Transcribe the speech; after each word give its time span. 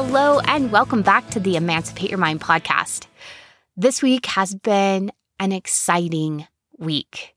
Hello, 0.00 0.38
and 0.44 0.70
welcome 0.70 1.02
back 1.02 1.28
to 1.30 1.40
the 1.40 1.56
Emancipate 1.56 2.08
Your 2.08 2.20
Mind 2.20 2.40
podcast. 2.40 3.08
This 3.76 4.00
week 4.00 4.26
has 4.26 4.54
been 4.54 5.10
an 5.40 5.50
exciting 5.50 6.46
week. 6.78 7.34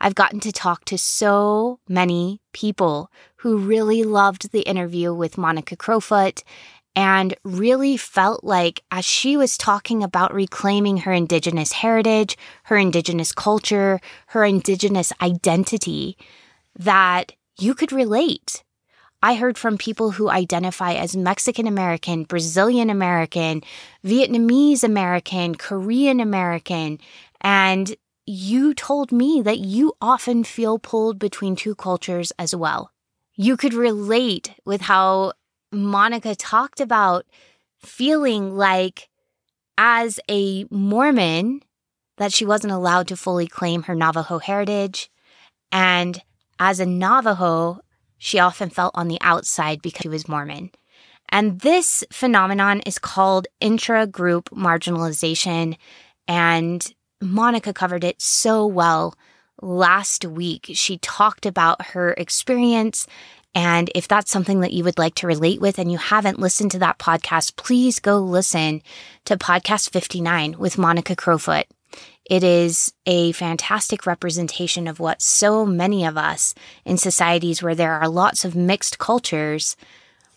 I've 0.00 0.16
gotten 0.16 0.40
to 0.40 0.50
talk 0.50 0.84
to 0.86 0.98
so 0.98 1.78
many 1.88 2.40
people 2.52 3.12
who 3.36 3.58
really 3.58 4.02
loved 4.02 4.50
the 4.50 4.62
interview 4.62 5.14
with 5.14 5.38
Monica 5.38 5.76
Crowfoot 5.76 6.42
and 6.96 7.36
really 7.44 7.96
felt 7.96 8.42
like 8.42 8.82
as 8.90 9.04
she 9.04 9.36
was 9.36 9.56
talking 9.56 10.02
about 10.02 10.34
reclaiming 10.34 10.96
her 10.96 11.12
Indigenous 11.12 11.70
heritage, 11.70 12.36
her 12.64 12.76
Indigenous 12.76 13.30
culture, 13.30 14.00
her 14.26 14.44
Indigenous 14.44 15.12
identity, 15.22 16.16
that 16.76 17.34
you 17.56 17.72
could 17.72 17.92
relate 17.92 18.64
I 19.22 19.34
heard 19.34 19.58
from 19.58 19.76
people 19.76 20.12
who 20.12 20.30
identify 20.30 20.94
as 20.94 21.16
Mexican 21.16 21.66
American, 21.66 22.24
Brazilian 22.24 22.88
American, 22.88 23.62
Vietnamese 24.04 24.82
American, 24.82 25.54
Korean 25.54 26.20
American, 26.20 26.98
and 27.42 27.94
you 28.26 28.74
told 28.74 29.12
me 29.12 29.42
that 29.42 29.58
you 29.58 29.92
often 30.00 30.44
feel 30.44 30.78
pulled 30.78 31.18
between 31.18 31.56
two 31.56 31.74
cultures 31.74 32.32
as 32.38 32.54
well. 32.54 32.92
You 33.34 33.56
could 33.56 33.74
relate 33.74 34.52
with 34.64 34.82
how 34.82 35.32
Monica 35.72 36.34
talked 36.34 36.80
about 36.80 37.26
feeling 37.78 38.56
like, 38.56 39.08
as 39.76 40.20
a 40.28 40.64
Mormon, 40.70 41.62
that 42.18 42.32
she 42.32 42.44
wasn't 42.44 42.72
allowed 42.72 43.08
to 43.08 43.16
fully 43.16 43.46
claim 43.46 43.84
her 43.84 43.94
Navajo 43.94 44.38
heritage. 44.38 45.10
And 45.72 46.22
as 46.58 46.80
a 46.80 46.86
Navajo, 46.86 47.80
she 48.20 48.38
often 48.38 48.68
felt 48.68 48.92
on 48.94 49.08
the 49.08 49.18
outside 49.22 49.80
because 49.80 50.02
she 50.02 50.08
was 50.08 50.28
Mormon. 50.28 50.70
And 51.30 51.60
this 51.60 52.04
phenomenon 52.12 52.80
is 52.80 52.98
called 52.98 53.48
intra 53.60 54.06
group 54.06 54.50
marginalization. 54.50 55.76
And 56.28 56.86
Monica 57.22 57.72
covered 57.72 58.04
it 58.04 58.20
so 58.20 58.66
well 58.66 59.14
last 59.62 60.26
week. 60.26 60.70
She 60.74 60.98
talked 60.98 61.46
about 61.46 61.86
her 61.86 62.12
experience. 62.12 63.06
And 63.54 63.90
if 63.94 64.06
that's 64.06 64.30
something 64.30 64.60
that 64.60 64.74
you 64.74 64.84
would 64.84 64.98
like 64.98 65.14
to 65.16 65.26
relate 65.26 65.60
with 65.62 65.78
and 65.78 65.90
you 65.90 65.98
haven't 65.98 66.38
listened 66.38 66.72
to 66.72 66.78
that 66.80 66.98
podcast, 66.98 67.56
please 67.56 68.00
go 68.00 68.18
listen 68.18 68.82
to 69.24 69.38
podcast 69.38 69.90
59 69.90 70.56
with 70.58 70.76
Monica 70.76 71.16
Crowfoot. 71.16 71.64
It 72.30 72.44
is 72.44 72.94
a 73.06 73.32
fantastic 73.32 74.06
representation 74.06 74.86
of 74.86 75.00
what 75.00 75.20
so 75.20 75.66
many 75.66 76.04
of 76.04 76.16
us 76.16 76.54
in 76.84 76.96
societies 76.96 77.60
where 77.60 77.74
there 77.74 77.94
are 77.94 78.08
lots 78.08 78.44
of 78.44 78.54
mixed 78.54 79.00
cultures, 79.00 79.76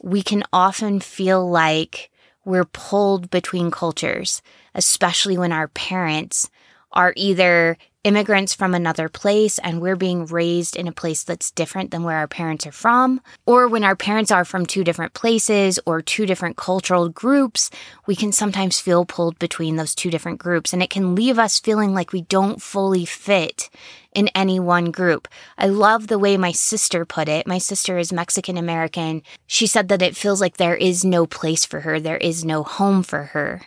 we 0.01 0.23
can 0.23 0.43
often 0.51 0.99
feel 0.99 1.47
like 1.47 2.09
we're 2.43 2.65
pulled 2.65 3.29
between 3.29 3.69
cultures, 3.69 4.41
especially 4.73 5.37
when 5.37 5.51
our 5.51 5.67
parents 5.67 6.49
are 6.93 7.13
either 7.15 7.77
immigrants 8.03 8.53
from 8.53 8.73
another 8.73 9.07
place 9.07 9.59
and 9.59 9.81
we're 9.81 9.95
being 9.95 10.25
raised 10.25 10.75
in 10.75 10.87
a 10.87 10.91
place 10.91 11.23
that's 11.23 11.51
different 11.51 11.91
than 11.91 12.03
where 12.03 12.17
our 12.17 12.27
parents 12.27 12.67
are 12.67 12.71
from, 12.71 13.21
or 13.45 13.67
when 13.67 13.83
our 13.83 13.95
parents 13.95 14.29
are 14.29 14.43
from 14.43 14.65
two 14.65 14.83
different 14.83 15.13
places 15.13 15.79
or 15.85 16.01
two 16.01 16.25
different 16.25 16.57
cultural 16.57 17.07
groups, 17.07 17.69
we 18.05 18.15
can 18.15 18.31
sometimes 18.31 18.79
feel 18.79 19.05
pulled 19.05 19.39
between 19.39 19.77
those 19.77 19.95
two 19.95 20.11
different 20.11 20.37
groups 20.37 20.73
and 20.73 20.83
it 20.83 20.89
can 20.89 21.15
leave 21.15 21.39
us 21.39 21.59
feeling 21.59 21.93
like 21.93 22.11
we 22.11 22.21
don't 22.23 22.61
fully 22.61 23.05
fit 23.05 23.69
in 24.13 24.27
any 24.35 24.59
one 24.59 24.91
group. 24.91 25.27
I 25.57 25.67
love 25.67 26.07
the 26.07 26.19
way 26.19 26.37
my 26.37 26.51
sister 26.51 27.05
put 27.05 27.29
it. 27.29 27.47
My 27.47 27.57
sister 27.57 27.97
is 27.97 28.13
Mexican 28.13 28.57
American. 28.57 29.23
She 29.47 29.65
said 29.65 29.87
that 29.87 30.01
it 30.01 30.15
feels 30.15 30.41
like 30.41 30.57
there 30.57 30.75
is 30.75 31.05
no 31.05 31.25
place 31.25 31.65
for 31.65 31.79
her, 31.81 31.99
there 31.99 32.17
is 32.17 32.43
no 32.43 32.63
home 32.63 33.01
for 33.01 33.23
her. 33.23 33.61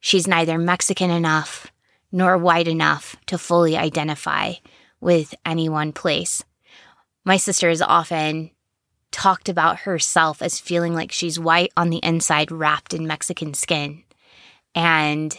She's 0.00 0.26
neither 0.26 0.58
Mexican 0.58 1.10
enough 1.10 1.70
nor 2.10 2.38
wide 2.38 2.68
enough 2.68 3.16
to 3.26 3.38
fully 3.38 3.76
identify 3.76 4.54
with 5.00 5.34
any 5.44 5.68
one 5.68 5.92
place. 5.92 6.44
My 7.24 7.36
sister 7.36 7.68
has 7.68 7.82
often 7.82 8.50
talked 9.10 9.48
about 9.48 9.80
herself 9.80 10.42
as 10.42 10.60
feeling 10.60 10.94
like 10.94 11.12
she's 11.12 11.38
white 11.38 11.72
on 11.76 11.90
the 11.90 12.00
inside, 12.02 12.50
wrapped 12.50 12.94
in 12.94 13.06
Mexican 13.06 13.54
skin. 13.54 14.02
And 14.74 15.36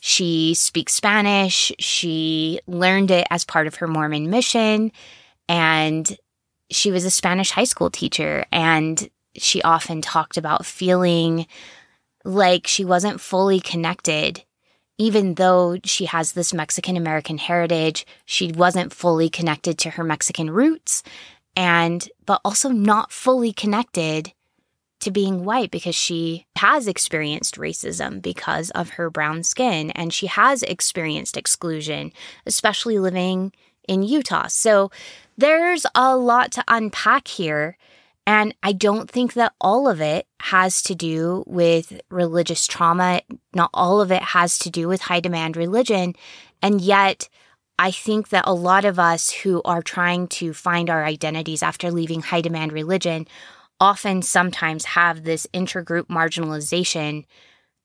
she 0.00 0.54
speaks 0.54 0.94
Spanish. 0.94 1.72
She 1.78 2.60
learned 2.66 3.10
it 3.10 3.26
as 3.30 3.44
part 3.44 3.66
of 3.66 3.76
her 3.76 3.86
Mormon 3.86 4.30
mission. 4.30 4.92
And 5.48 6.16
she 6.70 6.90
was 6.90 7.04
a 7.04 7.10
Spanish 7.10 7.50
high 7.50 7.64
school 7.64 7.90
teacher. 7.90 8.44
And 8.52 9.08
she 9.36 9.62
often 9.62 10.00
talked 10.00 10.36
about 10.36 10.66
feeling 10.66 11.46
like 12.24 12.66
she 12.66 12.84
wasn't 12.84 13.20
fully 13.20 13.60
connected 13.60 14.44
even 14.98 15.34
though 15.34 15.78
she 15.84 16.04
has 16.06 16.32
this 16.32 16.54
Mexican 16.54 16.96
American 16.96 17.38
heritage, 17.38 18.06
she 18.24 18.52
wasn't 18.52 18.92
fully 18.92 19.28
connected 19.28 19.78
to 19.78 19.90
her 19.90 20.04
Mexican 20.04 20.50
roots 20.50 21.02
and 21.56 22.08
but 22.26 22.40
also 22.44 22.68
not 22.70 23.12
fully 23.12 23.52
connected 23.52 24.32
to 25.00 25.10
being 25.10 25.44
white 25.44 25.70
because 25.70 25.94
she 25.94 26.46
has 26.56 26.88
experienced 26.88 27.56
racism 27.56 28.22
because 28.22 28.70
of 28.70 28.90
her 28.90 29.10
brown 29.10 29.42
skin 29.42 29.90
and 29.90 30.14
she 30.14 30.26
has 30.26 30.62
experienced 30.62 31.36
exclusion, 31.36 32.10
especially 32.46 32.98
living 32.98 33.52
in 33.86 34.02
Utah. 34.02 34.46
So 34.46 34.90
there's 35.36 35.84
a 35.94 36.16
lot 36.16 36.52
to 36.52 36.64
unpack 36.68 37.28
here. 37.28 37.76
And 38.26 38.54
I 38.62 38.72
don't 38.72 39.10
think 39.10 39.34
that 39.34 39.52
all 39.60 39.86
of 39.86 40.00
it 40.00 40.26
has 40.40 40.82
to 40.84 40.94
do 40.94 41.44
with 41.46 42.00
religious 42.10 42.66
trauma. 42.66 43.20
Not 43.54 43.70
all 43.74 44.00
of 44.00 44.10
it 44.10 44.22
has 44.22 44.58
to 44.60 44.70
do 44.70 44.88
with 44.88 45.02
high 45.02 45.20
demand 45.20 45.56
religion. 45.56 46.14
And 46.62 46.80
yet, 46.80 47.28
I 47.78 47.90
think 47.90 48.30
that 48.30 48.44
a 48.46 48.54
lot 48.54 48.84
of 48.84 48.98
us 48.98 49.30
who 49.30 49.60
are 49.64 49.82
trying 49.82 50.28
to 50.28 50.54
find 50.54 50.88
our 50.88 51.04
identities 51.04 51.62
after 51.62 51.90
leaving 51.90 52.22
high 52.22 52.40
demand 52.40 52.72
religion 52.72 53.26
often 53.80 54.22
sometimes 54.22 54.84
have 54.84 55.24
this 55.24 55.46
intergroup 55.52 56.06
marginalization 56.06 57.24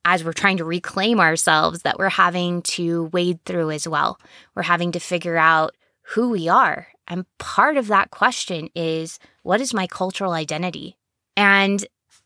as 0.05 0.23
we're 0.23 0.31
trying 0.31 0.57
to 0.57 0.63
reclaim 0.63 1.19
ourselves 1.19 1.81
that 1.81 1.97
we're 1.97 2.09
having 2.09 2.61
to 2.61 3.05
wade 3.11 3.43
through 3.45 3.71
as 3.71 3.87
well. 3.87 4.19
We're 4.55 4.63
having 4.63 4.91
to 4.93 4.99
figure 4.99 5.37
out 5.37 5.75
who 6.01 6.29
we 6.29 6.47
are. 6.47 6.87
And 7.09 7.25
part 7.39 7.77
of 7.77 7.87
that 7.87 8.11
question 8.11 8.69
is 8.75 9.19
what 9.43 9.61
is 9.61 9.73
my 9.73 9.87
cultural 9.87 10.31
identity? 10.31 10.95
And 11.35 11.85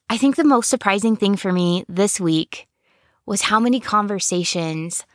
I 0.10 0.18
think 0.18 0.36
the 0.36 0.44
most 0.44 0.70
surprising 0.70 1.16
thing 1.16 1.38
for 1.38 1.52
me 1.52 1.86
this 1.88 2.20
week 2.20 2.68
was 3.26 3.44
how 3.44 3.60
many 3.60 3.80
conversations 3.80 5.06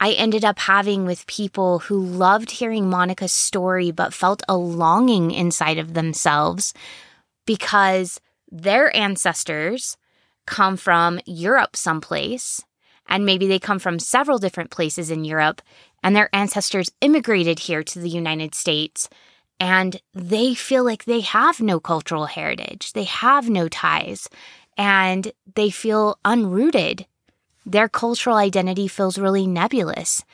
I 0.00 0.12
ended 0.12 0.44
up 0.44 0.58
having 0.60 1.04
with 1.04 1.26
people 1.26 1.80
who 1.80 1.98
loved 2.00 2.52
hearing 2.52 2.88
Monica's 2.88 3.32
story 3.32 3.90
but 3.90 4.14
felt 4.14 4.42
a 4.48 4.56
longing 4.56 5.32
inside 5.32 5.78
of 5.78 5.94
themselves 5.94 6.72
because 7.46 8.20
their 8.50 8.94
ancestors 8.96 9.96
come 10.46 10.76
from 10.76 11.20
Europe 11.26 11.76
someplace 11.76 12.64
and 13.06 13.26
maybe 13.26 13.46
they 13.48 13.58
come 13.58 13.78
from 13.78 13.98
several 13.98 14.38
different 14.38 14.70
places 14.70 15.10
in 15.10 15.24
Europe 15.24 15.60
and 16.02 16.14
their 16.14 16.28
ancestors 16.32 16.90
immigrated 17.00 17.60
here 17.60 17.82
to 17.82 17.98
the 17.98 18.08
United 18.08 18.54
States 18.54 19.08
and 19.60 20.00
they 20.14 20.54
feel 20.54 20.84
like 20.84 21.04
they 21.04 21.20
have 21.20 21.60
no 21.60 21.80
cultural 21.80 22.26
heritage, 22.26 22.92
they 22.92 23.04
have 23.04 23.50
no 23.50 23.68
ties, 23.68 24.28
and 24.76 25.32
they 25.54 25.70
feel 25.70 26.18
unrooted. 26.24 27.06
Their 27.66 27.88
cultural 27.88 28.36
identity 28.36 28.88
feels 28.88 29.18
really 29.18 29.46
nebulous. 29.46 30.24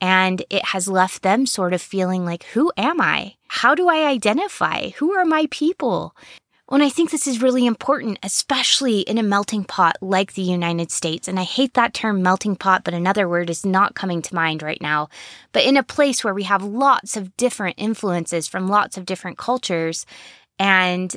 And 0.00 0.44
it 0.50 0.64
has 0.66 0.88
left 0.88 1.22
them 1.22 1.46
sort 1.46 1.72
of 1.72 1.80
feeling 1.80 2.24
like, 2.24 2.42
who 2.54 2.72
am 2.76 3.00
I? 3.00 3.36
How 3.46 3.76
do 3.76 3.88
I 3.88 4.08
identify? 4.08 4.90
Who 4.90 5.12
are 5.12 5.24
my 5.24 5.46
people? 5.52 6.16
And 6.74 6.82
I 6.82 6.88
think 6.88 7.10
this 7.10 7.26
is 7.26 7.42
really 7.42 7.66
important, 7.66 8.18
especially 8.22 9.00
in 9.00 9.18
a 9.18 9.22
melting 9.22 9.64
pot 9.64 9.96
like 10.00 10.32
the 10.32 10.42
United 10.42 10.90
States. 10.90 11.28
And 11.28 11.38
I 11.38 11.42
hate 11.42 11.74
that 11.74 11.92
term 11.92 12.22
melting 12.22 12.56
pot, 12.56 12.84
but 12.84 12.94
another 12.94 13.28
word 13.28 13.50
is 13.50 13.66
not 13.66 13.94
coming 13.94 14.22
to 14.22 14.34
mind 14.34 14.62
right 14.62 14.80
now. 14.80 15.08
But 15.52 15.64
in 15.64 15.76
a 15.76 15.82
place 15.82 16.24
where 16.24 16.34
we 16.34 16.44
have 16.44 16.62
lots 16.62 17.16
of 17.16 17.36
different 17.36 17.76
influences 17.78 18.48
from 18.48 18.68
lots 18.68 18.96
of 18.96 19.04
different 19.04 19.38
cultures. 19.38 20.06
And 20.58 21.16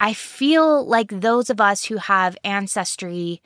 I 0.00 0.12
feel 0.12 0.86
like 0.86 1.20
those 1.20 1.50
of 1.50 1.60
us 1.60 1.84
who 1.84 1.96
have 1.98 2.36
ancestry 2.44 3.42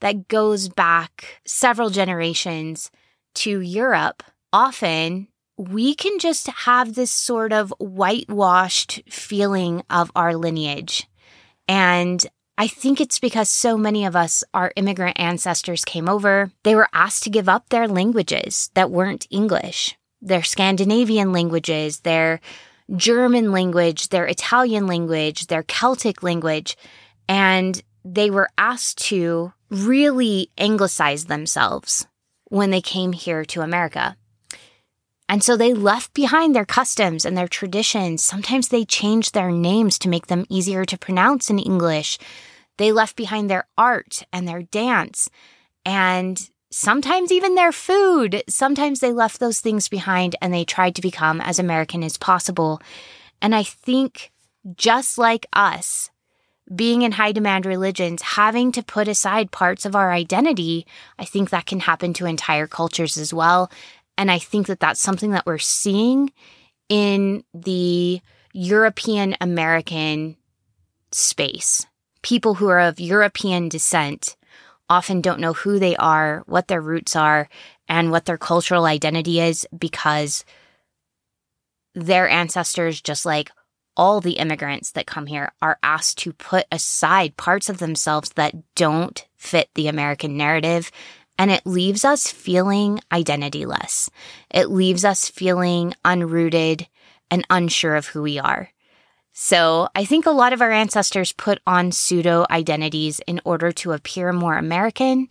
that 0.00 0.28
goes 0.28 0.68
back 0.68 1.40
several 1.46 1.90
generations 1.90 2.90
to 3.34 3.60
Europe 3.60 4.22
often 4.52 5.28
we 5.56 5.94
can 5.94 6.18
just 6.18 6.48
have 6.48 6.94
this 6.94 7.10
sort 7.10 7.52
of 7.52 7.72
whitewashed 7.78 9.02
feeling 9.08 9.82
of 9.88 10.10
our 10.16 10.34
lineage. 10.34 11.08
And 11.68 12.24
I 12.56 12.68
think 12.68 13.00
it's 13.00 13.18
because 13.18 13.48
so 13.48 13.76
many 13.76 14.04
of 14.04 14.14
us, 14.14 14.44
our 14.52 14.72
immigrant 14.76 15.18
ancestors 15.18 15.84
came 15.84 16.08
over, 16.08 16.50
they 16.62 16.74
were 16.74 16.88
asked 16.92 17.24
to 17.24 17.30
give 17.30 17.48
up 17.48 17.68
their 17.68 17.88
languages 17.88 18.70
that 18.74 18.90
weren't 18.90 19.26
English, 19.30 19.96
their 20.20 20.42
Scandinavian 20.42 21.32
languages, 21.32 22.00
their 22.00 22.40
German 22.94 23.50
language, 23.50 24.08
their 24.08 24.26
Italian 24.26 24.86
language, 24.86 25.46
their 25.46 25.62
Celtic 25.62 26.22
language. 26.22 26.76
And 27.28 27.82
they 28.04 28.30
were 28.30 28.50
asked 28.58 28.98
to 29.06 29.52
really 29.70 30.50
anglicize 30.58 31.24
themselves 31.24 32.06
when 32.50 32.70
they 32.70 32.82
came 32.82 33.12
here 33.12 33.44
to 33.46 33.62
America. 33.62 34.16
And 35.28 35.42
so 35.42 35.56
they 35.56 35.72
left 35.72 36.12
behind 36.14 36.54
their 36.54 36.66
customs 36.66 37.24
and 37.24 37.36
their 37.36 37.48
traditions. 37.48 38.22
Sometimes 38.22 38.68
they 38.68 38.84
changed 38.84 39.32
their 39.32 39.50
names 39.50 39.98
to 40.00 40.08
make 40.08 40.26
them 40.26 40.46
easier 40.48 40.84
to 40.84 40.98
pronounce 40.98 41.48
in 41.50 41.58
English. 41.58 42.18
They 42.76 42.92
left 42.92 43.16
behind 43.16 43.48
their 43.48 43.66
art 43.78 44.24
and 44.32 44.46
their 44.46 44.62
dance 44.62 45.30
and 45.86 46.50
sometimes 46.70 47.32
even 47.32 47.54
their 47.54 47.72
food. 47.72 48.42
Sometimes 48.48 49.00
they 49.00 49.12
left 49.12 49.40
those 49.40 49.60
things 49.60 49.88
behind 49.88 50.36
and 50.40 50.52
they 50.52 50.64
tried 50.64 50.94
to 50.96 51.02
become 51.02 51.40
as 51.40 51.58
American 51.58 52.02
as 52.02 52.18
possible. 52.18 52.80
And 53.40 53.54
I 53.54 53.62
think 53.62 54.32
just 54.76 55.18
like 55.18 55.46
us, 55.52 56.10
being 56.74 57.02
in 57.02 57.12
high 57.12 57.32
demand 57.32 57.66
religions, 57.66 58.22
having 58.22 58.72
to 58.72 58.82
put 58.82 59.06
aside 59.06 59.50
parts 59.50 59.84
of 59.84 59.94
our 59.94 60.12
identity, 60.12 60.86
I 61.18 61.24
think 61.24 61.50
that 61.50 61.66
can 61.66 61.80
happen 61.80 62.12
to 62.14 62.26
entire 62.26 62.66
cultures 62.66 63.18
as 63.18 63.34
well. 63.34 63.70
And 64.16 64.30
I 64.30 64.38
think 64.38 64.66
that 64.68 64.80
that's 64.80 65.00
something 65.00 65.32
that 65.32 65.46
we're 65.46 65.58
seeing 65.58 66.32
in 66.88 67.44
the 67.52 68.20
European 68.52 69.36
American 69.40 70.36
space. 71.12 71.86
People 72.22 72.54
who 72.54 72.68
are 72.68 72.80
of 72.80 73.00
European 73.00 73.68
descent 73.68 74.36
often 74.88 75.20
don't 75.20 75.40
know 75.40 75.52
who 75.52 75.78
they 75.78 75.96
are, 75.96 76.42
what 76.46 76.68
their 76.68 76.80
roots 76.80 77.16
are, 77.16 77.48
and 77.88 78.10
what 78.10 78.26
their 78.26 78.38
cultural 78.38 78.84
identity 78.84 79.40
is 79.40 79.66
because 79.76 80.44
their 81.94 82.28
ancestors, 82.28 83.00
just 83.00 83.24
like 83.24 83.50
all 83.96 84.20
the 84.20 84.32
immigrants 84.32 84.92
that 84.92 85.06
come 85.06 85.26
here, 85.26 85.52
are 85.62 85.78
asked 85.82 86.18
to 86.18 86.32
put 86.32 86.66
aside 86.72 87.36
parts 87.36 87.68
of 87.68 87.78
themselves 87.78 88.30
that 88.30 88.54
don't 88.74 89.26
fit 89.36 89.68
the 89.74 89.88
American 89.88 90.36
narrative 90.36 90.90
and 91.38 91.50
it 91.50 91.66
leaves 91.66 92.04
us 92.04 92.30
feeling 92.30 93.00
identityless. 93.12 94.08
It 94.50 94.70
leaves 94.70 95.04
us 95.04 95.28
feeling 95.28 95.94
unrooted 96.04 96.86
and 97.30 97.46
unsure 97.50 97.96
of 97.96 98.08
who 98.08 98.22
we 98.22 98.38
are. 98.38 98.70
So 99.32 99.88
I 99.96 100.04
think 100.04 100.26
a 100.26 100.30
lot 100.30 100.52
of 100.52 100.62
our 100.62 100.70
ancestors 100.70 101.32
put 101.32 101.58
on 101.66 101.90
pseudo 101.90 102.46
identities 102.50 103.20
in 103.26 103.40
order 103.44 103.72
to 103.72 103.92
appear 103.92 104.32
more 104.32 104.56
American 104.56 105.28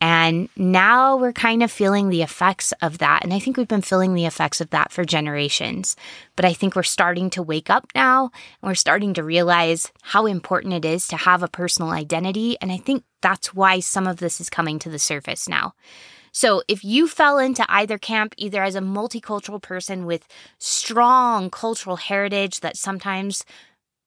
and 0.00 0.50
now 0.56 1.16
we're 1.16 1.32
kind 1.32 1.62
of 1.62 1.70
feeling 1.70 2.08
the 2.08 2.22
effects 2.22 2.72
of 2.82 2.98
that. 2.98 3.24
And 3.24 3.32
I 3.32 3.38
think 3.38 3.56
we've 3.56 3.66
been 3.66 3.80
feeling 3.80 4.14
the 4.14 4.26
effects 4.26 4.60
of 4.60 4.70
that 4.70 4.92
for 4.92 5.04
generations. 5.04 5.96
But 6.36 6.44
I 6.44 6.52
think 6.52 6.76
we're 6.76 6.82
starting 6.82 7.30
to 7.30 7.42
wake 7.42 7.70
up 7.70 7.86
now 7.94 8.30
and 8.60 8.68
we're 8.68 8.74
starting 8.74 9.14
to 9.14 9.22
realize 9.22 9.90
how 10.02 10.26
important 10.26 10.74
it 10.74 10.84
is 10.84 11.08
to 11.08 11.16
have 11.16 11.42
a 11.42 11.48
personal 11.48 11.92
identity. 11.92 12.58
And 12.60 12.70
I 12.70 12.76
think 12.76 13.04
that's 13.22 13.54
why 13.54 13.80
some 13.80 14.06
of 14.06 14.18
this 14.18 14.38
is 14.40 14.50
coming 14.50 14.78
to 14.80 14.90
the 14.90 14.98
surface 14.98 15.48
now. 15.48 15.72
So 16.30 16.62
if 16.68 16.84
you 16.84 17.08
fell 17.08 17.38
into 17.38 17.64
either 17.66 17.96
camp, 17.96 18.34
either 18.36 18.62
as 18.62 18.74
a 18.74 18.80
multicultural 18.80 19.62
person 19.62 20.04
with 20.04 20.28
strong 20.58 21.48
cultural 21.48 21.96
heritage 21.96 22.60
that 22.60 22.76
sometimes 22.76 23.42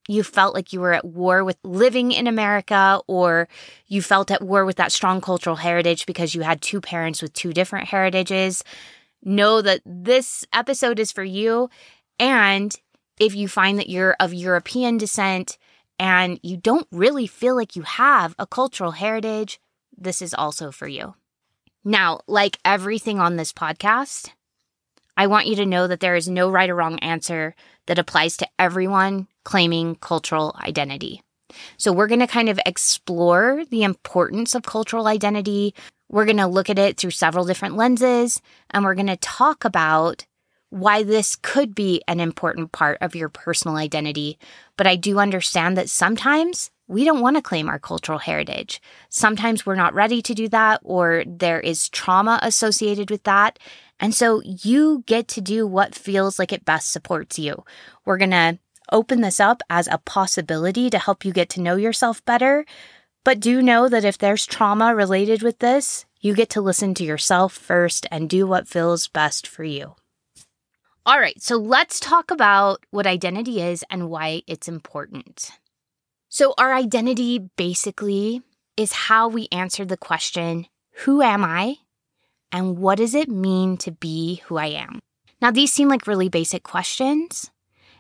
you 0.10 0.24
felt 0.24 0.56
like 0.56 0.74
you 0.74 0.80
were 0.80 0.94
at 0.94 1.06
war 1.06 1.44
with 1.44 1.58
living 1.64 2.12
in 2.12 2.26
America, 2.26 3.00
or 3.06 3.48
you 3.86 4.02
felt 4.02 4.32
at 4.32 4.42
war 4.42 4.66
with 4.66 4.78
that 4.78 4.92
strong 4.92 5.22
cultural 5.22 5.58
heritage 5.58 6.08
because 6.08 6.34
you 6.34 6.42
had 6.42 6.62
two 6.62 6.82
parents 6.82 7.22
with 7.22 7.32
two 7.34 7.54
different 7.54 7.88
heritages, 7.90 8.64
know 9.22 9.62
that 9.62 9.82
this 9.86 10.44
episode 10.52 10.98
is 10.98 11.12
for 11.12 11.24
you. 11.24 11.70
And 12.20 12.76
if 13.20 13.36
you 13.36 13.48
find 13.48 13.78
that 13.78 13.90
you're 13.90 14.16
of 14.20 14.34
European 14.34 14.98
descent 14.98 15.60
and 16.00 16.40
you 16.42 16.58
don't 16.58 16.88
really 16.92 17.28
feel 17.28 17.56
like 17.56 17.76
you 17.76 17.84
have 17.84 18.34
a 18.40 18.48
cultural 18.48 18.92
heritage, 18.92 19.60
this 19.96 20.24
is 20.24 20.34
also 20.34 20.72
for 20.72 20.88
you. 20.88 21.14
Now, 21.84 22.22
like 22.28 22.58
everything 22.66 23.20
on 23.20 23.36
this 23.36 23.54
podcast, 23.54 24.32
I 25.16 25.28
want 25.28 25.46
you 25.46 25.56
to 25.58 25.68
know 25.68 25.86
that 25.86 26.00
there 26.00 26.16
is 26.16 26.28
no 26.28 26.50
right 26.50 26.70
or 26.70 26.76
wrong 26.76 26.98
answer 27.00 27.54
that 27.86 28.00
applies 28.00 28.38
to 28.38 28.48
everyone 28.58 29.28
claiming 29.50 29.96
cultural 29.96 30.56
identity. 30.64 31.24
So 31.78 31.92
we're 31.92 32.06
going 32.06 32.20
to 32.20 32.28
kind 32.28 32.50
of 32.50 32.60
explore 32.68 33.64
the 33.72 33.82
importance 33.82 34.54
of 34.54 34.62
cultural 34.62 35.08
identity. 35.08 35.74
We're 36.08 36.26
going 36.26 36.38
to 36.38 36.46
look 36.46 36.70
at 36.70 36.78
it 36.78 36.98
through 36.98 37.12
several 37.12 37.46
different 37.46 37.76
lenses, 37.76 38.44
and 38.70 38.84
we're 38.84 38.94
going 38.94 39.08
to 39.08 39.18
talk 39.18 39.66
about 39.66 40.28
why 40.70 41.02
this 41.02 41.36
could 41.36 41.74
be 41.74 42.00
an 42.08 42.20
important 42.20 42.74
part 42.74 43.00
of 43.02 43.16
your 43.16 43.28
personal 43.28 43.76
identity. 43.76 44.38
But 44.78 44.86
I 44.86 44.96
do 44.96 45.18
understand 45.18 45.76
that 45.78 45.90
sometimes 45.90 46.70
we 46.88 47.04
don't 47.04 47.22
want 47.22 47.36
to 47.38 47.42
claim 47.42 47.70
our 47.70 47.80
cultural 47.80 48.20
heritage. 48.20 48.80
Sometimes 49.10 49.66
we're 49.66 49.74
not 49.74 49.96
ready 49.96 50.22
to 50.22 50.36
do 50.36 50.48
that, 50.50 50.80
or 50.84 51.24
there 51.26 51.60
is 51.60 51.90
trauma 51.90 52.40
associated 52.44 53.10
with 53.10 53.24
that. 53.24 53.58
And 54.00 54.14
so 54.14 54.44
you 54.44 55.04
get 55.08 55.28
to 55.30 55.42
do 55.42 55.66
what 55.66 55.96
feels 55.96 56.38
like 56.38 56.54
it 56.54 56.66
best 56.66 56.92
supports 56.92 57.40
you. 57.40 57.66
We're 58.06 58.18
going 58.18 58.30
to 58.30 58.60
open 58.92 59.22
this 59.22 59.40
up 59.40 59.62
as 59.70 59.88
a 59.88 59.98
possibility 60.00 60.90
to 60.90 61.00
help 61.00 61.26
you 61.26 61.32
get 61.32 61.50
to 61.50 61.62
know 61.62 61.76
yourself 61.76 62.24
better. 62.26 62.66
But 63.24 63.40
do 63.40 63.62
know 63.62 63.90
that 63.90 64.06
if 64.06 64.18
there's 64.18 64.46
trauma 64.46 64.96
related 64.96 65.44
with 65.44 65.60
this, 65.60 66.06
you 66.22 66.34
get 66.34 66.50
to 66.52 66.62
listen 66.62 66.94
to 66.96 67.04
yourself 67.04 67.54
first 67.54 68.06
and 68.12 68.30
do 68.30 68.46
what 68.46 68.68
feels 68.68 69.08
best 69.08 69.48
for 69.48 69.64
you. 69.64 69.96
All 71.06 71.20
right, 71.20 71.42
so 71.42 71.56
let's 71.56 72.00
talk 72.00 72.30
about 72.30 72.86
what 72.92 73.08
identity 73.08 73.62
is 73.62 73.84
and 73.90 74.10
why 74.10 74.44
it's 74.48 74.68
important. 74.68 75.52
So, 76.28 76.54
our 76.58 76.74
identity 76.74 77.50
basically 77.58 78.44
is 78.78 78.92
how 78.94 79.28
we 79.28 79.48
answer 79.52 79.86
the 79.86 79.98
question 79.98 80.68
Who 81.06 81.22
am 81.22 81.44
I? 81.44 81.78
And 82.52 82.78
what 82.78 82.98
does 82.98 83.16
it 83.16 83.30
mean 83.30 83.78
to 83.78 83.92
be 83.92 84.42
who 84.46 84.58
I 84.58 84.68
am? 84.68 85.00
Now, 85.42 85.52
these 85.52 85.72
seem 85.72 85.88
like 85.88 86.08
really 86.08 86.30
basic 86.30 86.64
questions, 86.64 87.50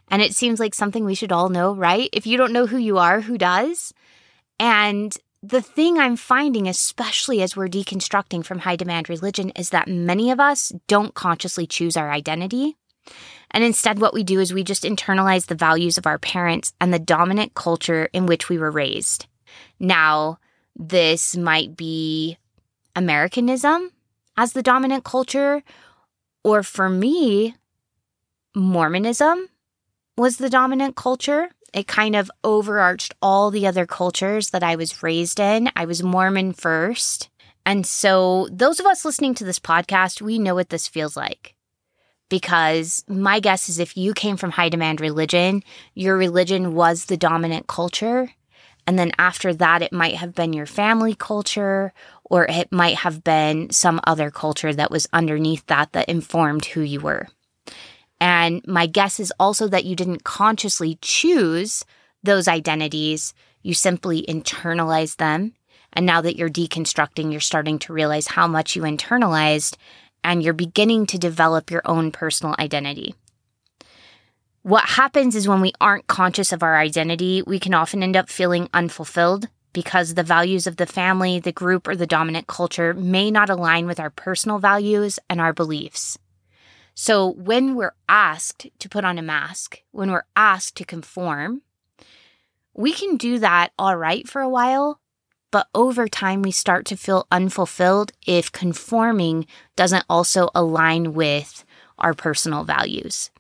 and 0.10 0.22
it 0.22 0.36
seems 0.36 0.60
like 0.60 0.74
something 0.74 1.06
we 1.06 1.16
should 1.16 1.32
all 1.32 1.50
know, 1.50 1.74
right? 1.74 2.10
If 2.14 2.26
you 2.26 2.38
don't 2.38 2.54
know 2.54 2.66
who 2.66 2.78
you 2.78 2.98
are, 2.98 3.22
who 3.22 3.38
does? 3.38 3.94
And 4.60 5.16
the 5.42 5.62
thing 5.62 5.98
I'm 5.98 6.16
finding, 6.16 6.68
especially 6.68 7.42
as 7.42 7.56
we're 7.56 7.68
deconstructing 7.68 8.44
from 8.44 8.60
high 8.60 8.76
demand 8.76 9.10
religion, 9.10 9.52
is 9.52 9.70
that 9.70 9.88
many 9.88 10.32
of 10.32 10.40
us 10.40 10.74
don't 10.88 11.14
consciously 11.14 11.66
choose 11.66 11.96
our 11.96 12.12
identity. 12.12 12.76
And 13.52 13.64
instead, 13.64 14.00
what 14.00 14.14
we 14.14 14.24
do 14.24 14.40
is 14.40 14.54
we 14.54 14.64
just 14.64 14.84
internalize 14.84 15.48
the 15.48 15.56
values 15.56 15.98
of 15.98 16.06
our 16.06 16.20
parents 16.20 16.74
and 16.80 16.94
the 16.94 17.00
dominant 17.00 17.54
culture 17.54 18.10
in 18.14 18.26
which 18.26 18.50
we 18.50 18.58
were 18.58 18.70
raised. 18.70 19.28
Now, 19.80 20.40
this 20.76 21.36
might 21.36 21.76
be 21.76 22.38
Americanism 22.96 23.92
as 24.38 24.54
the 24.54 24.62
dominant 24.62 25.04
culture, 25.04 25.64
or 26.44 26.64
for 26.64 26.90
me, 26.90 27.56
Mormonism 28.56 29.49
was 30.20 30.36
the 30.36 30.50
dominant 30.50 30.98
culture. 30.98 31.50
It 31.74 31.88
kind 31.88 32.14
of 32.14 32.30
overarched 32.44 33.16
all 33.22 33.52
the 33.52 33.66
other 33.66 33.86
cultures 33.86 34.50
that 34.50 34.64
I 34.64 34.76
was 34.76 35.02
raised 35.02 35.40
in. 35.40 35.72
I 35.78 35.86
was 35.86 36.04
Mormon 36.04 36.52
first. 36.52 37.30
And 37.66 37.86
so, 37.86 38.50
those 38.52 38.82
of 38.82 38.86
us 38.86 39.06
listening 39.06 39.34
to 39.36 39.46
this 39.46 39.60
podcast, 39.60 40.22
we 40.22 40.38
know 40.38 40.56
what 40.56 40.70
this 40.70 40.90
feels 40.90 41.16
like. 41.16 41.56
Because 42.30 43.04
my 43.08 43.40
guess 43.40 43.70
is 43.70 43.80
if 43.80 43.96
you 43.96 44.14
came 44.14 44.36
from 44.36 44.52
high 44.52 44.70
demand 44.70 45.00
religion, 45.00 45.64
your 45.94 46.18
religion 46.18 46.76
was 46.76 47.06
the 47.06 47.18
dominant 47.18 47.68
culture. 47.68 48.30
And 48.86 49.00
then 49.00 49.14
after 49.18 49.54
that, 49.54 49.82
it 49.82 49.94
might 49.94 50.16
have 50.16 50.36
been 50.36 50.52
your 50.52 50.66
family 50.66 51.16
culture, 51.16 51.94
or 52.26 52.46
it 52.46 52.72
might 52.72 52.96
have 52.98 53.24
been 53.24 53.70
some 53.70 54.02
other 54.04 54.32
culture 54.32 54.74
that 54.74 54.92
was 54.92 55.08
underneath 55.14 55.66
that 55.68 55.94
that 55.94 56.10
informed 56.10 56.66
who 56.66 56.82
you 56.82 57.00
were. 57.00 57.28
And 58.22 58.66
my 58.68 58.86
guess 58.86 59.20
is 59.20 59.34
also 59.40 59.68
that 59.68 59.86
you 59.86 59.96
didn't 59.96 60.24
consciously 60.24 60.98
choose 61.02 61.86
those 62.24 62.48
identities. 62.48 63.34
You 63.62 63.74
simply 63.74 64.26
internalized 64.28 65.18
them. 65.18 65.54
And 65.94 66.06
now 66.06 66.22
that 66.22 66.36
you're 66.36 66.50
deconstructing, 66.50 67.32
you're 67.32 67.40
starting 67.40 67.80
to 67.80 67.94
realize 67.94 68.28
how 68.28 68.48
much 68.48 68.76
you 68.76 68.84
internalized 68.84 69.76
and 70.24 70.44
you're 70.44 70.54
beginning 70.54 71.06
to 71.08 71.18
develop 71.18 71.72
your 71.72 71.82
own 71.86 72.12
personal 72.12 72.56
identity. 72.60 73.16
What 74.62 74.84
happens 74.84 75.36
is 75.36 75.48
when 75.48 75.62
we 75.62 75.74
aren't 75.80 76.08
conscious 76.08 76.52
of 76.52 76.62
our 76.62 76.78
identity, 76.78 77.42
we 77.42 77.60
can 77.60 77.74
often 77.74 78.04
end 78.04 78.18
up 78.18 78.30
feeling 78.30 78.70
unfulfilled 78.74 79.48
because 79.72 80.14
the 80.14 80.24
values 80.24 80.68
of 80.68 80.78
the 80.78 80.86
family, 80.86 81.40
the 81.40 81.52
group, 81.52 81.88
or 81.88 81.96
the 81.96 82.06
dominant 82.06 82.48
culture 82.48 82.94
may 82.94 83.32
not 83.32 83.50
align 83.50 83.88
with 83.88 84.00
our 84.00 84.10
personal 84.10 84.60
values 84.60 85.18
and 85.30 85.40
our 85.40 85.54
beliefs. 85.54 86.18
So 87.02 87.30
when 87.32 87.76
we're 87.76 87.96
asked 88.10 88.68
to 88.78 88.90
put 88.90 89.06
on 89.06 89.18
a 89.18 89.22
mask, 89.22 89.84
when 89.92 90.12
we're 90.12 90.26
asked 90.36 90.76
to 90.76 90.84
conform, 90.84 91.62
we 92.74 92.92
can 92.92 93.16
do 93.16 93.40
that 93.40 93.72
all 93.80 93.96
right 93.96 94.28
for 94.28 94.42
a 94.42 94.50
while, 94.50 95.00
but 95.50 95.70
over 95.74 96.10
time 96.10 96.42
we 96.42 96.52
start 96.52 96.86
to 96.88 96.98
feel 96.98 97.26
unfulfilled 97.32 98.12
if 98.28 98.52
conforming 98.52 99.48
doesn't 99.78 100.04
also 100.10 100.50
align 100.54 101.14
with 101.14 101.64
our 101.98 102.14
personal 102.14 102.66
values. 102.66 103.32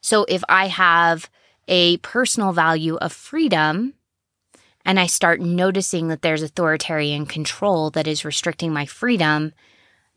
So 0.00 0.26
if 0.28 0.44
I 0.48 0.68
have 0.68 1.28
a 1.66 1.96
personal 1.96 2.52
value 2.52 2.94
of 2.98 3.12
freedom 3.12 3.94
and 4.84 5.00
I 5.00 5.06
start 5.06 5.40
noticing 5.40 6.06
that 6.06 6.22
there's 6.22 6.42
authoritarian 6.42 7.26
control 7.26 7.90
that 7.90 8.06
is 8.06 8.24
restricting 8.24 8.72
my 8.72 8.86
freedom, 8.86 9.52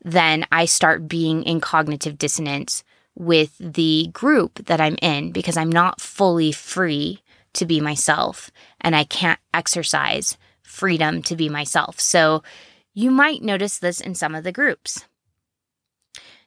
then 0.04 0.44
I 0.52 0.64
start 0.64 1.08
being 1.08 1.42
in 1.42 1.60
cognitive 1.60 2.18
dissonance 2.18 2.84
with 3.14 3.56
the 3.58 4.10
group 4.12 4.66
that 4.66 4.80
I'm 4.80 4.96
in 5.02 5.32
because 5.32 5.56
I'm 5.56 5.72
not 5.72 6.00
fully 6.00 6.52
free 6.52 7.20
to 7.54 7.66
be 7.66 7.80
myself 7.80 8.50
and 8.80 8.94
I 8.94 9.04
can't 9.04 9.40
exercise 9.52 10.36
freedom 10.62 11.22
to 11.22 11.34
be 11.34 11.48
myself. 11.48 11.98
So 11.98 12.42
you 12.94 13.10
might 13.10 13.42
notice 13.42 13.78
this 13.78 14.00
in 14.00 14.14
some 14.14 14.34
of 14.34 14.44
the 14.44 14.52
groups. 14.52 15.04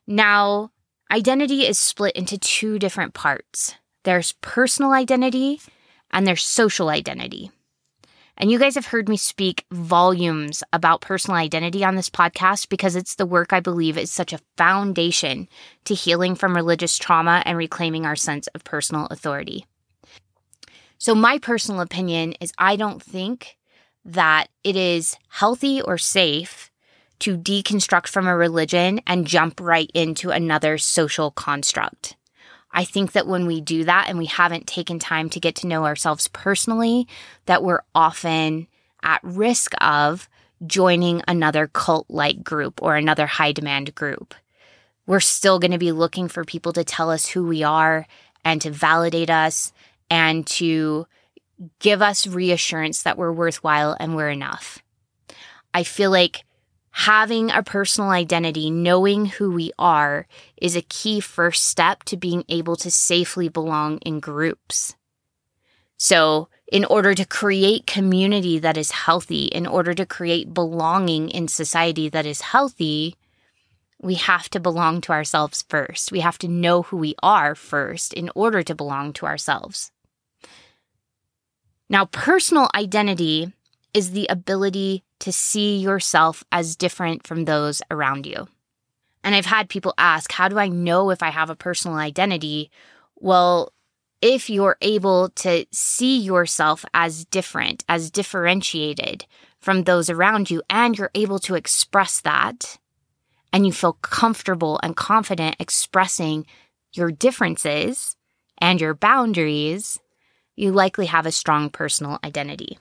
Now, 0.07 0.71
identity 1.11 1.65
is 1.65 1.77
split 1.77 2.15
into 2.15 2.37
two 2.37 2.79
different 2.79 3.13
parts 3.13 3.75
there's 4.03 4.31
personal 4.41 4.93
identity 4.93 5.61
and 6.09 6.25
there's 6.25 6.43
social 6.43 6.89
identity. 6.89 7.51
And 8.37 8.49
you 8.49 8.57
guys 8.57 8.75
have 8.75 8.87
heard 8.87 9.07
me 9.07 9.17
speak 9.17 9.65
volumes 9.71 10.63
about 10.73 11.01
personal 11.01 11.37
identity 11.37 11.83
on 11.83 11.95
this 11.95 12.09
podcast 12.09 12.69
because 12.69 12.95
it's 12.95 13.15
the 13.15 13.25
work 13.25 13.53
I 13.53 13.59
believe 13.59 13.97
is 13.97 14.11
such 14.11 14.33
a 14.33 14.39
foundation 14.57 15.47
to 15.85 15.93
healing 15.93 16.35
from 16.35 16.55
religious 16.55 16.97
trauma 16.97 17.43
and 17.45 17.57
reclaiming 17.57 18.05
our 18.05 18.15
sense 18.15 18.47
of 18.47 18.63
personal 18.63 19.07
authority. 19.11 19.65
So, 20.97 21.15
my 21.15 21.39
personal 21.39 21.81
opinion 21.81 22.33
is 22.39 22.53
I 22.57 22.75
don't 22.75 23.01
think 23.01 23.57
that 24.05 24.47
it 24.63 24.75
is 24.75 25.17
healthy 25.29 25.81
or 25.81 25.97
safe 25.97 26.71
to 27.19 27.37
deconstruct 27.37 28.07
from 28.07 28.27
a 28.27 28.35
religion 28.35 28.99
and 29.05 29.27
jump 29.27 29.59
right 29.59 29.91
into 29.93 30.31
another 30.31 30.77
social 30.77 31.31
construct. 31.31 32.15
I 32.73 32.83
think 32.85 33.11
that 33.13 33.27
when 33.27 33.45
we 33.45 33.61
do 33.61 33.83
that 33.83 34.07
and 34.07 34.17
we 34.17 34.25
haven't 34.25 34.67
taken 34.67 34.99
time 34.99 35.29
to 35.31 35.39
get 35.39 35.55
to 35.55 35.67
know 35.67 35.85
ourselves 35.85 36.27
personally, 36.29 37.07
that 37.45 37.63
we're 37.63 37.81
often 37.93 38.67
at 39.03 39.19
risk 39.23 39.73
of 39.81 40.29
joining 40.65 41.21
another 41.27 41.67
cult 41.67 42.05
like 42.09 42.43
group 42.43 42.81
or 42.81 42.95
another 42.95 43.27
high 43.27 43.51
demand 43.51 43.95
group. 43.95 44.33
We're 45.07 45.19
still 45.19 45.59
going 45.59 45.71
to 45.71 45.77
be 45.77 45.91
looking 45.91 46.27
for 46.27 46.45
people 46.45 46.73
to 46.73 46.83
tell 46.83 47.09
us 47.09 47.27
who 47.27 47.45
we 47.45 47.63
are 47.63 48.07
and 48.45 48.61
to 48.61 48.71
validate 48.71 49.29
us 49.29 49.73
and 50.09 50.45
to 50.47 51.07
give 51.79 52.01
us 52.01 52.27
reassurance 52.27 53.03
that 53.03 53.17
we're 53.17 53.31
worthwhile 53.31 53.95
and 53.99 54.15
we're 54.15 54.29
enough. 54.29 54.79
I 55.73 55.83
feel 55.83 56.11
like 56.11 56.43
having 56.91 57.49
a 57.49 57.63
personal 57.63 58.09
identity, 58.09 58.69
knowing 58.69 59.25
who 59.25 59.51
we 59.51 59.71
are, 59.79 60.27
is 60.57 60.75
a 60.75 60.81
key 60.81 61.19
first 61.19 61.65
step 61.65 62.03
to 62.03 62.17
being 62.17 62.43
able 62.49 62.75
to 62.75 62.91
safely 62.91 63.47
belong 63.47 63.97
in 63.99 64.19
groups. 64.19 64.95
So, 65.97 66.49
in 66.71 66.85
order 66.85 67.13
to 67.13 67.25
create 67.25 67.85
community 67.85 68.57
that 68.59 68.77
is 68.77 68.91
healthy, 68.91 69.45
in 69.45 69.67
order 69.67 69.93
to 69.93 70.05
create 70.05 70.53
belonging 70.53 71.29
in 71.29 71.47
society 71.47 72.09
that 72.09 72.25
is 72.25 72.41
healthy, 72.41 73.15
we 74.01 74.15
have 74.15 74.49
to 74.49 74.59
belong 74.59 75.01
to 75.01 75.11
ourselves 75.11 75.63
first. 75.67 76.11
We 76.11 76.21
have 76.21 76.39
to 76.39 76.47
know 76.47 76.81
who 76.81 76.97
we 76.97 77.15
are 77.21 77.53
first 77.53 78.13
in 78.13 78.31
order 78.35 78.63
to 78.63 78.73
belong 78.73 79.13
to 79.13 79.27
ourselves. 79.27 79.91
Now, 81.87 82.05
personal 82.05 82.69
identity 82.73 83.53
is 83.93 84.11
the 84.11 84.25
ability 84.27 85.03
to 85.21 85.31
see 85.31 85.77
yourself 85.77 86.43
as 86.51 86.75
different 86.75 87.25
from 87.25 87.45
those 87.45 87.81
around 87.89 88.25
you. 88.25 88.47
And 89.23 89.35
I've 89.35 89.45
had 89.45 89.69
people 89.69 89.93
ask, 89.97 90.31
how 90.31 90.47
do 90.47 90.59
I 90.59 90.67
know 90.67 91.09
if 91.09 91.23
I 91.23 91.29
have 91.29 91.49
a 91.49 91.55
personal 91.55 91.97
identity? 91.97 92.71
Well, 93.15 93.71
if 94.21 94.49
you're 94.49 94.77
able 94.81 95.29
to 95.29 95.65
see 95.71 96.17
yourself 96.19 96.85
as 96.93 97.25
different, 97.25 97.83
as 97.87 98.11
differentiated 98.11 99.25
from 99.59 99.83
those 99.83 100.09
around 100.09 100.49
you, 100.49 100.61
and 100.69 100.97
you're 100.97 101.11
able 101.15 101.39
to 101.39 101.55
express 101.55 102.21
that, 102.21 102.77
and 103.53 103.65
you 103.65 103.73
feel 103.73 103.93
comfortable 103.93 104.79
and 104.81 104.95
confident 104.95 105.55
expressing 105.59 106.45
your 106.93 107.11
differences 107.11 108.15
and 108.59 108.79
your 108.79 108.93
boundaries, 108.93 109.99
you 110.55 110.71
likely 110.71 111.07
have 111.07 111.25
a 111.25 111.31
strong 111.31 111.69
personal 111.69 112.19
identity. 112.23 112.77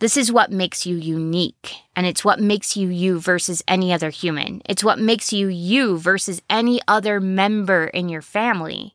This 0.00 0.16
is 0.16 0.30
what 0.30 0.52
makes 0.52 0.86
you 0.86 0.96
unique, 0.96 1.74
and 1.96 2.06
it's 2.06 2.24
what 2.24 2.38
makes 2.38 2.76
you 2.76 2.88
you 2.88 3.18
versus 3.18 3.64
any 3.66 3.92
other 3.92 4.10
human. 4.10 4.62
It's 4.64 4.84
what 4.84 5.00
makes 5.00 5.32
you 5.32 5.48
you 5.48 5.98
versus 5.98 6.40
any 6.48 6.80
other 6.86 7.20
member 7.20 7.86
in 7.86 8.08
your 8.08 8.22
family 8.22 8.94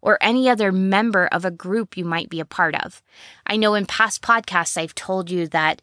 or 0.00 0.16
any 0.22 0.48
other 0.48 0.72
member 0.72 1.26
of 1.26 1.44
a 1.44 1.50
group 1.50 1.94
you 1.94 2.06
might 2.06 2.30
be 2.30 2.40
a 2.40 2.46
part 2.46 2.74
of. 2.74 3.02
I 3.46 3.58
know 3.58 3.74
in 3.74 3.84
past 3.84 4.22
podcasts, 4.22 4.78
I've 4.78 4.94
told 4.94 5.30
you 5.30 5.46
that 5.48 5.82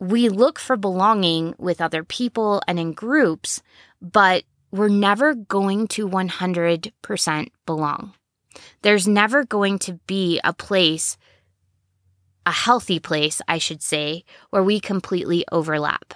we 0.00 0.28
look 0.28 0.58
for 0.58 0.76
belonging 0.76 1.54
with 1.56 1.80
other 1.80 2.02
people 2.02 2.62
and 2.66 2.80
in 2.80 2.94
groups, 2.94 3.62
but 4.02 4.42
we're 4.72 4.88
never 4.88 5.34
going 5.34 5.86
to 5.88 6.08
100% 6.08 7.48
belong. 7.64 8.12
There's 8.82 9.06
never 9.06 9.44
going 9.44 9.78
to 9.80 9.94
be 10.06 10.40
a 10.42 10.52
place 10.52 11.16
a 12.46 12.52
healthy 12.52 12.98
place, 12.98 13.40
I 13.48 13.58
should 13.58 13.82
say, 13.82 14.24
where 14.50 14.62
we 14.62 14.80
completely 14.80 15.44
overlap. 15.50 16.14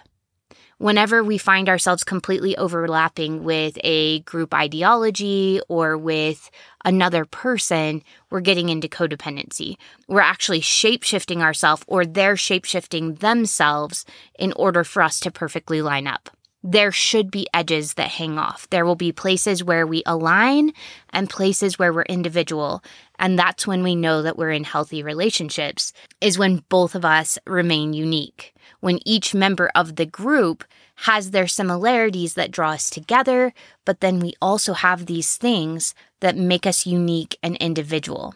Whenever 0.78 1.24
we 1.24 1.38
find 1.38 1.68
ourselves 1.68 2.04
completely 2.04 2.56
overlapping 2.56 3.42
with 3.42 3.76
a 3.82 4.20
group 4.20 4.54
ideology 4.54 5.60
or 5.68 5.98
with 5.98 6.50
another 6.84 7.24
person, 7.24 8.00
we're 8.30 8.40
getting 8.40 8.68
into 8.68 8.86
codependency. 8.86 9.76
We're 10.06 10.20
actually 10.20 10.60
shape 10.60 11.02
shifting 11.02 11.42
ourselves 11.42 11.82
or 11.88 12.06
they're 12.06 12.36
shape 12.36 12.64
shifting 12.64 13.14
themselves 13.14 14.04
in 14.38 14.52
order 14.52 14.84
for 14.84 15.02
us 15.02 15.18
to 15.20 15.32
perfectly 15.32 15.82
line 15.82 16.06
up 16.06 16.30
there 16.62 16.90
should 16.90 17.30
be 17.30 17.46
edges 17.54 17.94
that 17.94 18.10
hang 18.10 18.38
off. 18.38 18.68
There 18.70 18.84
will 18.84 18.96
be 18.96 19.12
places 19.12 19.62
where 19.62 19.86
we 19.86 20.02
align 20.04 20.72
and 21.10 21.30
places 21.30 21.78
where 21.78 21.92
we're 21.92 22.02
individual. 22.02 22.82
And 23.18 23.38
that's 23.38 23.66
when 23.66 23.82
we 23.82 23.96
know 23.96 24.22
that 24.22 24.36
we're 24.36 24.52
in 24.52 24.64
healthy 24.64 25.02
relationships, 25.02 25.92
is 26.20 26.38
when 26.38 26.64
both 26.68 26.94
of 26.94 27.04
us 27.04 27.38
remain 27.46 27.92
unique. 27.92 28.54
When 28.80 29.00
each 29.04 29.34
member 29.34 29.70
of 29.74 29.96
the 29.96 30.06
group 30.06 30.64
has 30.96 31.30
their 31.30 31.46
similarities 31.46 32.34
that 32.34 32.50
draw 32.50 32.72
us 32.72 32.90
together, 32.90 33.52
but 33.84 34.00
then 34.00 34.20
we 34.20 34.34
also 34.40 34.72
have 34.72 35.06
these 35.06 35.36
things 35.36 35.94
that 36.20 36.36
make 36.36 36.66
us 36.66 36.86
unique 36.86 37.38
and 37.42 37.56
individual. 37.56 38.34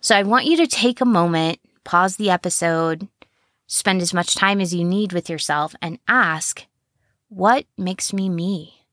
So 0.00 0.14
I 0.14 0.22
want 0.22 0.46
you 0.46 0.56
to 0.58 0.66
take 0.66 1.00
a 1.00 1.04
moment, 1.04 1.58
pause 1.84 2.16
the 2.16 2.30
episode, 2.30 3.08
spend 3.66 4.02
as 4.02 4.14
much 4.14 4.34
time 4.34 4.60
as 4.60 4.74
you 4.74 4.84
need 4.84 5.12
with 5.12 5.28
yourself, 5.28 5.74
and 5.82 5.98
ask 6.06 6.66
what 7.28 7.66
makes 7.76 8.12
me 8.12 8.28
me? 8.28 8.84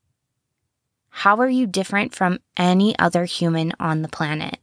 How 1.08 1.36
are 1.36 1.48
you 1.48 1.68
different 1.68 2.12
from 2.12 2.40
any 2.56 2.98
other 2.98 3.24
human 3.24 3.72
on 3.78 4.02
the 4.02 4.08
planet? 4.08 4.58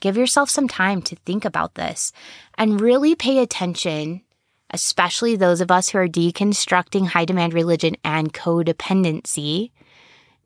Give 0.00 0.16
yourself 0.16 0.50
some 0.50 0.68
time 0.68 1.02
to 1.02 1.16
think 1.16 1.44
about 1.44 1.74
this 1.74 2.12
and 2.56 2.80
really 2.80 3.14
pay 3.14 3.38
attention, 3.38 4.22
especially 4.70 5.36
those 5.36 5.60
of 5.60 5.70
us 5.70 5.90
who 5.90 5.98
are 5.98 6.08
deconstructing 6.08 7.08
high 7.08 7.24
demand 7.24 7.54
religion 7.54 7.96
and 8.04 8.32
codependency. 8.32 9.70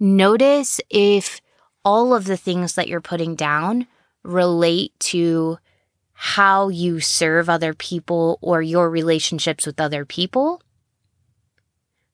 Notice 0.00 0.80
if 0.90 1.40
all 1.84 2.14
of 2.14 2.24
the 2.24 2.36
things 2.36 2.74
that 2.74 2.88
you're 2.88 3.00
putting 3.00 3.34
down 3.34 3.86
relate 4.22 4.92
to 4.98 5.58
how 6.14 6.68
you 6.68 7.00
serve 7.00 7.48
other 7.48 7.74
people 7.74 8.38
or 8.40 8.62
your 8.62 8.88
relationships 8.88 9.66
with 9.66 9.80
other 9.80 10.04
people 10.04 10.62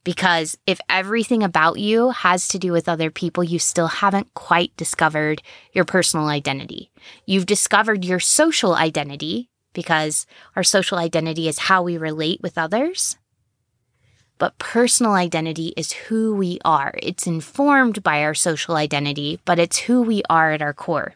Because 0.02 0.56
if 0.66 0.80
everything 0.88 1.42
about 1.42 1.78
you 1.78 2.10
has 2.10 2.48
to 2.48 2.58
do 2.58 2.72
with 2.72 2.88
other 2.88 3.10
people, 3.10 3.44
you 3.44 3.58
still 3.58 3.88
haven't 3.88 4.32
quite 4.32 4.74
discovered 4.76 5.42
your 5.72 5.84
personal 5.84 6.26
identity. 6.26 6.90
You've 7.26 7.46
discovered 7.46 8.04
your 8.04 8.20
social 8.20 8.74
identity 8.74 9.50
because 9.72 10.26
our 10.56 10.62
social 10.62 10.98
identity 10.98 11.48
is 11.48 11.58
how 11.58 11.82
we 11.82 11.98
relate 11.98 12.40
with 12.40 12.56
others. 12.56 13.18
But 14.38 14.58
personal 14.58 15.12
identity 15.12 15.74
is 15.76 15.92
who 15.92 16.34
we 16.34 16.58
are. 16.64 16.94
It's 17.02 17.26
informed 17.26 18.02
by 18.02 18.22
our 18.22 18.32
social 18.32 18.76
identity, 18.76 19.38
but 19.44 19.58
it's 19.58 19.80
who 19.80 20.00
we 20.00 20.22
are 20.30 20.52
at 20.52 20.62
our 20.62 20.72
core. 20.72 21.14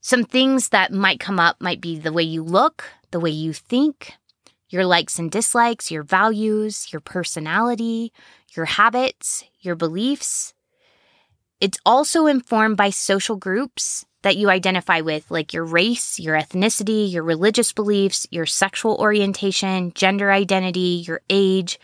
Some 0.00 0.24
things 0.24 0.70
that 0.70 0.92
might 0.92 1.20
come 1.20 1.38
up 1.38 1.60
might 1.60 1.82
be 1.82 1.98
the 1.98 2.12
way 2.12 2.22
you 2.22 2.42
look, 2.42 2.84
the 3.10 3.20
way 3.20 3.30
you 3.30 3.52
think, 3.52 4.14
your 4.74 4.84
likes 4.84 5.18
and 5.18 5.30
dislikes, 5.30 5.90
your 5.90 6.02
values, 6.02 6.92
your 6.92 7.00
personality, 7.00 8.12
your 8.56 8.66
habits, 8.66 9.44
your 9.60 9.76
beliefs. 9.76 10.52
It's 11.60 11.78
also 11.86 12.26
informed 12.26 12.76
by 12.76 12.90
social 12.90 13.36
groups 13.36 14.04
that 14.22 14.36
you 14.36 14.50
identify 14.50 15.00
with, 15.00 15.30
like 15.30 15.52
your 15.52 15.64
race, 15.64 16.18
your 16.18 16.36
ethnicity, 16.36 17.10
your 17.10 17.22
religious 17.22 17.72
beliefs, 17.72 18.26
your 18.30 18.46
sexual 18.46 18.96
orientation, 18.96 19.92
gender 19.94 20.32
identity, 20.32 21.04
your 21.06 21.20
age, 21.30 21.78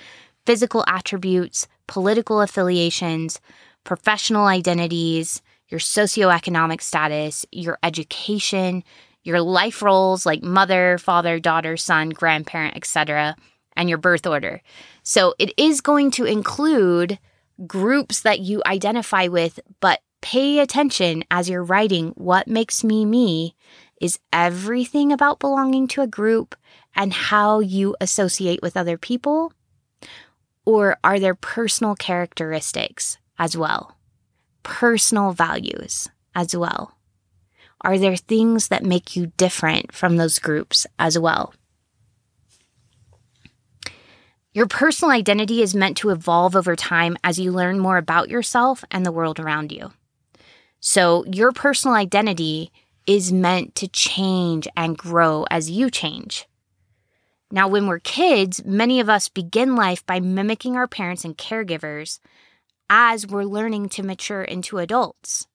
physical 0.45 0.85
attributes, 0.89 1.69
political 1.87 2.41
affiliations, 2.41 3.41
professional 3.85 4.47
identities, 4.47 5.43
your 5.69 5.81
socioeconomic 5.81 6.81
status, 6.81 7.47
your 7.53 7.79
education, 7.83 8.83
your 9.23 9.41
life 9.41 9.83
roles 9.83 10.25
like 10.25 10.43
mother, 10.43 10.99
father, 10.99 11.39
daughter, 11.39 11.77
son, 11.77 12.11
grandparent, 12.11 12.77
etc., 12.77 13.37
and 13.77 13.89
your 13.89 13.99
birth 13.99 14.27
order. 14.27 14.61
So 15.03 15.35
it 15.39 15.53
is 15.57 15.81
going 15.81 16.11
to 16.13 16.25
include 16.25 17.19
groups 17.67 18.23
that 18.23 18.41
you 18.41 18.63
identify 18.67 19.29
with, 19.29 19.61
but 19.81 20.01
pay 20.21 20.59
attention 20.59 21.25
as 21.31 21.49
you're 21.49 21.65
writing 21.65 22.09
what 22.17 22.49
makes 22.49 22.85
me 22.85 23.05
me 23.05 23.55
is 24.01 24.19
everything 24.33 25.13
about 25.13 25.39
belonging 25.39 25.87
to 25.89 26.03
a 26.03 26.07
group 26.07 26.55
and 26.95 27.13
how 27.13 27.61
you 27.61 27.95
associate 28.01 28.61
with 28.63 28.77
other 28.77 28.97
people? 28.97 29.53
Or 30.65 30.99
are 31.05 31.21
there 31.21 31.35
personal 31.35 31.95
characteristics 31.95 33.19
as 33.39 33.57
well? 33.57 33.97
Personal 34.63 35.33
values 35.33 36.09
as 36.35 36.57
well? 36.57 36.97
Are 37.83 37.99
there 37.99 38.17
things 38.17 38.69
that 38.69 38.85
make 38.85 39.17
you 39.17 39.33
different 39.37 39.93
from 39.93 40.17
those 40.17 40.39
groups 40.39 40.87
as 40.99 41.19
well? 41.19 41.55
Your 44.53 44.67
personal 44.67 45.13
identity 45.13 45.63
is 45.63 45.75
meant 45.75 45.97
to 45.99 46.11
evolve 46.11 46.57
over 46.57 46.75
time 46.75 47.17
as 47.23 47.39
you 47.39 47.53
learn 47.53 47.79
more 47.79 47.97
about 47.97 48.29
yourself 48.29 48.85
and 48.91 49.07
the 49.07 49.13
world 49.13 49.39
around 49.39 49.71
you. 49.71 49.93
So, 50.81 51.25
your 51.27 51.53
personal 51.53 51.95
identity 51.95 52.73
is 53.07 53.33
meant 53.33 53.75
to 53.77 53.89
change 53.89 54.67
and 54.77 54.99
grow 54.99 55.47
as 55.51 55.71
you 55.71 55.91
change. 55.91 56.47
Now, 57.53 57.69
when 57.69 57.87
we're 57.87 58.01
kids, 58.01 58.65
many 58.65 59.01
of 59.01 59.09
us 59.09 59.29
begin 59.29 59.77
life 59.77 60.05
by 60.05 60.21
mimicking 60.21 60.77
our 60.77 60.89
parents 60.89 61.25
and 61.25 61.37
caregivers 61.37 62.19
as 62.89 63.27
we're 63.27 63.45
learning 63.45 63.89
to 63.91 64.03
mature 64.03 64.43
into 64.43 64.79
adults 64.79 65.47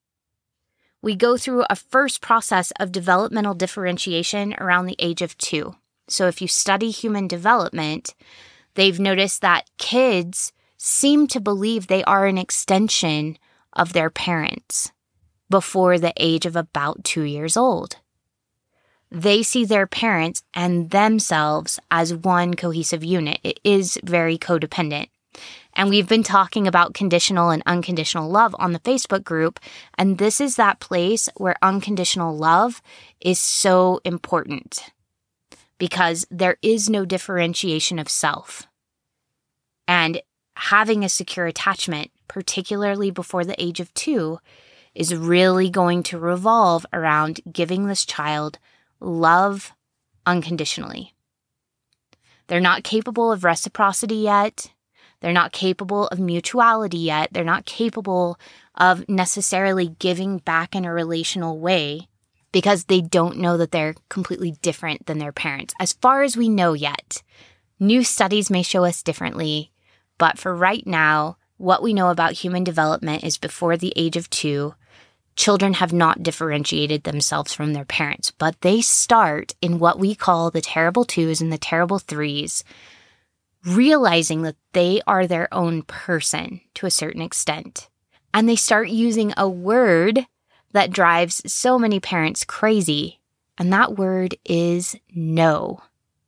we 1.05 1.15
go 1.15 1.37
through 1.37 1.63
a 1.69 1.75
first 1.75 2.19
process 2.19 2.71
of 2.79 2.91
developmental 2.91 3.53
differentiation 3.53 4.55
around 4.55 4.87
the 4.87 4.95
age 4.97 5.21
of 5.21 5.37
two. 5.37 5.75
So, 6.07 6.27
if 6.27 6.41
you 6.41 6.47
study 6.47 6.89
human 6.89 7.27
development, 7.27 8.15
they've 8.73 8.99
noticed 8.99 9.41
that 9.41 9.69
kids 9.77 10.51
seem 10.77 11.27
to 11.27 11.39
believe 11.39 11.85
they 11.85 12.03
are 12.05 12.25
an 12.25 12.39
extension 12.39 13.37
of 13.73 13.93
their 13.93 14.09
parents 14.09 14.91
before 15.47 15.99
the 15.99 16.13
age 16.17 16.47
of 16.47 16.55
about 16.55 17.03
two 17.03 17.21
years 17.21 17.55
old. 17.55 17.97
They 19.11 19.43
see 19.43 19.63
their 19.63 19.85
parents 19.85 20.41
and 20.55 20.89
themselves 20.89 21.79
as 21.91 22.15
one 22.15 22.55
cohesive 22.55 23.03
unit. 23.03 23.39
It 23.43 23.59
is 23.63 23.99
very 24.03 24.39
codependent. 24.39 25.09
And 25.75 25.89
we've 25.89 26.07
been 26.07 26.23
talking 26.23 26.67
about 26.67 26.93
conditional 26.93 27.49
and 27.49 27.61
unconditional 27.65 28.29
love 28.29 28.55
on 28.59 28.71
the 28.71 28.79
Facebook 28.79 29.23
group. 29.23 29.59
And 29.97 30.17
this 30.17 30.39
is 30.39 30.55
that 30.55 30.79
place 30.79 31.27
where 31.35 31.57
unconditional 31.61 32.35
love 32.35 32.81
is 33.19 33.39
so 33.39 33.99
important 34.05 34.91
because 35.77 36.25
there 36.31 36.57
is 36.61 36.89
no 36.89 37.03
differentiation 37.03 37.99
of 37.99 38.09
self. 38.09 38.67
And 39.87 40.21
having 40.55 41.03
a 41.03 41.09
secure 41.09 41.45
attachment, 41.45 42.11
particularly 42.27 43.11
before 43.11 43.43
the 43.43 43.61
age 43.61 43.79
of 43.81 43.93
two, 43.93 44.39
is 44.93 45.13
really 45.13 45.69
going 45.69 46.01
to 46.03 46.17
revolve 46.17 46.85
around 46.93 47.41
giving 47.51 47.85
this 47.85 48.05
child 48.05 48.57
love 49.01 49.73
unconditionally. 50.25 51.13
They're 52.47 52.61
not 52.61 52.83
capable 52.83 53.31
of 53.31 53.43
reciprocity 53.43 54.15
yet. 54.15 54.71
They're 55.19 55.33
not 55.33 55.51
capable 55.51 56.07
of 56.07 56.19
mutuality 56.19 56.97
yet. 56.97 57.29
They're 57.31 57.43
not 57.43 57.65
capable 57.65 58.37
of 58.75 59.07
necessarily 59.09 59.95
giving 59.99 60.39
back 60.39 60.75
in 60.75 60.85
a 60.85 60.93
relational 60.93 61.59
way 61.59 62.09
because 62.51 62.85
they 62.85 63.01
don't 63.01 63.37
know 63.37 63.57
that 63.57 63.71
they're 63.71 63.95
completely 64.09 64.51
different 64.61 65.05
than 65.07 65.17
their 65.17 65.33
parents, 65.33 65.73
as 65.79 65.93
far 65.93 66.23
as 66.23 66.37
we 66.37 66.47
know 66.47 66.73
yet. 66.73 67.21
New 67.79 68.03
studies 68.03 68.49
may 68.49 68.63
show 68.63 68.85
us 68.85 69.03
differently, 69.03 69.71
but 70.17 70.37
for 70.37 70.55
right 70.55 70.87
now, 70.87 71.37
what 71.57 71.83
we 71.83 71.93
know 71.93 72.09
about 72.09 72.33
human 72.33 72.63
development 72.63 73.23
is 73.23 73.37
before 73.37 73.75
the 73.75 73.93
age 73.95 74.15
of 74.15 74.29
two, 74.29 74.73
children 75.35 75.73
have 75.73 75.91
not 75.91 76.23
differentiated 76.23 77.03
themselves 77.03 77.53
from 77.53 77.73
their 77.73 77.85
parents, 77.85 78.31
but 78.31 78.59
they 78.61 78.81
start 78.81 79.53
in 79.61 79.79
what 79.79 79.99
we 79.99 80.15
call 80.15 80.49
the 80.49 80.61
terrible 80.61 81.03
twos 81.03 81.41
and 81.41 81.51
the 81.51 81.57
terrible 81.57 81.99
threes, 81.99 82.63
realizing 83.65 84.43
that 84.43 84.55
they 84.73 85.01
are 85.07 85.27
their 85.27 85.51
own 85.53 85.81
person 85.83 86.61
to 86.75 86.85
a 86.85 86.91
certain 86.91 87.21
extent. 87.21 87.89
And 88.33 88.47
they 88.47 88.55
start 88.55 88.89
using 88.89 89.33
a 89.37 89.49
word 89.49 90.25
that 90.73 90.91
drives 90.91 91.41
so 91.51 91.79
many 91.79 91.99
parents 91.99 92.43
crazy. 92.43 93.19
And 93.57 93.71
that 93.71 93.97
word 93.97 94.35
is 94.45 94.95
no. 95.13 95.81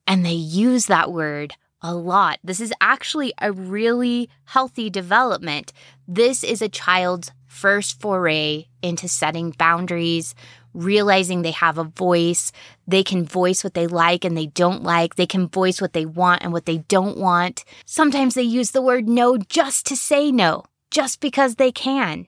And 0.08 0.26
they 0.26 0.32
use 0.32 0.86
that 0.86 1.12
word 1.12 1.54
a 1.82 1.94
lot. 1.94 2.40
This 2.44 2.60
is 2.60 2.74
actually 2.82 3.34
a 3.40 3.52
really 3.52 4.30
healthy 4.46 4.90
development. 4.90 5.74
This 6.08 6.44
is 6.44 6.62
a 6.62 6.70
child's 6.70 7.32
first 7.46 8.00
foray 8.00 8.66
into 8.82 9.08
setting 9.08 9.52
boundaries, 9.52 10.34
realizing 10.78 11.42
they 11.42 11.52
have 11.52 11.78
a 11.78 11.84
voice. 11.84 12.52
They 12.88 13.04
can 13.04 13.26
voice 13.26 13.64
what 13.64 13.74
they 13.74 13.88
like 13.88 14.24
and 14.24 14.38
they 14.38 14.46
don't 14.46 14.84
like. 14.84 15.16
They 15.16 15.26
can 15.26 15.48
voice 15.48 15.82
what 15.82 15.94
they 15.94 16.06
want 16.06 16.44
and 16.44 16.54
what 16.54 16.66
they 16.66 16.78
don't 16.78 17.18
want. 17.18 17.66
Sometimes 17.86 18.36
they 18.36 18.44
use 18.44 18.72
the 18.72 18.82
word 18.82 19.10
no 19.10 19.38
just 19.38 19.86
to 19.88 19.96
say 19.96 20.32
no, 20.32 20.64
just 20.92 21.20
because 21.20 21.56
they 21.56 21.72
can. 21.72 22.28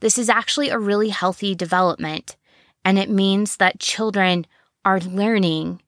This 0.00 0.18
is 0.18 0.28
actually 0.28 0.68
a 0.68 0.78
really 0.78 1.08
healthy 1.08 1.54
development. 1.54 2.36
And 2.84 2.98
it 2.98 3.10
means 3.10 3.56
that 3.56 3.80
children 3.80 4.46
are 4.84 5.00
learning 5.00 5.80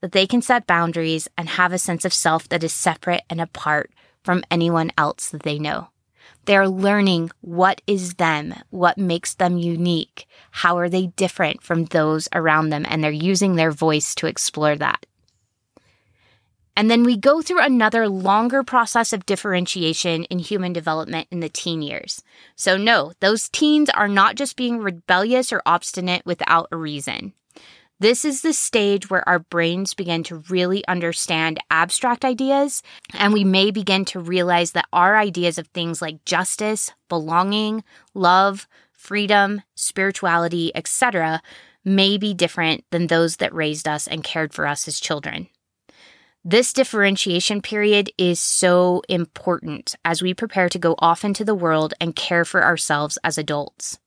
that 0.00 0.12
they 0.12 0.26
can 0.26 0.42
set 0.42 0.66
boundaries 0.66 1.28
and 1.38 1.48
have 1.48 1.72
a 1.72 1.78
sense 1.78 2.04
of 2.04 2.12
self 2.12 2.48
that 2.48 2.64
is 2.64 2.72
separate 2.72 3.22
and 3.30 3.40
apart 3.40 3.90
from 4.24 4.44
anyone 4.50 4.90
else 4.98 5.30
that 5.30 5.44
they 5.44 5.58
know. 5.58 5.88
They're 6.44 6.68
learning 6.68 7.30
what 7.40 7.80
is 7.86 8.14
them, 8.14 8.54
what 8.70 8.98
makes 8.98 9.34
them 9.34 9.58
unique, 9.58 10.26
how 10.50 10.76
are 10.78 10.88
they 10.88 11.06
different 11.06 11.62
from 11.62 11.84
those 11.86 12.28
around 12.34 12.70
them, 12.70 12.84
and 12.88 13.02
they're 13.02 13.10
using 13.10 13.54
their 13.54 13.70
voice 13.70 14.14
to 14.16 14.26
explore 14.26 14.76
that. 14.76 15.06
And 16.76 16.90
then 16.90 17.04
we 17.04 17.16
go 17.16 17.42
through 17.42 17.60
another 17.60 18.08
longer 18.08 18.62
process 18.62 19.12
of 19.12 19.26
differentiation 19.26 20.24
in 20.24 20.38
human 20.38 20.72
development 20.72 21.28
in 21.30 21.40
the 21.40 21.50
teen 21.50 21.82
years. 21.82 22.22
So, 22.56 22.76
no, 22.78 23.12
those 23.20 23.50
teens 23.50 23.90
are 23.90 24.08
not 24.08 24.36
just 24.36 24.56
being 24.56 24.78
rebellious 24.78 25.52
or 25.52 25.62
obstinate 25.66 26.24
without 26.24 26.68
a 26.72 26.76
reason. 26.76 27.34
This 28.02 28.24
is 28.24 28.42
the 28.42 28.52
stage 28.52 29.08
where 29.08 29.22
our 29.28 29.38
brains 29.38 29.94
begin 29.94 30.24
to 30.24 30.42
really 30.50 30.84
understand 30.88 31.60
abstract 31.70 32.24
ideas, 32.24 32.82
and 33.14 33.32
we 33.32 33.44
may 33.44 33.70
begin 33.70 34.04
to 34.06 34.18
realize 34.18 34.72
that 34.72 34.88
our 34.92 35.16
ideas 35.16 35.56
of 35.56 35.68
things 35.68 36.02
like 36.02 36.24
justice, 36.24 36.90
belonging, 37.08 37.84
love, 38.12 38.66
freedom, 38.92 39.62
spirituality, 39.76 40.72
etc., 40.74 41.40
may 41.84 42.18
be 42.18 42.34
different 42.34 42.82
than 42.90 43.06
those 43.06 43.36
that 43.36 43.54
raised 43.54 43.86
us 43.86 44.08
and 44.08 44.24
cared 44.24 44.52
for 44.52 44.66
us 44.66 44.88
as 44.88 44.98
children. 44.98 45.46
This 46.44 46.72
differentiation 46.72 47.62
period 47.62 48.10
is 48.18 48.40
so 48.40 49.02
important 49.08 49.94
as 50.04 50.20
we 50.20 50.34
prepare 50.34 50.68
to 50.70 50.78
go 50.80 50.96
off 50.98 51.24
into 51.24 51.44
the 51.44 51.54
world 51.54 51.94
and 52.00 52.16
care 52.16 52.44
for 52.44 52.64
ourselves 52.64 53.16
as 53.22 53.38
adults 53.38 54.00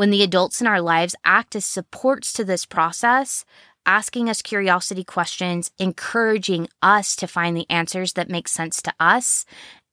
when 0.00 0.08
the 0.08 0.22
adults 0.22 0.62
in 0.62 0.66
our 0.66 0.80
lives 0.80 1.14
act 1.26 1.54
as 1.54 1.66
supports 1.66 2.32
to 2.32 2.42
this 2.42 2.64
process, 2.64 3.44
asking 3.84 4.30
us 4.30 4.40
curiosity 4.40 5.04
questions, 5.04 5.70
encouraging 5.78 6.66
us 6.80 7.14
to 7.14 7.26
find 7.26 7.54
the 7.54 7.68
answers 7.68 8.14
that 8.14 8.30
make 8.30 8.48
sense 8.48 8.80
to 8.80 8.90
us, 8.98 9.44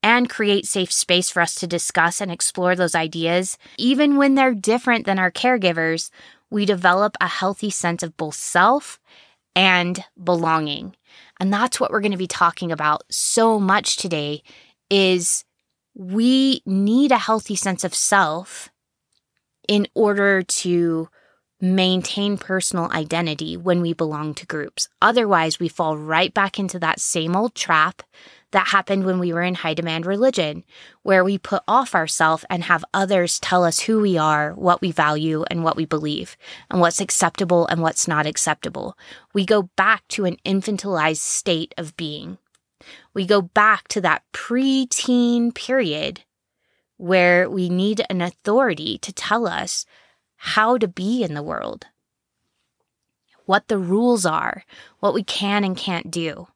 and 0.02 0.30
create 0.30 0.66
safe 0.66 0.94
space 0.94 1.30
for 1.30 1.42
us 1.42 1.56
to 1.56 1.68
discuss 1.68 2.22
and 2.22 2.32
explore 2.32 2.74
those 2.74 2.96
ideas, 2.96 3.58
even 3.78 4.16
when 4.16 4.36
they're 4.36 4.56
different 4.56 5.06
than 5.06 5.20
our 5.20 5.30
caregivers, 5.30 6.10
we 6.50 6.66
develop 6.66 7.18
a 7.20 7.28
healthy 7.28 7.70
sense 7.70 8.02
of 8.02 8.16
both 8.16 8.36
self 8.36 9.02
and 9.58 10.06
belonging. 10.24 10.96
And 11.38 11.52
that's 11.52 11.82
what 11.82 11.92
we're 11.92 12.00
going 12.00 12.14
to 12.14 12.18
be 12.18 12.28
talking 12.28 12.72
about 12.72 13.04
so 13.12 13.60
much 13.60 13.98
today 13.98 14.42
is 14.90 15.44
we 15.96 16.62
need 16.66 17.12
a 17.12 17.18
healthy 17.18 17.58
sense 17.58 17.84
of 17.84 17.94
self 17.94 18.70
in 19.68 19.88
order 19.94 20.42
to 20.42 21.10
maintain 21.60 22.38
personal 22.38 22.90
identity 22.92 23.58
when 23.58 23.82
we 23.82 23.92
belong 23.94 24.34
to 24.36 24.46
groups. 24.46 24.88
Otherwise, 25.02 25.60
we 25.60 25.68
fall 25.68 25.98
right 25.98 26.34
back 26.34 26.60
into 26.60 26.78
that 26.80 27.00
same 27.00 27.36
old 27.36 27.56
trap 27.56 28.04
that 28.52 28.68
happened 28.68 29.06
when 29.06 29.20
we 29.20 29.34
were 29.34 29.42
in 29.42 29.56
high 29.56 29.74
demand 29.74 30.06
religion, 30.06 30.64
where 31.04 31.24
we 31.24 31.38
put 31.38 31.64
off 31.68 31.96
ourselves 31.96 32.46
and 32.50 32.64
have 32.64 32.86
others 32.94 33.40
tell 33.40 33.64
us 33.64 33.82
who 33.82 34.00
we 34.00 34.18
are, 34.18 34.54
what 34.54 34.82
we 34.82 34.92
value, 34.92 35.44
and 35.50 35.64
what 35.64 35.76
we 35.76 35.86
believe, 35.86 36.38
and 36.70 36.80
what's 36.80 37.02
acceptable 37.02 37.68
and 37.68 37.82
what's 37.82 38.08
not 38.08 38.26
acceptable. 38.26 38.98
We 39.34 39.46
go 39.46 39.64
back 39.76 40.08
to 40.10 40.26
an 40.26 40.38
infantilized 40.46 41.18
state 41.18 41.74
of 41.78 41.98
being. 41.98 42.38
We 43.14 43.26
go 43.26 43.42
back 43.42 43.88
to 43.90 44.02
that 44.02 44.24
pre-teen 44.32 45.52
period 45.52 46.24
where 46.98 47.50
we 47.50 47.70
need 47.70 48.04
an 48.10 48.22
authority 48.22 48.98
to 49.00 49.14
tell 49.14 49.48
us 49.48 49.86
how 50.38 50.78
to 50.78 50.88
be 50.88 51.24
in 51.24 51.34
the 51.34 51.44
world, 51.44 51.86
what 53.46 53.68
the 53.68 53.78
rules 53.78 54.26
are, 54.26 54.64
what 55.00 55.14
we 55.14 55.24
can 55.24 55.64
and 55.64 55.78
can't 55.78 56.12
do. 56.12 56.48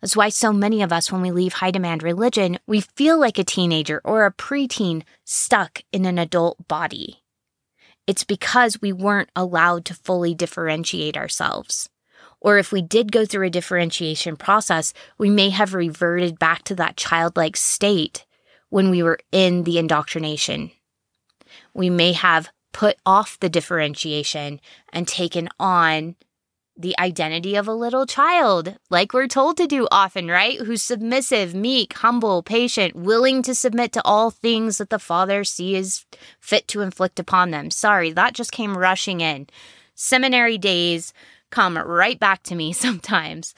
That's 0.00 0.16
why 0.16 0.28
so 0.28 0.52
many 0.52 0.82
of 0.82 0.92
us, 0.92 1.10
when 1.10 1.22
we 1.22 1.30
leave 1.30 1.54
high 1.54 1.70
demand 1.70 2.02
religion, 2.02 2.58
we 2.66 2.80
feel 2.80 3.18
like 3.18 3.38
a 3.38 3.44
teenager 3.44 4.00
or 4.04 4.24
a 4.24 4.32
preteen 4.32 5.02
stuck 5.24 5.82
in 5.92 6.04
an 6.04 6.18
adult 6.18 6.68
body. 6.68 7.22
It's 8.06 8.24
because 8.24 8.80
we 8.82 8.92
weren't 8.92 9.30
allowed 9.36 9.84
to 9.86 9.94
fully 9.94 10.34
differentiate 10.34 11.16
ourselves. 11.16 11.88
Or 12.40 12.58
if 12.58 12.72
we 12.72 12.82
did 12.82 13.12
go 13.12 13.24
through 13.24 13.46
a 13.46 13.50
differentiation 13.50 14.36
process, 14.36 14.92
we 15.16 15.30
may 15.30 15.50
have 15.50 15.74
reverted 15.74 16.38
back 16.38 16.64
to 16.64 16.74
that 16.74 16.96
childlike 16.96 17.56
state 17.56 18.26
when 18.72 18.88
we 18.88 19.02
were 19.02 19.18
in 19.32 19.64
the 19.64 19.76
indoctrination. 19.76 20.70
We 21.74 21.90
may 21.90 22.12
have 22.12 22.48
put 22.72 22.96
off 23.04 23.38
the 23.38 23.50
differentiation 23.50 24.62
and 24.94 25.06
taken 25.06 25.50
on 25.60 26.16
the 26.74 26.98
identity 26.98 27.54
of 27.54 27.68
a 27.68 27.74
little 27.74 28.06
child, 28.06 28.78
like 28.88 29.12
we're 29.12 29.26
told 29.26 29.58
to 29.58 29.66
do 29.66 29.86
often, 29.92 30.28
right? 30.28 30.58
Who's 30.58 30.80
submissive, 30.80 31.54
meek, 31.54 31.92
humble, 31.92 32.42
patient, 32.42 32.96
willing 32.96 33.42
to 33.42 33.54
submit 33.54 33.92
to 33.92 34.02
all 34.06 34.30
things 34.30 34.78
that 34.78 34.88
the 34.88 34.98
Father 34.98 35.44
sees 35.44 36.06
fit 36.40 36.66
to 36.68 36.80
inflict 36.80 37.20
upon 37.20 37.50
them. 37.50 37.70
Sorry, 37.70 38.10
that 38.12 38.32
just 38.32 38.52
came 38.52 38.78
rushing 38.78 39.20
in. 39.20 39.48
Seminary 39.94 40.56
days 40.56 41.12
come 41.50 41.76
right 41.76 42.18
back 42.18 42.42
to 42.44 42.54
me 42.54 42.72
sometimes. 42.72 43.54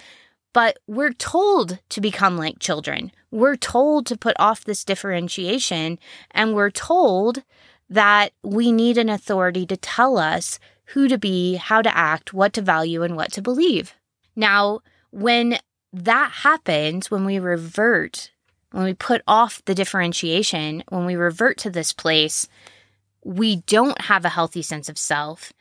But 0.55 0.79
we're 0.87 1.12
told 1.12 1.81
to 1.90 2.01
become 2.01 2.38
like 2.38 2.59
children. 2.61 3.12
We're 3.31 3.57
told 3.57 4.07
to 4.07 4.17
put 4.17 4.37
off 4.38 4.64
this 4.64 4.85
differentiation, 4.85 5.99
and 6.31 6.55
we're 6.55 6.71
told 6.71 7.43
that 7.90 8.33
we 8.43 8.73
need 8.73 8.97
an 8.97 9.11
authority 9.11 9.67
to 9.67 9.77
tell 9.77 10.17
us 10.17 10.59
who 10.87 11.09
to 11.09 11.19
be, 11.19 11.57
how 11.57 11.83
to 11.83 11.95
act, 11.95 12.33
what 12.33 12.53
to 12.55 12.62
value, 12.62 13.03
and 13.03 13.17
what 13.17 13.33
to 13.33 13.43
believe. 13.43 13.95
Now, 14.37 14.81
when 15.11 15.59
that 15.93 16.31
happens, 16.31 17.11
when 17.11 17.25
we 17.25 17.38
revert, 17.38 18.31
when 18.71 18.85
we 18.85 18.95
put 18.95 19.23
off 19.27 19.64
the 19.64 19.75
differentiation, 19.75 20.85
when 20.88 21.05
we 21.05 21.17
revert 21.17 21.59
to 21.59 21.71
this 21.71 21.93
place, 21.93 22.49
we 23.25 23.57
don't 23.57 24.03
have 24.03 24.25
a 24.25 24.31
healthy 24.31 24.62
sense 24.62 24.88
of 24.88 24.99
self. 24.99 25.53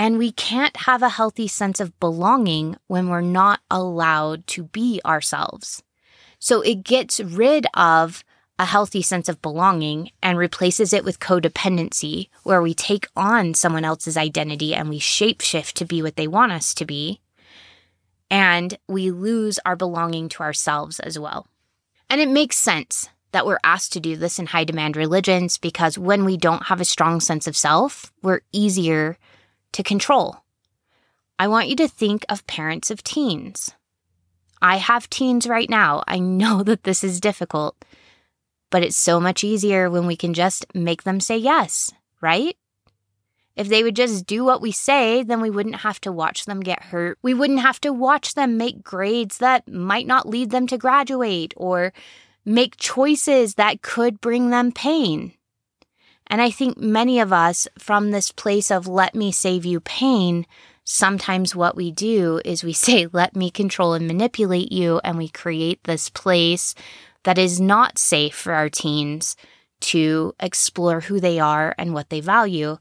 And 0.00 0.16
we 0.16 0.32
can't 0.32 0.74
have 0.88 1.02
a 1.02 1.10
healthy 1.10 1.46
sense 1.46 1.78
of 1.78 2.00
belonging 2.00 2.76
when 2.86 3.10
we're 3.10 3.20
not 3.20 3.60
allowed 3.70 4.46
to 4.46 4.62
be 4.62 4.98
ourselves. 5.04 5.82
So 6.38 6.62
it 6.62 6.84
gets 6.84 7.20
rid 7.20 7.66
of 7.74 8.24
a 8.58 8.64
healthy 8.64 9.02
sense 9.02 9.28
of 9.28 9.42
belonging 9.42 10.10
and 10.22 10.38
replaces 10.38 10.94
it 10.94 11.04
with 11.04 11.20
codependency, 11.20 12.30
where 12.44 12.62
we 12.62 12.72
take 12.72 13.08
on 13.14 13.52
someone 13.52 13.84
else's 13.84 14.16
identity 14.16 14.74
and 14.74 14.88
we 14.88 14.98
shapeshift 14.98 15.74
to 15.74 15.84
be 15.84 16.00
what 16.00 16.16
they 16.16 16.26
want 16.26 16.52
us 16.52 16.72
to 16.76 16.86
be. 16.86 17.20
And 18.30 18.78
we 18.88 19.10
lose 19.10 19.58
our 19.66 19.76
belonging 19.76 20.30
to 20.30 20.42
ourselves 20.42 20.98
as 21.00 21.18
well. 21.18 21.46
And 22.08 22.22
it 22.22 22.28
makes 22.30 22.56
sense 22.56 23.10
that 23.32 23.44
we're 23.44 23.60
asked 23.62 23.92
to 23.92 24.00
do 24.00 24.16
this 24.16 24.38
in 24.38 24.46
high 24.46 24.64
demand 24.64 24.96
religions 24.96 25.58
because 25.58 25.98
when 25.98 26.24
we 26.24 26.38
don't 26.38 26.68
have 26.68 26.80
a 26.80 26.86
strong 26.86 27.20
sense 27.20 27.46
of 27.46 27.54
self, 27.54 28.10
we're 28.22 28.40
easier 28.50 29.18
to 29.72 29.82
control. 29.82 30.42
I 31.38 31.48
want 31.48 31.68
you 31.68 31.76
to 31.76 31.88
think 31.88 32.24
of 32.28 32.46
parents 32.46 32.90
of 32.90 33.02
teens. 33.02 33.70
I 34.62 34.76
have 34.76 35.08
teens 35.08 35.46
right 35.46 35.70
now. 35.70 36.02
I 36.06 36.18
know 36.18 36.62
that 36.64 36.84
this 36.84 37.02
is 37.02 37.20
difficult 37.20 37.76
but 38.70 38.84
it's 38.84 38.96
so 38.96 39.20
much 39.20 39.44
easier 39.44 39.90
when 39.90 40.06
we 40.06 40.16
can 40.16 40.32
just 40.32 40.64
make 40.74 41.02
them 41.02 41.20
say 41.20 41.36
yes, 41.36 41.92
right? 42.20 42.56
If 43.56 43.68
they 43.68 43.82
would 43.82 43.96
just 43.96 44.26
do 44.26 44.44
what 44.44 44.62
we 44.62 44.70
say, 44.70 45.22
then 45.22 45.40
we 45.40 45.50
wouldn't 45.50 45.76
have 45.76 46.00
to 46.02 46.12
watch 46.12 46.46
them 46.46 46.60
get 46.60 46.84
hurt. 46.84 47.18
We 47.20 47.34
wouldn't 47.34 47.60
have 47.60 47.80
to 47.82 47.92
watch 47.92 48.34
them 48.34 48.56
make 48.56 48.82
grades 48.82 49.38
that 49.38 49.68
might 49.68 50.06
not 50.06 50.28
lead 50.28 50.50
them 50.50 50.66
to 50.68 50.78
graduate 50.78 51.52
or 51.56 51.92
make 52.44 52.76
choices 52.76 53.56
that 53.56 53.82
could 53.82 54.20
bring 54.20 54.50
them 54.50 54.72
pain. 54.72 55.34
And 56.30 56.40
I 56.40 56.50
think 56.50 56.78
many 56.78 57.18
of 57.18 57.32
us, 57.32 57.66
from 57.76 58.10
this 58.10 58.30
place 58.30 58.70
of 58.70 58.86
let 58.86 59.16
me 59.16 59.32
save 59.32 59.64
you 59.64 59.80
pain, 59.80 60.46
sometimes 60.84 61.56
what 61.56 61.74
we 61.74 61.90
do 61.90 62.40
is 62.44 62.62
we 62.62 62.72
say, 62.86 63.08
let 63.12 63.34
me 63.34 63.50
control 63.50 63.94
and 63.94 64.06
manipulate 64.06 64.70
you. 64.70 65.00
And 65.02 65.18
we 65.18 65.28
create 65.28 65.82
this 65.84 66.08
place 66.08 66.74
that 67.24 67.36
is 67.36 67.60
not 67.60 67.98
safe 67.98 68.34
for 68.34 68.52
our 68.52 68.70
teens 68.70 69.36
to 69.80 70.34
explore 70.38 71.00
who 71.00 71.20
they 71.20 71.40
are 71.40 71.74
and 71.76 71.92
what 71.92 72.10
they 72.10 72.20
value. 72.20 72.78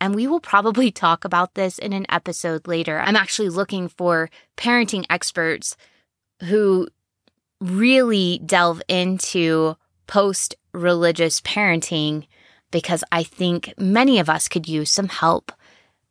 And 0.00 0.14
we 0.14 0.26
will 0.26 0.40
probably 0.40 0.90
talk 0.92 1.24
about 1.24 1.54
this 1.54 1.78
in 1.78 1.92
an 1.92 2.06
episode 2.08 2.66
later. 2.66 2.98
I'm 2.98 3.16
actually 3.16 3.48
looking 3.48 3.88
for 3.88 4.28
parenting 4.56 5.04
experts 5.08 5.76
who 6.44 6.88
really 7.60 8.40
delve 8.44 8.82
into 8.88 9.76
post 10.06 10.54
religious 10.72 11.40
parenting 11.40 12.26
because 12.70 13.04
I 13.12 13.22
think 13.22 13.74
many 13.78 14.18
of 14.18 14.28
us 14.28 14.48
could 14.48 14.68
use 14.68 14.90
some 14.90 15.08
help 15.08 15.52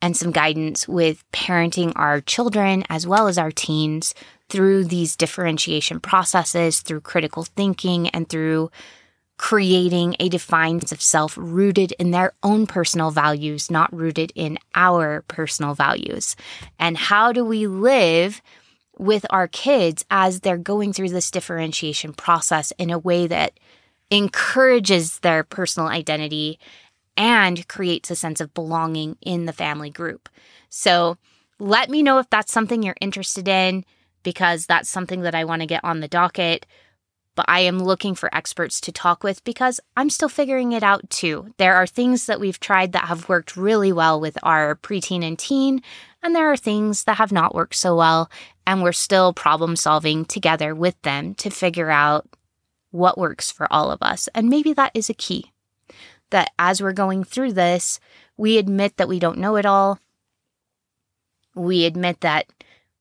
and 0.02 0.15
some 0.15 0.32
guidance 0.32 0.88
with 0.88 1.24
parenting 1.32 1.91
our 1.96 2.22
children 2.22 2.84
as 2.89 3.08
well 3.08 3.28
as 3.28 3.38
our 3.38 3.52
teens 3.52 4.13
through 4.50 4.86
these 4.86 5.15
differentiation 5.15 6.00
processes, 6.00 6.82
through 6.82 7.02
critical 7.02 7.43
thinking, 7.43 8.08
and 8.10 8.30
through 8.30 8.72
creating 9.38 10.15
a 10.20 10.30
defined 10.30 10.82
sense 10.82 10.91
of 10.91 11.02
self 11.02 11.38
rooted 11.38 11.91
in 11.93 12.12
their 12.12 12.34
own 12.43 12.65
personal 12.65 13.12
values, 13.12 13.70
not 13.70 13.93
rooted 13.93 14.32
in 14.36 14.58
our 14.76 15.24
personal 15.28 15.74
values. 15.74 16.36
And 16.80 16.98
how 16.98 17.32
do 17.32 17.43
we 17.46 17.67
live 17.67 18.41
with 18.98 19.26
our 19.30 19.48
kids 19.48 20.04
as 20.10 20.39
they're 20.39 20.58
going 20.58 20.91
through 20.91 21.10
this 21.10 21.30
differentiation 21.30 22.13
process 22.13 22.74
in 22.80 22.89
a 22.89 22.98
way 22.98 23.28
that 23.28 23.60
encourages 24.10 25.20
their 25.20 25.43
personal 25.43 25.89
identity 25.89 26.60
and 27.15 27.67
creates 27.67 28.12
a 28.12 28.15
sense 28.15 28.39
of 28.39 28.54
belonging 28.54 29.17
in 29.22 29.46
the 29.46 29.54
family 29.54 29.89
group? 29.89 30.30
So 30.70 31.17
let 31.60 31.89
me 31.89 32.04
know 32.04 32.20
if 32.20 32.30
that's 32.30 32.52
something 32.52 32.84
you're 32.84 32.96
interested 33.02 33.48
in 33.48 33.84
because 34.24 34.65
that's 34.65 34.89
something 34.89 35.22
that 35.22 35.36
I 35.36 35.46
want 35.46 35.62
to 35.62 35.67
get 35.67 35.84
on 35.84 36.00
the 36.00 36.08
docket. 36.08 36.65
But 37.36 37.46
I 37.48 37.62
am 37.62 37.80
looking 37.80 38.15
for 38.15 38.34
experts 38.36 38.82
to 38.82 38.91
talk 38.91 39.24
with 39.24 39.43
because 39.43 39.80
I'm 39.96 40.10
still 40.10 40.28
figuring 40.28 40.72
it 40.72 40.84
out 40.84 41.08
too. 41.10 41.54
There 41.58 41.76
are 41.76 41.86
things 41.86 42.26
that 42.26 42.39
we've 42.39 42.60
tried 42.60 42.93
that 42.93 43.06
have 43.06 43.30
worked 43.30 43.56
really 43.56 43.91
well 43.91 44.20
with 44.20 44.38
our 44.41 44.76
preteen 44.76 45.24
and 45.24 45.38
teen, 45.38 45.84
and 46.24 46.36
there 46.36 46.52
are 46.52 46.58
things 46.58 47.04
that 47.04 47.17
have 47.17 47.32
not 47.32 47.54
worked 47.54 47.76
so 47.76 47.96
well. 47.96 48.30
And 48.65 48.82
we're 48.82 48.91
still 48.91 49.34
problem 49.34 49.76
solving 49.76 50.26
together 50.26 50.74
with 50.74 51.00
them 51.04 51.36
to 51.36 51.50
figure 51.50 51.91
out 51.91 52.28
what 52.91 53.17
works 53.17 53.52
for 53.52 53.71
all 53.71 53.91
of 53.91 54.02
us. 54.02 54.28
And 54.34 54.50
maybe 54.50 54.73
that 54.73 54.91
is 54.93 55.10
a 55.10 55.13
key 55.13 55.52
that 56.30 56.52
as 56.60 56.82
we're 56.82 56.93
going 56.93 57.23
through 57.23 57.54
this, 57.54 58.00
we 58.36 58.58
admit 58.58 58.97
that 58.97 59.08
we 59.08 59.19
don't 59.19 59.38
know 59.38 59.56
it 59.56 59.65
all. 59.65 60.00
We 61.56 61.86
admit 61.86 62.21
that 62.21 62.47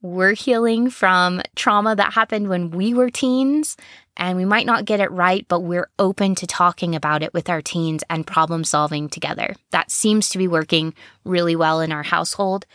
we're 0.00 0.34
healing 0.34 0.90
from 0.90 1.42
trauma 1.56 1.96
that 1.96 2.12
happened 2.12 2.48
when 2.48 2.70
we 2.70 2.94
were 2.94 3.10
teens, 3.10 3.76
and 4.16 4.36
we 4.36 4.44
might 4.44 4.66
not 4.66 4.84
get 4.84 5.00
it 5.00 5.10
right, 5.10 5.44
but 5.48 5.60
we're 5.60 5.90
open 5.98 6.34
to 6.36 6.46
talking 6.46 6.94
about 6.94 7.22
it 7.22 7.34
with 7.34 7.50
our 7.50 7.60
teens 7.60 8.04
and 8.08 8.26
problem 8.26 8.64
solving 8.64 9.08
together. 9.08 9.54
That 9.72 9.90
seems 9.90 10.28
to 10.30 10.38
be 10.38 10.48
working 10.48 10.94
really 11.24 11.56
well 11.56 11.80
in 11.80 11.92
our 11.92 12.04
household. 12.04 12.66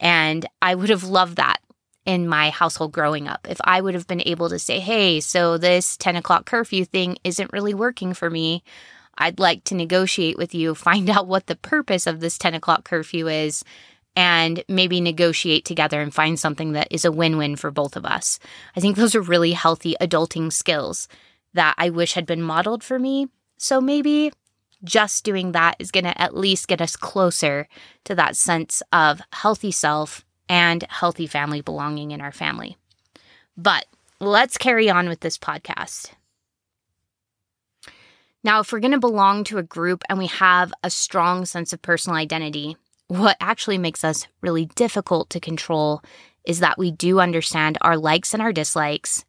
And 0.00 0.46
I 0.60 0.74
would 0.74 0.90
have 0.90 1.04
loved 1.04 1.36
that 1.36 1.60
in 2.06 2.26
my 2.26 2.50
household 2.50 2.92
growing 2.92 3.28
up. 3.28 3.46
If 3.48 3.60
I 3.64 3.80
would 3.80 3.94
have 3.94 4.06
been 4.06 4.22
able 4.26 4.48
to 4.48 4.58
say, 4.58 4.80
hey, 4.80 5.20
so 5.20 5.58
this 5.58 5.96
10 5.96 6.16
o'clock 6.16 6.46
curfew 6.46 6.84
thing 6.84 7.18
isn't 7.24 7.52
really 7.52 7.74
working 7.74 8.14
for 8.14 8.30
me. 8.30 8.62
I'd 9.18 9.38
like 9.38 9.64
to 9.64 9.74
negotiate 9.74 10.38
with 10.38 10.54
you, 10.54 10.74
find 10.74 11.10
out 11.10 11.26
what 11.26 11.46
the 11.46 11.56
purpose 11.56 12.06
of 12.06 12.20
this 12.20 12.38
10 12.38 12.54
o'clock 12.54 12.84
curfew 12.84 13.28
is, 13.28 13.64
and 14.16 14.64
maybe 14.68 15.00
negotiate 15.00 15.64
together 15.64 16.00
and 16.00 16.12
find 16.12 16.38
something 16.38 16.72
that 16.72 16.88
is 16.90 17.04
a 17.04 17.12
win 17.12 17.36
win 17.36 17.56
for 17.56 17.70
both 17.70 17.96
of 17.96 18.04
us. 18.04 18.38
I 18.74 18.80
think 18.80 18.96
those 18.96 19.14
are 19.14 19.20
really 19.20 19.52
healthy 19.52 19.94
adulting 20.00 20.52
skills 20.52 21.06
that 21.54 21.74
I 21.78 21.90
wish 21.90 22.14
had 22.14 22.26
been 22.26 22.42
modeled 22.42 22.82
for 22.82 22.98
me. 22.98 23.28
So 23.56 23.80
maybe 23.80 24.32
just 24.82 25.24
doing 25.24 25.52
that 25.52 25.76
is 25.78 25.90
going 25.90 26.04
to 26.04 26.20
at 26.20 26.36
least 26.36 26.68
get 26.68 26.80
us 26.80 26.96
closer 26.96 27.68
to 28.04 28.14
that 28.14 28.36
sense 28.36 28.82
of 28.92 29.20
healthy 29.32 29.70
self 29.70 30.24
and 30.50 30.84
healthy 30.88 31.28
family 31.28 31.60
belonging 31.60 32.10
in 32.10 32.20
our 32.20 32.32
family. 32.32 32.76
But 33.56 33.86
let's 34.18 34.58
carry 34.58 34.90
on 34.90 35.08
with 35.08 35.20
this 35.20 35.38
podcast. 35.38 36.10
Now, 38.42 38.58
if 38.58 38.72
we're 38.72 38.80
going 38.80 38.90
to 38.90 38.98
belong 38.98 39.44
to 39.44 39.58
a 39.58 39.62
group 39.62 40.02
and 40.08 40.18
we 40.18 40.26
have 40.26 40.72
a 40.82 40.90
strong 40.90 41.46
sense 41.46 41.72
of 41.72 41.80
personal 41.80 42.16
identity, 42.16 42.76
what 43.06 43.36
actually 43.40 43.78
makes 43.78 44.02
us 44.02 44.26
really 44.40 44.66
difficult 44.66 45.30
to 45.30 45.40
control 45.40 46.02
is 46.44 46.58
that 46.58 46.78
we 46.78 46.90
do 46.90 47.20
understand 47.20 47.78
our 47.80 47.96
likes 47.96 48.34
and 48.34 48.42
our 48.42 48.52
dislikes, 48.52 49.24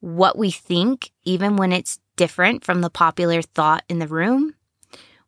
what 0.00 0.36
we 0.36 0.50
think, 0.50 1.12
even 1.24 1.56
when 1.56 1.72
it's 1.72 1.98
different 2.16 2.62
from 2.62 2.82
the 2.82 2.90
popular 2.90 3.40
thought 3.40 3.84
in 3.88 4.00
the 4.00 4.06
room, 4.06 4.54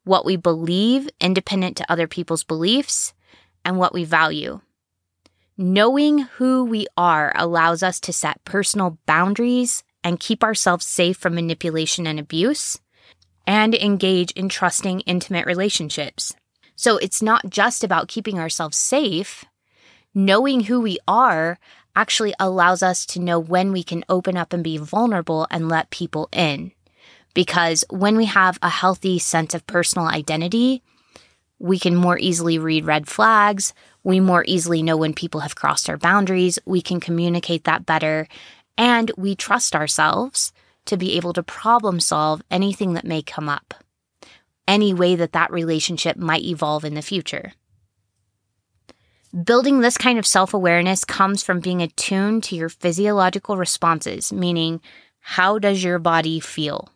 what 0.05 0.27
we 0.27 0.37
believe, 0.37 1.09
independent 1.19 1.79
to 1.79 1.91
other 1.91 2.09
people's 2.09 2.45
beliefs, 2.45 3.15
and 3.65 3.79
what 3.79 3.95
we 3.95 4.05
value. 4.05 4.61
Knowing 5.61 6.19
who 6.19 6.65
we 6.65 6.87
are 6.97 7.33
allows 7.35 7.83
us 7.83 7.99
to 7.99 8.13
set 8.13 8.45
personal 8.45 8.97
boundaries 9.07 9.83
and 10.05 10.21
keep 10.21 10.45
ourselves 10.45 10.87
safe 10.87 11.17
from 11.17 11.35
manipulation 11.35 12.07
and 12.07 12.21
abuse, 12.21 12.79
and 13.45 13.75
engage 13.75 14.31
in 14.33 14.49
trusting, 14.49 15.01
intimate 15.01 15.45
relationships. 15.47 16.33
So 16.77 16.97
it's 16.99 17.21
not 17.21 17.51
just 17.51 17.83
about 17.83 18.07
keeping 18.07 18.39
ourselves 18.39 18.79
safe. 18.79 19.45
Knowing 20.15 20.61
who 20.61 20.81
we 20.81 21.01
are 21.09 21.59
actually 21.97 22.35
allows 22.39 22.81
us 22.81 23.05
to 23.07 23.19
know 23.19 23.41
when 23.41 23.73
we 23.73 23.83
can 23.83 24.05
open 24.09 24.37
up 24.37 24.53
and 24.53 24.63
be 24.63 24.77
vulnerable 24.77 25.49
and 25.51 25.69
let 25.69 25.91
people 25.91 26.29
in. 26.31 26.71
Because 27.35 27.85
when 27.91 28.17
we 28.17 28.27
have 28.27 28.61
a 28.63 28.69
healthy 28.69 29.19
sense 29.19 29.55
of 29.55 29.67
personal 29.67 30.07
identity, 30.07 30.85
we 31.59 31.79
can 31.79 31.97
more 31.97 32.19
easily 32.19 32.59
read 32.59 32.87
red 32.87 33.09
flags. 33.09 33.75
We 34.05 34.21
more 34.21 34.45
easily 34.47 34.83
know 34.83 34.97
when 34.97 35.13
people 35.13 35.41
have 35.41 35.57
crossed 35.57 35.91
our 35.91 35.97
boundaries. 35.97 36.59
We 36.65 36.81
can 36.81 37.01
communicate 37.01 37.65
that 37.65 37.85
better. 37.87 38.29
And 38.77 39.11
we 39.17 39.35
trust 39.35 39.75
ourselves 39.75 40.53
to 40.87 40.97
be 40.97 41.17
able 41.17 41.33
to 41.35 41.43
problem 41.43 42.01
solve 42.01 42.43
anything 42.51 42.95
that 42.95 43.05
may 43.05 43.23
come 43.23 43.49
up, 43.49 43.75
any 44.67 44.95
way 44.95 45.17
that 45.17 45.33
that 45.33 45.51
relationship 45.51 46.17
might 46.17 46.45
evolve 46.45 46.85
in 46.85 46.95
the 46.95 47.03
future. 47.03 47.53
Building 49.45 49.81
this 49.81 49.99
kind 49.99 50.19
of 50.19 50.27
self 50.27 50.55
awareness 50.55 51.05
comes 51.05 51.43
from 51.43 51.61
being 51.61 51.83
attuned 51.83 52.45
to 52.45 52.57
your 52.57 52.71
physiological 52.71 53.59
responses, 53.59 54.33
meaning, 54.33 54.81
how 55.21 55.59
does 55.59 55.85
your 55.85 55.99
body 55.99 56.41
feel? 56.41 56.89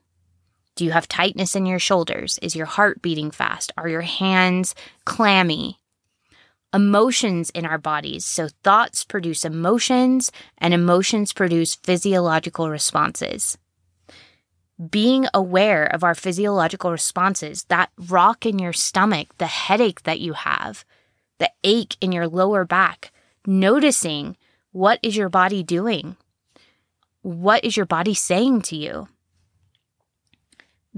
Do 0.75 0.85
you 0.85 0.93
have 0.93 1.09
tightness 1.09 1.55
in 1.55 1.67
your 1.67 1.79
shoulders? 1.79 2.39
Is 2.41 2.57
your 2.57 2.67
heart 2.67 3.03
beating 3.03 3.31
fast? 3.31 3.73
Are 3.77 3.89
your 3.89 4.03
hands 4.03 4.75
clammy? 5.05 5.79
Emotions 6.73 7.51
in 7.51 7.67
our 7.67 7.77
bodies. 7.77 8.25
So, 8.25 8.49
thoughts 8.65 9.05
produce 9.05 9.45
emotions, 9.45 10.33
and 10.57 10.73
emotions 10.73 11.35
produce 11.35 11.75
physiological 11.75 12.71
responses. 12.71 13.59
Being 14.91 15.27
aware 15.35 15.85
of 15.85 16.03
our 16.03 16.15
physiological 16.15 16.91
responses, 16.91 17.65
that 17.65 17.91
rock 18.09 18.47
in 18.47 18.59
your 18.59 18.73
stomach, 18.73 19.37
the 19.37 19.47
headache 19.47 20.05
that 20.05 20.21
you 20.21 20.33
have, 20.33 20.87
the 21.39 21.51
ache 21.63 21.97
in 22.01 22.11
your 22.13 22.27
lower 22.27 22.65
back, 22.65 23.13
noticing 23.47 24.39
what 24.71 24.99
is 25.03 25.15
your 25.15 25.29
body 25.29 25.63
doing? 25.63 26.17
What 27.21 27.63
is 27.63 27.77
your 27.77 27.87
body 27.87 28.15
saying 28.15 28.63
to 28.63 28.77
you? 28.77 29.09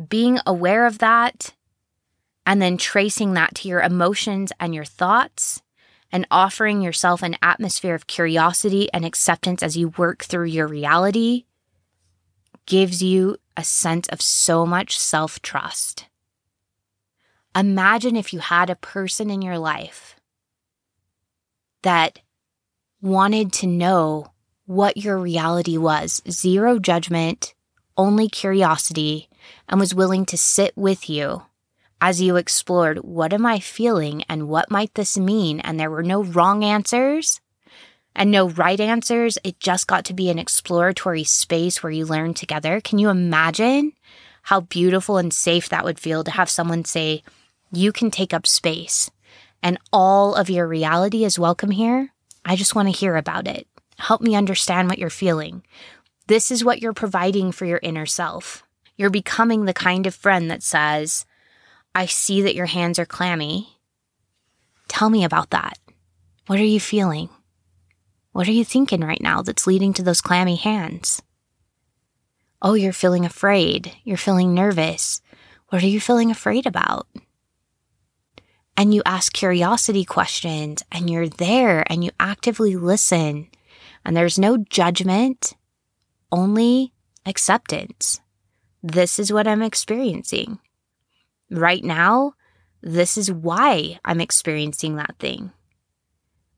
Being 0.08 0.38
aware 0.46 0.86
of 0.86 0.98
that 0.98 1.54
and 2.46 2.60
then 2.60 2.76
tracing 2.76 3.34
that 3.34 3.54
to 3.54 3.68
your 3.68 3.80
emotions 3.80 4.52
and 4.60 4.74
your 4.74 4.84
thoughts 4.84 5.62
and 6.12 6.26
offering 6.30 6.80
yourself 6.80 7.22
an 7.22 7.36
atmosphere 7.42 7.94
of 7.94 8.06
curiosity 8.06 8.88
and 8.92 9.04
acceptance 9.04 9.62
as 9.62 9.76
you 9.76 9.88
work 9.96 10.24
through 10.24 10.46
your 10.46 10.66
reality 10.66 11.44
gives 12.66 13.02
you 13.02 13.36
a 13.56 13.64
sense 13.64 14.08
of 14.08 14.20
so 14.20 14.64
much 14.64 14.98
self 14.98 15.40
trust. 15.42 16.06
Imagine 17.56 18.16
if 18.16 18.32
you 18.32 18.40
had 18.40 18.70
a 18.70 18.76
person 18.76 19.30
in 19.30 19.42
your 19.42 19.58
life 19.58 20.16
that 21.82 22.20
wanted 23.00 23.52
to 23.52 23.66
know 23.66 24.32
what 24.66 24.96
your 24.96 25.18
reality 25.18 25.76
was 25.76 26.22
zero 26.28 26.78
judgment, 26.78 27.54
only 27.96 28.28
curiosity, 28.28 29.28
and 29.68 29.80
was 29.80 29.94
willing 29.94 30.26
to 30.26 30.36
sit 30.36 30.76
with 30.76 31.08
you 31.08 31.42
as 32.00 32.20
you 32.20 32.36
explored 32.36 32.98
what 32.98 33.32
am 33.32 33.46
I 33.46 33.58
feeling 33.60 34.24
and 34.28 34.48
what 34.48 34.70
might 34.70 34.94
this 34.94 35.16
mean? 35.16 35.60
And 35.60 35.78
there 35.78 35.90
were 35.90 36.02
no 36.02 36.22
wrong 36.22 36.62
answers 36.64 37.40
and 38.14 38.30
no 38.30 38.48
right 38.48 38.78
answers. 38.80 39.38
It 39.44 39.60
just 39.60 39.86
got 39.86 40.04
to 40.06 40.14
be 40.14 40.30
an 40.30 40.38
exploratory 40.38 41.24
space 41.24 41.82
where 41.82 41.92
you 41.92 42.04
learn 42.04 42.34
together. 42.34 42.80
Can 42.80 42.98
you 42.98 43.08
imagine 43.08 43.92
how 44.42 44.60
beautiful 44.60 45.16
and 45.16 45.32
safe 45.32 45.70
that 45.70 45.84
would 45.84 45.98
feel 45.98 46.24
to 46.24 46.30
have 46.30 46.50
someone 46.50 46.84
say, 46.84 47.22
You 47.72 47.92
can 47.92 48.10
take 48.10 48.34
up 48.34 48.46
space 48.46 49.10
and 49.62 49.78
all 49.92 50.34
of 50.34 50.50
your 50.50 50.68
reality 50.68 51.24
is 51.24 51.38
welcome 51.38 51.70
here? 51.70 52.12
I 52.44 52.56
just 52.56 52.74
want 52.74 52.88
to 52.88 52.98
hear 52.98 53.16
about 53.16 53.48
it. 53.48 53.66
Help 53.98 54.20
me 54.20 54.36
understand 54.36 54.88
what 54.88 54.98
you're 54.98 55.08
feeling. 55.08 55.62
This 56.26 56.50
is 56.50 56.64
what 56.64 56.82
you're 56.82 56.92
providing 56.92 57.52
for 57.52 57.64
your 57.64 57.80
inner 57.82 58.06
self. 58.06 58.63
You're 58.96 59.10
becoming 59.10 59.64
the 59.64 59.74
kind 59.74 60.06
of 60.06 60.14
friend 60.14 60.50
that 60.50 60.62
says, 60.62 61.26
I 61.94 62.06
see 62.06 62.42
that 62.42 62.54
your 62.54 62.66
hands 62.66 62.98
are 62.98 63.06
clammy. 63.06 63.78
Tell 64.88 65.10
me 65.10 65.24
about 65.24 65.50
that. 65.50 65.78
What 66.46 66.60
are 66.60 66.64
you 66.64 66.80
feeling? 66.80 67.28
What 68.32 68.48
are 68.48 68.52
you 68.52 68.64
thinking 68.64 69.00
right 69.00 69.20
now 69.20 69.42
that's 69.42 69.66
leading 69.66 69.92
to 69.94 70.02
those 70.02 70.20
clammy 70.20 70.56
hands? 70.56 71.22
Oh, 72.60 72.74
you're 72.74 72.92
feeling 72.92 73.24
afraid. 73.24 73.92
You're 74.04 74.16
feeling 74.16 74.54
nervous. 74.54 75.20
What 75.68 75.82
are 75.82 75.88
you 75.88 76.00
feeling 76.00 76.30
afraid 76.30 76.66
about? 76.66 77.06
And 78.76 78.92
you 78.92 79.02
ask 79.06 79.32
curiosity 79.32 80.04
questions 80.04 80.82
and 80.90 81.08
you're 81.08 81.28
there 81.28 81.84
and 81.90 82.02
you 82.02 82.10
actively 82.18 82.74
listen. 82.74 83.48
And 84.04 84.16
there's 84.16 84.38
no 84.38 84.58
judgment, 84.58 85.54
only 86.32 86.92
acceptance. 87.24 88.20
This 88.86 89.18
is 89.18 89.32
what 89.32 89.48
I'm 89.48 89.62
experiencing. 89.62 90.58
Right 91.50 91.82
now, 91.82 92.34
this 92.82 93.16
is 93.16 93.32
why 93.32 93.98
I'm 94.04 94.20
experiencing 94.20 94.96
that 94.96 95.16
thing. 95.18 95.52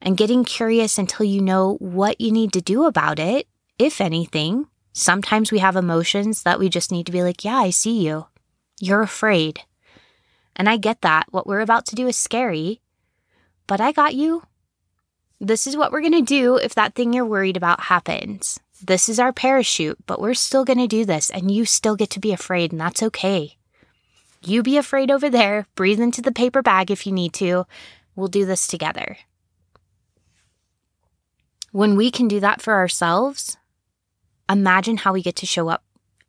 And 0.03 0.17
getting 0.17 0.45
curious 0.45 0.99
until 0.99 1.25
you 1.25 1.41
know 1.41 1.75
what 1.75 2.21
you 2.21 2.33
need 2.33 2.53
to 2.55 2.61
do 2.61 2.85
about 2.85 3.21
it, 3.21 3.47
if 3.79 4.01
anything. 4.01 4.67
Sometimes 4.93 5.53
we 5.53 5.61
have 5.61 5.77
emotions 5.77 6.43
that 6.43 6.59
we 6.59 6.69
just 6.69 6.91
need 6.91 7.07
to 7.07 7.13
be 7.13 7.23
like, 7.23 7.45
yeah, 7.45 7.59
I 7.59 7.71
see 7.71 8.05
you. 8.05 8.27
You're 8.81 9.03
afraid. 9.03 9.61
And 10.57 10.69
I 10.69 10.79
get 10.79 11.03
that. 11.03 11.27
What 11.31 11.47
we're 11.47 11.61
about 11.61 11.87
to 11.87 11.95
do 11.95 12.09
is 12.09 12.17
scary, 12.17 12.81
but 13.69 13.81
I 13.81 13.93
got 13.93 14.17
you. 14.17 14.43
This 15.41 15.69
is 15.69 15.77
what 15.77 15.93
we're 15.93 16.01
going 16.01 16.11
to 16.11 16.23
do 16.23 16.57
if 16.57 16.75
that 16.75 16.97
thing 16.97 17.13
you're 17.13 17.25
worried 17.25 17.57
about 17.57 17.83
happens. 17.83 18.59
This 18.83 19.09
is 19.09 19.19
our 19.19 19.33
parachute, 19.33 19.99
but 20.07 20.21
we're 20.21 20.35
still 20.35 20.65
going 20.65 20.79
to 20.79 20.87
do 20.87 21.05
this, 21.07 21.31
and 21.31 21.51
you 21.51 21.65
still 21.65 21.97
get 21.97 22.11
to 22.11 22.21
be 22.21 22.33
afraid, 22.33 22.73
and 22.73 22.81
that's 22.81 23.03
okay. 23.03 23.57
You 24.45 24.63
be 24.63 24.77
afraid 24.77 25.11
over 25.11 25.31
there, 25.31 25.67
breathe 25.75 26.01
into 26.01 26.21
the 26.21 26.33
paper 26.33 26.63
bag 26.63 26.91
if 26.91 27.07
you 27.07 27.13
need 27.13 27.33
to. 27.35 27.67
We'll 28.15 28.29
do 28.29 28.45
this 28.45 28.67
together. 28.67 29.17
When 31.73 31.97
we 31.97 32.11
can 32.11 32.29
do 32.29 32.39
that 32.41 32.61
for 32.61 32.75
ourselves, 32.75 33.57
imagine 34.49 34.99
how 34.99 35.15
we 35.15 35.23
get 35.23 35.37
to 35.37 35.47
show 35.47 35.69
up 35.69 35.83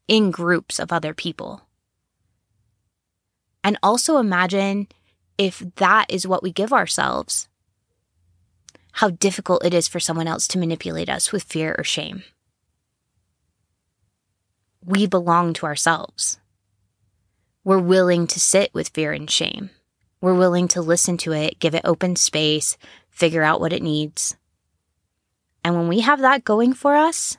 in 0.07 0.31
groups 0.31 0.79
of 0.79 0.91
other 0.91 1.13
people. 1.13 1.63
And 3.62 3.77
also 3.83 4.17
imagine 4.17 4.88
if 5.38 5.60
that 5.75 6.05
is 6.07 6.25
what 6.25 6.43
we 6.43 6.51
give 6.53 6.71
ourselves, 6.71 7.49
how 8.93 9.10
difficult 9.10 9.65
it 9.65 9.73
is 9.73 9.88
for 9.88 9.99
someone 9.99 10.27
else 10.27 10.47
to 10.47 10.57
manipulate 10.57 11.10
us 11.10 11.33
with 11.33 11.43
fear 11.43 11.75
or 11.77 11.83
shame 11.83 12.23
we 14.88 15.06
belong 15.06 15.52
to 15.52 15.65
ourselves. 15.65 16.39
We're 17.65 17.78
willing 17.78 18.26
to 18.28 18.39
sit 18.39 18.73
with 18.73 18.88
fear 18.89 19.12
and 19.12 19.30
shame. 19.30 19.69
We're 20.21 20.34
willing 20.34 20.69
to 20.69 20.82
listen 20.82 21.17
to 21.17 21.34
it, 21.34 21.60
give 21.60 21.76
it 21.76 21.82
open 21.84 22.15
space, 22.15 22.78
figure 23.10 23.43
out 23.43 23.60
what 23.60 23.73
it 23.73 23.84
needs. 23.84 24.38
And 25.63 25.76
when 25.76 25.89
we 25.89 26.00
have 26.00 26.21
that 26.21 26.45
going 26.45 26.73
for 26.73 26.95
us, 26.95 27.38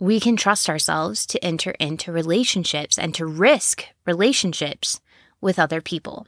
we 0.00 0.18
can 0.18 0.36
trust 0.36 0.68
ourselves 0.68 1.24
to 1.26 1.44
enter 1.44 1.70
into 1.78 2.10
relationships 2.10 2.98
and 2.98 3.14
to 3.14 3.24
risk 3.24 3.86
relationships 4.04 5.00
with 5.40 5.60
other 5.60 5.80
people. 5.80 6.26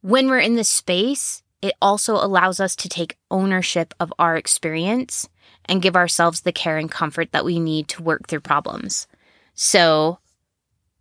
When 0.00 0.28
we're 0.28 0.38
in 0.38 0.54
this 0.54 0.70
space, 0.70 1.42
it 1.60 1.74
also 1.82 2.14
allows 2.14 2.58
us 2.58 2.74
to 2.76 2.88
take 2.88 3.18
ownership 3.30 3.92
of 4.00 4.14
our 4.18 4.36
experience 4.36 5.28
and 5.66 5.82
give 5.82 5.96
ourselves 5.96 6.40
the 6.40 6.52
care 6.52 6.78
and 6.78 6.90
comfort 6.90 7.32
that 7.32 7.44
we 7.44 7.58
need 7.58 7.88
to 7.88 8.02
work 8.02 8.26
through 8.26 8.40
problems. 8.40 9.06
So, 9.54 10.18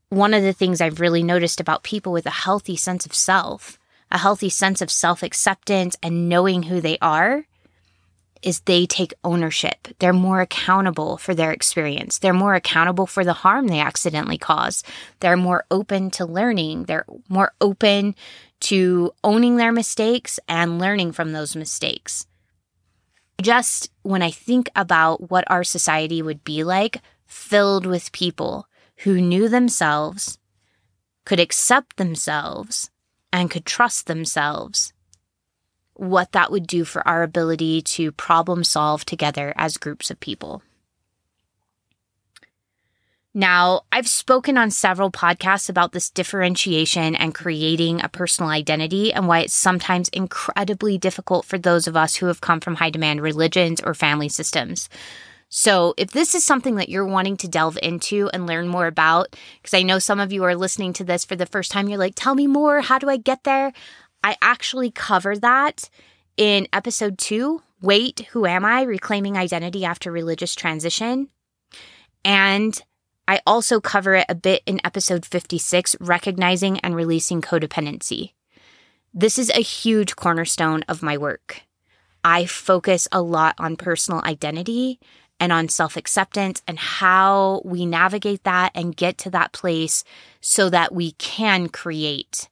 one 0.09 0.33
of 0.33 0.43
the 0.43 0.53
things 0.53 0.81
I've 0.81 0.99
really 0.99 1.23
noticed 1.23 1.61
about 1.61 1.83
people 1.83 2.11
with 2.11 2.25
a 2.25 2.31
healthy 2.31 2.75
sense 2.75 3.05
of 3.05 3.13
self, 3.13 3.79
a 4.11 4.17
healthy 4.17 4.49
sense 4.49 4.81
of 4.81 4.91
self 4.91 5.23
acceptance 5.23 5.95
and 6.03 6.27
knowing 6.27 6.63
who 6.63 6.81
they 6.81 6.97
are, 7.01 7.45
is 8.41 8.61
they 8.61 8.85
take 8.85 9.13
ownership. 9.23 9.87
They're 9.99 10.13
more 10.13 10.41
accountable 10.41 11.17
for 11.17 11.33
their 11.33 11.51
experience. 11.51 12.19
They're 12.19 12.33
more 12.33 12.55
accountable 12.55 13.05
for 13.05 13.23
the 13.23 13.33
harm 13.33 13.67
they 13.67 13.79
accidentally 13.79 14.37
cause. 14.37 14.83
They're 15.19 15.37
more 15.37 15.65
open 15.69 16.09
to 16.11 16.25
learning. 16.25 16.85
They're 16.85 17.05
more 17.29 17.53
open 17.61 18.15
to 18.61 19.13
owning 19.23 19.57
their 19.57 19.71
mistakes 19.71 20.39
and 20.47 20.79
learning 20.79 21.11
from 21.11 21.31
those 21.31 21.55
mistakes. 21.55 22.25
Just 23.41 23.89
when 24.03 24.21
I 24.21 24.31
think 24.31 24.69
about 24.75 25.31
what 25.31 25.43
our 25.47 25.63
society 25.63 26.21
would 26.21 26.43
be 26.43 26.63
like, 26.63 27.01
filled 27.25 27.85
with 27.85 28.11
people 28.11 28.67
who 28.97 29.19
knew 29.19 29.49
themselves, 29.49 30.37
could 31.25 31.39
accept 31.39 31.97
themselves, 31.97 32.89
and 33.33 33.49
could 33.49 33.65
trust 33.65 34.07
themselves 34.07 34.93
what 36.01 36.31
that 36.31 36.51
would 36.51 36.65
do 36.65 36.83
for 36.83 37.07
our 37.07 37.21
ability 37.21 37.79
to 37.79 38.11
problem 38.11 38.63
solve 38.63 39.05
together 39.05 39.53
as 39.55 39.77
groups 39.77 40.09
of 40.09 40.19
people. 40.19 40.63
Now, 43.33 43.83
I've 43.93 44.09
spoken 44.09 44.57
on 44.57 44.71
several 44.71 45.09
podcasts 45.09 45.69
about 45.69 45.93
this 45.93 46.09
differentiation 46.09 47.15
and 47.15 47.33
creating 47.33 48.03
a 48.03 48.09
personal 48.09 48.49
identity 48.51 49.13
and 49.13 49.25
why 49.25 49.39
it's 49.39 49.53
sometimes 49.53 50.09
incredibly 50.09 50.97
difficult 50.97 51.45
for 51.45 51.57
those 51.57 51.87
of 51.87 51.95
us 51.95 52.15
who 52.15 52.25
have 52.25 52.41
come 52.41 52.59
from 52.59 52.75
high 52.75 52.89
demand 52.89 53.21
religions 53.21 53.79
or 53.79 53.93
family 53.93 54.27
systems. 54.27 54.89
So, 55.47 55.93
if 55.97 56.11
this 56.11 56.35
is 56.35 56.45
something 56.45 56.75
that 56.75 56.89
you're 56.89 57.05
wanting 57.05 57.37
to 57.37 57.47
delve 57.47 57.77
into 57.81 58.29
and 58.33 58.47
learn 58.47 58.67
more 58.67 58.87
about, 58.87 59.35
because 59.61 59.73
I 59.73 59.83
know 59.83 59.99
some 59.99 60.19
of 60.19 60.33
you 60.33 60.43
are 60.43 60.55
listening 60.55 60.91
to 60.93 61.03
this 61.03 61.25
for 61.25 61.35
the 61.37 61.45
first 61.45 61.71
time, 61.71 61.87
you're 61.87 61.97
like, 61.97 62.15
tell 62.15 62.35
me 62.35 62.47
more. 62.47 62.81
How 62.81 62.99
do 62.99 63.09
I 63.09 63.17
get 63.17 63.43
there? 63.43 63.71
I 64.23 64.37
actually 64.41 64.91
cover 64.91 65.37
that 65.37 65.89
in 66.37 66.67
episode 66.73 67.17
two 67.17 67.61
Wait, 67.81 68.27
Who 68.31 68.45
Am 68.45 68.63
I? 68.63 68.83
Reclaiming 68.83 69.37
Identity 69.37 69.83
After 69.83 70.11
Religious 70.11 70.53
Transition. 70.53 71.29
And 72.23 72.81
I 73.27 73.41
also 73.45 73.79
cover 73.79 74.15
it 74.15 74.25
a 74.29 74.35
bit 74.35 74.63
in 74.65 74.81
episode 74.83 75.25
56 75.25 75.95
Recognizing 75.99 76.79
and 76.79 76.95
Releasing 76.95 77.41
Codependency. 77.41 78.33
This 79.13 79.37
is 79.37 79.49
a 79.49 79.61
huge 79.61 80.15
cornerstone 80.15 80.83
of 80.87 81.03
my 81.03 81.17
work. 81.17 81.61
I 82.23 82.45
focus 82.45 83.07
a 83.11 83.21
lot 83.21 83.55
on 83.57 83.75
personal 83.75 84.21
identity 84.23 84.99
and 85.39 85.51
on 85.51 85.69
self 85.69 85.97
acceptance 85.97 86.61
and 86.67 86.77
how 86.77 87.61
we 87.65 87.85
navigate 87.85 88.43
that 88.43 88.71
and 88.75 88.95
get 88.95 89.17
to 89.19 89.29
that 89.31 89.53
place 89.53 90.03
so 90.39 90.69
that 90.69 90.93
we 90.93 91.11
can 91.13 91.67
create 91.67 92.47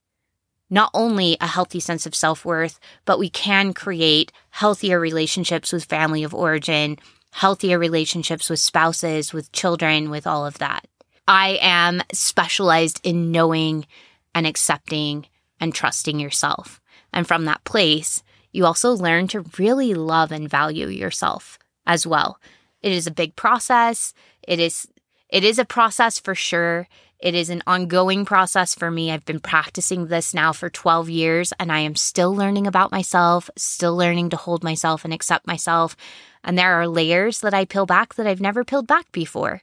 not 0.69 0.91
only 0.93 1.37
a 1.41 1.47
healthy 1.47 1.79
sense 1.79 2.05
of 2.05 2.15
self 2.15 2.45
worth, 2.45 2.79
but 3.05 3.19
we 3.19 3.29
can 3.29 3.73
create 3.73 4.31
healthier 4.51 4.99
relationships 4.99 5.71
with 5.71 5.85
family 5.85 6.23
of 6.23 6.33
origin, 6.33 6.97
healthier 7.31 7.79
relationships 7.79 8.49
with 8.49 8.59
spouses, 8.59 9.33
with 9.33 9.51
children, 9.51 10.09
with 10.09 10.25
all 10.25 10.45
of 10.45 10.57
that. 10.57 10.87
I 11.27 11.59
am 11.61 12.01
specialized 12.11 12.99
in 13.03 13.31
knowing 13.31 13.85
and 14.33 14.47
accepting 14.47 15.27
and 15.59 15.73
trusting 15.73 16.19
yourself. 16.19 16.81
And 17.13 17.27
from 17.27 17.45
that 17.45 17.63
place, 17.63 18.23
you 18.51 18.65
also 18.65 18.91
learn 18.93 19.27
to 19.29 19.45
really 19.57 19.93
love 19.93 20.31
and 20.31 20.49
value 20.49 20.87
yourself 20.87 21.59
as 21.85 22.05
well. 22.07 22.39
It 22.81 22.91
is 22.91 23.07
a 23.07 23.11
big 23.11 23.35
process. 23.35 24.13
It 24.47 24.59
is 24.59 24.87
it 25.29 25.43
is 25.43 25.59
a 25.59 25.65
process 25.65 26.17
for 26.19 26.33
sure. 26.33 26.87
It 27.19 27.35
is 27.35 27.49
an 27.49 27.61
ongoing 27.67 28.23
process 28.23 28.73
for 28.73 28.89
me. 28.89 29.11
I've 29.11 29.25
been 29.25 29.41
practicing 29.41 30.07
this 30.07 30.33
now 30.33 30.53
for 30.53 30.69
12 30.69 31.09
years 31.09 31.51
and 31.59 31.71
I 31.71 31.79
am 31.79 31.95
still 31.95 32.33
learning 32.33 32.65
about 32.65 32.91
myself, 32.91 33.49
still 33.57 33.95
learning 33.95 34.29
to 34.29 34.37
hold 34.37 34.63
myself 34.63 35.03
and 35.03 35.13
accept 35.13 35.45
myself. 35.45 35.97
And 36.45 36.57
there 36.57 36.75
are 36.75 36.87
layers 36.87 37.41
that 37.41 37.53
I 37.53 37.65
peel 37.65 37.85
back 37.85 38.15
that 38.15 38.25
I've 38.25 38.39
never 38.39 38.63
peeled 38.63 38.87
back 38.87 39.11
before. 39.11 39.61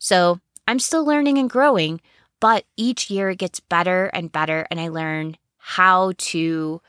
So 0.00 0.40
I'm 0.66 0.80
still 0.80 1.04
learning 1.04 1.38
and 1.38 1.48
growing, 1.48 2.00
but 2.40 2.64
each 2.76 3.08
year 3.08 3.30
it 3.30 3.38
gets 3.38 3.60
better 3.60 4.06
and 4.06 4.32
better. 4.32 4.66
And 4.68 4.80
I 4.80 4.88
learn 4.88 5.36
how 5.58 6.12
to 6.18 6.82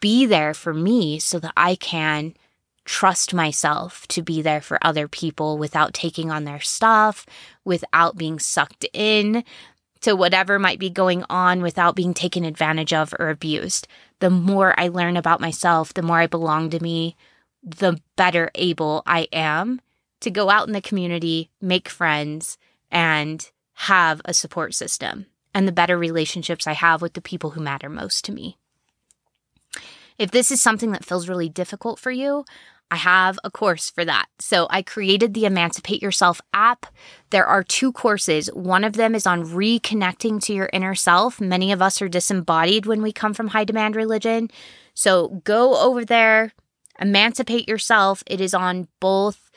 be 0.00 0.26
there 0.26 0.52
for 0.52 0.74
me 0.74 1.20
so 1.20 1.38
that 1.38 1.52
I 1.56 1.76
can 1.76 2.34
trust 2.90 3.32
myself 3.32 4.04
to 4.08 4.20
be 4.20 4.42
there 4.42 4.60
for 4.60 4.76
other 4.84 5.06
people 5.06 5.56
without 5.56 5.94
taking 5.94 6.28
on 6.28 6.42
their 6.42 6.58
stuff, 6.58 7.24
without 7.64 8.16
being 8.16 8.40
sucked 8.40 8.84
in 8.92 9.44
to 10.00 10.16
whatever 10.16 10.58
might 10.58 10.80
be 10.80 10.90
going 10.90 11.24
on, 11.30 11.62
without 11.62 11.94
being 11.94 12.12
taken 12.12 12.44
advantage 12.44 12.92
of 12.92 13.14
or 13.20 13.30
abused. 13.30 13.86
The 14.18 14.28
more 14.28 14.74
I 14.76 14.88
learn 14.88 15.16
about 15.16 15.40
myself, 15.40 15.94
the 15.94 16.02
more 16.02 16.18
I 16.18 16.26
belong 16.26 16.68
to 16.70 16.82
me, 16.82 17.14
the 17.62 18.00
better 18.16 18.50
able 18.56 19.04
I 19.06 19.28
am 19.32 19.80
to 20.18 20.28
go 20.28 20.50
out 20.50 20.66
in 20.66 20.72
the 20.72 20.80
community, 20.80 21.48
make 21.60 21.88
friends, 21.88 22.58
and 22.90 23.48
have 23.74 24.20
a 24.24 24.34
support 24.34 24.74
system, 24.74 25.26
and 25.54 25.68
the 25.68 25.72
better 25.72 25.96
relationships 25.96 26.66
I 26.66 26.72
have 26.72 27.02
with 27.02 27.12
the 27.12 27.22
people 27.22 27.50
who 27.50 27.60
matter 27.60 27.88
most 27.88 28.24
to 28.24 28.32
me. 28.32 28.56
If 30.18 30.32
this 30.32 30.50
is 30.50 30.60
something 30.60 30.90
that 30.90 31.04
feels 31.04 31.28
really 31.28 31.48
difficult 31.48 31.98
for 32.00 32.10
you, 32.10 32.44
I 32.90 32.96
have 32.96 33.38
a 33.44 33.50
course 33.50 33.88
for 33.88 34.04
that. 34.04 34.26
So 34.40 34.66
I 34.68 34.82
created 34.82 35.32
the 35.32 35.46
Emancipate 35.46 36.02
Yourself 36.02 36.40
app. 36.52 36.86
There 37.30 37.46
are 37.46 37.62
two 37.62 37.92
courses. 37.92 38.48
One 38.48 38.82
of 38.82 38.94
them 38.94 39.14
is 39.14 39.26
on 39.26 39.44
reconnecting 39.44 40.42
to 40.44 40.52
your 40.52 40.68
inner 40.72 40.94
self. 40.94 41.40
Many 41.40 41.70
of 41.70 41.80
us 41.80 42.02
are 42.02 42.08
disembodied 42.08 42.86
when 42.86 43.00
we 43.00 43.12
come 43.12 43.32
from 43.32 43.48
high 43.48 43.64
demand 43.64 43.94
religion. 43.94 44.50
So 44.94 45.40
go 45.44 45.76
over 45.80 46.04
there, 46.04 46.52
emancipate 47.00 47.68
yourself. 47.68 48.24
It 48.26 48.40
is 48.40 48.54
on 48.54 48.88
both 48.98 49.50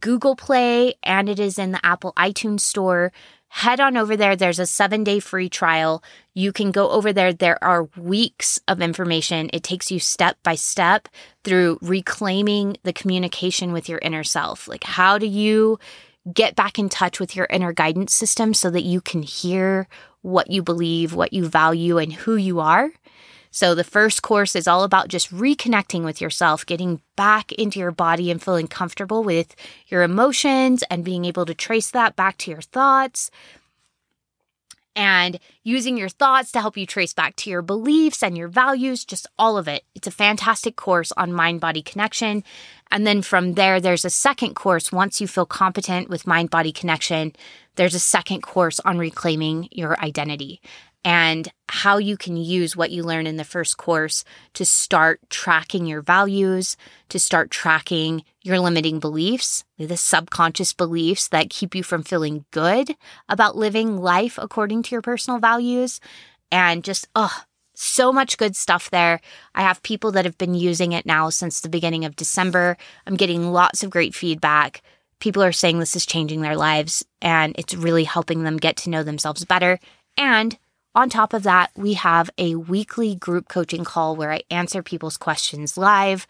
Google 0.00 0.36
Play 0.36 0.94
and 1.02 1.28
it 1.28 1.40
is 1.40 1.58
in 1.58 1.72
the 1.72 1.84
Apple 1.84 2.12
iTunes 2.16 2.60
store 2.60 3.12
head 3.50 3.80
on 3.80 3.96
over 3.96 4.16
there. 4.16 4.36
There's 4.36 4.60
a 4.60 4.64
seven 4.64 5.02
day 5.02 5.18
free 5.18 5.48
trial. 5.48 6.02
You 6.34 6.52
can 6.52 6.70
go 6.70 6.88
over 6.90 7.12
there. 7.12 7.32
There 7.32 7.62
are 7.62 7.88
weeks 7.96 8.60
of 8.68 8.80
information. 8.80 9.50
It 9.52 9.64
takes 9.64 9.90
you 9.90 9.98
step 9.98 10.38
by 10.44 10.54
step 10.54 11.08
through 11.42 11.78
reclaiming 11.82 12.76
the 12.84 12.92
communication 12.92 13.72
with 13.72 13.88
your 13.88 13.98
inner 13.98 14.22
self. 14.22 14.68
Like, 14.68 14.84
how 14.84 15.18
do 15.18 15.26
you 15.26 15.80
get 16.32 16.54
back 16.54 16.78
in 16.78 16.88
touch 16.88 17.18
with 17.18 17.34
your 17.34 17.48
inner 17.50 17.72
guidance 17.72 18.14
system 18.14 18.54
so 18.54 18.70
that 18.70 18.82
you 18.82 19.00
can 19.00 19.22
hear 19.22 19.88
what 20.22 20.50
you 20.50 20.62
believe, 20.62 21.12
what 21.12 21.32
you 21.32 21.46
value, 21.46 21.98
and 21.98 22.12
who 22.12 22.36
you 22.36 22.60
are? 22.60 22.92
So, 23.52 23.74
the 23.74 23.84
first 23.84 24.22
course 24.22 24.54
is 24.54 24.68
all 24.68 24.84
about 24.84 25.08
just 25.08 25.32
reconnecting 25.34 26.04
with 26.04 26.20
yourself, 26.20 26.64
getting 26.64 27.00
back 27.16 27.50
into 27.52 27.80
your 27.80 27.90
body 27.90 28.30
and 28.30 28.40
feeling 28.40 28.68
comfortable 28.68 29.24
with 29.24 29.56
your 29.88 30.02
emotions 30.02 30.84
and 30.88 31.04
being 31.04 31.24
able 31.24 31.44
to 31.46 31.54
trace 31.54 31.90
that 31.90 32.14
back 32.14 32.38
to 32.38 32.50
your 32.50 32.62
thoughts. 32.62 33.30
And 34.96 35.38
using 35.62 35.96
your 35.96 36.08
thoughts 36.08 36.52
to 36.52 36.60
help 36.60 36.76
you 36.76 36.84
trace 36.84 37.12
back 37.12 37.36
to 37.36 37.50
your 37.50 37.62
beliefs 37.62 38.22
and 38.22 38.36
your 38.36 38.48
values, 38.48 39.04
just 39.04 39.26
all 39.38 39.56
of 39.56 39.68
it. 39.68 39.84
It's 39.94 40.08
a 40.08 40.12
fantastic 40.12 40.76
course 40.76 41.12
on 41.16 41.32
mind 41.32 41.60
body 41.60 41.80
connection. 41.80 42.44
And 42.90 43.06
then 43.06 43.22
from 43.22 43.54
there, 43.54 43.80
there's 43.80 44.04
a 44.04 44.10
second 44.10 44.54
course. 44.54 44.92
Once 44.92 45.20
you 45.20 45.28
feel 45.28 45.46
competent 45.46 46.08
with 46.08 46.26
mind 46.26 46.50
body 46.50 46.72
connection, 46.72 47.34
there's 47.76 47.94
a 47.94 48.00
second 48.00 48.42
course 48.42 48.80
on 48.80 48.98
reclaiming 48.98 49.68
your 49.70 49.98
identity 50.00 50.60
and 51.04 51.50
how 51.68 51.98
you 51.98 52.16
can 52.16 52.36
use 52.36 52.76
what 52.76 52.90
you 52.90 53.02
learn 53.02 53.26
in 53.26 53.36
the 53.36 53.44
first 53.44 53.76
course 53.76 54.24
to 54.54 54.64
start 54.64 55.20
tracking 55.30 55.86
your 55.86 56.02
values, 56.02 56.76
to 57.08 57.18
start 57.18 57.50
tracking 57.50 58.22
your 58.42 58.58
limiting 58.58 59.00
beliefs, 59.00 59.64
the 59.78 59.96
subconscious 59.96 60.72
beliefs 60.72 61.28
that 61.28 61.50
keep 61.50 61.74
you 61.74 61.82
from 61.82 62.02
feeling 62.02 62.44
good 62.50 62.94
about 63.28 63.56
living 63.56 63.96
life 63.96 64.38
according 64.40 64.82
to 64.82 64.94
your 64.94 65.02
personal 65.02 65.38
values. 65.38 66.00
And 66.52 66.82
just, 66.82 67.08
oh, 67.14 67.44
so 67.74 68.12
much 68.12 68.36
good 68.36 68.56
stuff 68.56 68.90
there. 68.90 69.20
I 69.54 69.62
have 69.62 69.82
people 69.82 70.12
that 70.12 70.26
have 70.26 70.36
been 70.36 70.54
using 70.54 70.92
it 70.92 71.06
now 71.06 71.30
since 71.30 71.60
the 71.60 71.68
beginning 71.68 72.04
of 72.04 72.16
December. 72.16 72.76
I'm 73.06 73.16
getting 73.16 73.52
lots 73.52 73.82
of 73.82 73.90
great 73.90 74.14
feedback. 74.14 74.82
People 75.18 75.42
are 75.42 75.52
saying 75.52 75.78
this 75.78 75.96
is 75.96 76.04
changing 76.04 76.42
their 76.42 76.56
lives 76.56 77.04
and 77.22 77.54
it's 77.56 77.74
really 77.74 78.04
helping 78.04 78.42
them 78.42 78.56
get 78.58 78.76
to 78.78 78.90
know 78.90 79.02
themselves 79.02 79.44
better 79.44 79.78
and 80.18 80.58
On 80.94 81.08
top 81.08 81.32
of 81.32 81.44
that, 81.44 81.70
we 81.76 81.94
have 81.94 82.30
a 82.36 82.56
weekly 82.56 83.14
group 83.14 83.48
coaching 83.48 83.84
call 83.84 84.16
where 84.16 84.32
I 84.32 84.42
answer 84.50 84.82
people's 84.82 85.16
questions 85.16 85.76
live. 85.76 86.26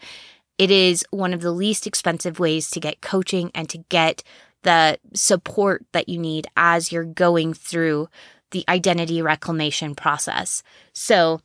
It 0.57 0.69
is 0.69 1.03
one 1.09 1.33
of 1.33 1.41
the 1.41 1.51
least 1.51 1.87
expensive 1.87 2.39
ways 2.39 2.69
to 2.71 2.79
get 2.79 3.01
coaching 3.01 3.49
and 3.55 3.67
to 3.69 3.79
get 3.89 4.23
the 4.63 4.99
support 5.13 5.83
that 5.91 6.07
you 6.07 6.19
need 6.19 6.47
as 6.55 6.91
you're 6.91 7.03
going 7.03 7.53
through 7.53 8.07
the 8.51 8.63
identity 8.69 9.21
reclamation 9.21 9.95
process. 9.95 10.61
So 10.93 11.41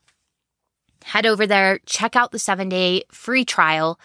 head 1.05 1.25
over 1.25 1.47
there, 1.47 1.79
check 1.87 2.17
out 2.17 2.33
the 2.33 2.39
seven 2.39 2.69
day 2.69 3.05
free 3.11 3.45
trial. 3.45 3.99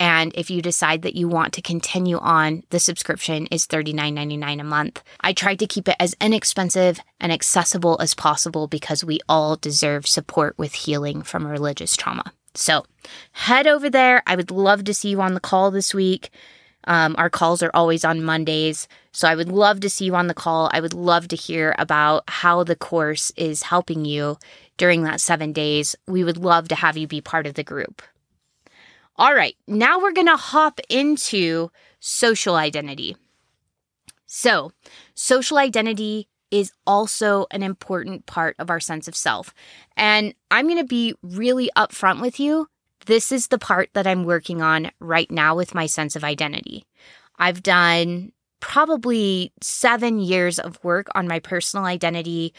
And 0.00 0.32
if 0.36 0.48
you 0.48 0.62
decide 0.62 1.02
that 1.02 1.16
you 1.16 1.28
want 1.28 1.52
to 1.54 1.62
continue 1.62 2.18
on, 2.18 2.62
the 2.70 2.78
subscription 2.78 3.46
is 3.46 3.66
$39.99 3.66 4.60
a 4.60 4.64
month. 4.64 5.02
I 5.20 5.32
tried 5.32 5.58
to 5.58 5.66
keep 5.66 5.88
it 5.88 5.96
as 5.98 6.14
inexpensive 6.20 7.00
and 7.20 7.32
accessible 7.32 7.98
as 8.00 8.14
possible 8.14 8.68
because 8.68 9.04
we 9.04 9.18
all 9.28 9.56
deserve 9.56 10.06
support 10.06 10.56
with 10.56 10.74
healing 10.74 11.22
from 11.22 11.46
religious 11.46 11.96
trauma. 11.96 12.32
So 12.54 12.84
head 13.32 13.66
over 13.66 13.90
there. 13.90 14.22
I 14.26 14.36
would 14.36 14.50
love 14.50 14.84
to 14.84 14.94
see 14.94 15.10
you 15.10 15.20
on 15.20 15.34
the 15.34 15.40
call 15.40 15.70
this 15.70 15.92
week. 15.92 16.30
Um, 16.84 17.16
our 17.18 17.28
calls 17.28 17.62
are 17.62 17.70
always 17.74 18.04
on 18.04 18.22
Mondays. 18.22 18.88
So 19.12 19.28
I 19.28 19.34
would 19.34 19.48
love 19.48 19.80
to 19.80 19.90
see 19.90 20.06
you 20.06 20.14
on 20.14 20.28
the 20.28 20.34
call. 20.34 20.70
I 20.72 20.80
would 20.80 20.94
love 20.94 21.28
to 21.28 21.36
hear 21.36 21.74
about 21.78 22.24
how 22.28 22.62
the 22.62 22.76
course 22.76 23.32
is 23.36 23.64
helping 23.64 24.04
you 24.04 24.38
during 24.76 25.02
that 25.02 25.20
seven 25.20 25.52
days. 25.52 25.96
We 26.06 26.24
would 26.24 26.38
love 26.38 26.68
to 26.68 26.76
have 26.76 26.96
you 26.96 27.06
be 27.06 27.20
part 27.20 27.46
of 27.46 27.54
the 27.54 27.64
group. 27.64 28.00
All 29.18 29.34
right, 29.34 29.56
now 29.66 29.98
we're 29.98 30.12
going 30.12 30.28
to 30.28 30.36
hop 30.36 30.80
into 30.88 31.70
social 31.98 32.54
identity. 32.54 33.16
So, 34.26 34.70
social 35.14 35.58
identity 35.58 36.28
is 36.52 36.70
also 36.86 37.46
an 37.50 37.64
important 37.64 38.26
part 38.26 38.54
of 38.60 38.70
our 38.70 38.78
sense 38.78 39.08
of 39.08 39.16
self. 39.16 39.52
And 39.96 40.34
I'm 40.52 40.66
going 40.66 40.78
to 40.78 40.84
be 40.84 41.14
really 41.22 41.68
upfront 41.76 42.20
with 42.20 42.38
you. 42.38 42.68
This 43.06 43.32
is 43.32 43.48
the 43.48 43.58
part 43.58 43.90
that 43.94 44.06
I'm 44.06 44.22
working 44.22 44.62
on 44.62 44.92
right 45.00 45.30
now 45.32 45.56
with 45.56 45.74
my 45.74 45.86
sense 45.86 46.14
of 46.14 46.22
identity. 46.22 46.84
I've 47.40 47.62
done 47.62 48.30
probably 48.60 49.52
seven 49.60 50.20
years 50.20 50.60
of 50.60 50.82
work 50.84 51.08
on 51.16 51.26
my 51.26 51.40
personal 51.40 51.86
identity, 51.86 52.54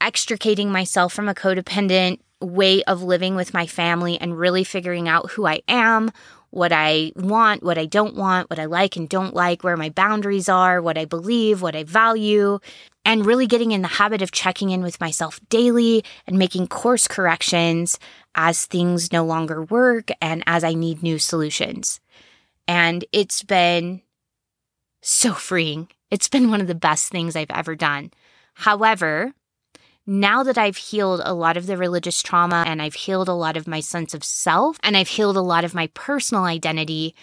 extricating 0.00 0.72
myself 0.72 1.12
from 1.12 1.28
a 1.28 1.34
codependent 1.34 2.20
way 2.40 2.82
of 2.84 3.02
living 3.02 3.36
with 3.36 3.54
my 3.54 3.66
family 3.66 4.18
and 4.20 4.38
really 4.38 4.64
figuring 4.64 5.08
out 5.08 5.30
who 5.32 5.46
I 5.46 5.60
am, 5.68 6.10
what 6.50 6.72
I 6.72 7.12
want, 7.16 7.62
what 7.64 7.78
I 7.78 7.86
don't 7.86 8.14
want, 8.14 8.48
what 8.48 8.60
I 8.60 8.66
like 8.66 8.96
and 8.96 9.08
don't 9.08 9.34
like, 9.34 9.64
where 9.64 9.76
my 9.76 9.88
boundaries 9.88 10.48
are, 10.48 10.80
what 10.80 10.96
I 10.96 11.04
believe, 11.04 11.62
what 11.62 11.74
I 11.74 11.82
value, 11.82 12.60
and 13.04 13.26
really 13.26 13.46
getting 13.46 13.72
in 13.72 13.82
the 13.82 13.88
habit 13.88 14.22
of 14.22 14.30
checking 14.30 14.70
in 14.70 14.82
with 14.82 15.00
myself 15.00 15.40
daily 15.48 16.04
and 16.26 16.38
making 16.38 16.68
course 16.68 17.08
corrections 17.08 17.98
as 18.34 18.66
things 18.66 19.12
no 19.12 19.24
longer 19.24 19.64
work 19.64 20.10
and 20.20 20.44
as 20.46 20.62
I 20.62 20.74
need 20.74 21.02
new 21.02 21.18
solutions. 21.18 22.00
And 22.68 23.04
it's 23.12 23.42
been 23.42 24.00
so 25.02 25.34
freeing. 25.34 25.88
It's 26.10 26.28
been 26.28 26.50
one 26.50 26.60
of 26.60 26.66
the 26.66 26.74
best 26.74 27.10
things 27.10 27.34
I've 27.36 27.50
ever 27.50 27.74
done. 27.74 28.12
However, 28.54 29.32
now 30.06 30.42
that 30.42 30.58
I've 30.58 30.76
healed 30.76 31.22
a 31.24 31.34
lot 31.34 31.56
of 31.56 31.66
the 31.66 31.76
religious 31.76 32.22
trauma 32.22 32.64
and 32.66 32.82
I've 32.82 32.94
healed 32.94 33.28
a 33.28 33.32
lot 33.32 33.56
of 33.56 33.66
my 33.66 33.80
sense 33.80 34.14
of 34.14 34.22
self 34.24 34.78
and 34.82 34.96
I've 34.96 35.08
healed 35.08 35.36
a 35.36 35.42
lot 35.42 35.64
of 35.64 35.74
my 35.74 35.86
personal 35.94 36.44
identity, 36.44 37.14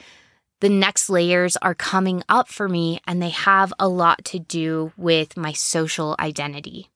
the 0.61 0.69
next 0.69 1.09
layers 1.09 1.57
are 1.57 1.75
coming 1.75 2.23
up 2.29 2.47
for 2.47 2.67
me 2.67 2.99
and 3.05 3.21
they 3.21 3.29
have 3.29 3.73
a 3.79 3.87
lot 3.87 4.25
to 4.25 4.39
do 4.39 4.91
with 4.97 5.37
my 5.37 5.51
social 5.51 6.15
identity. 6.19 6.89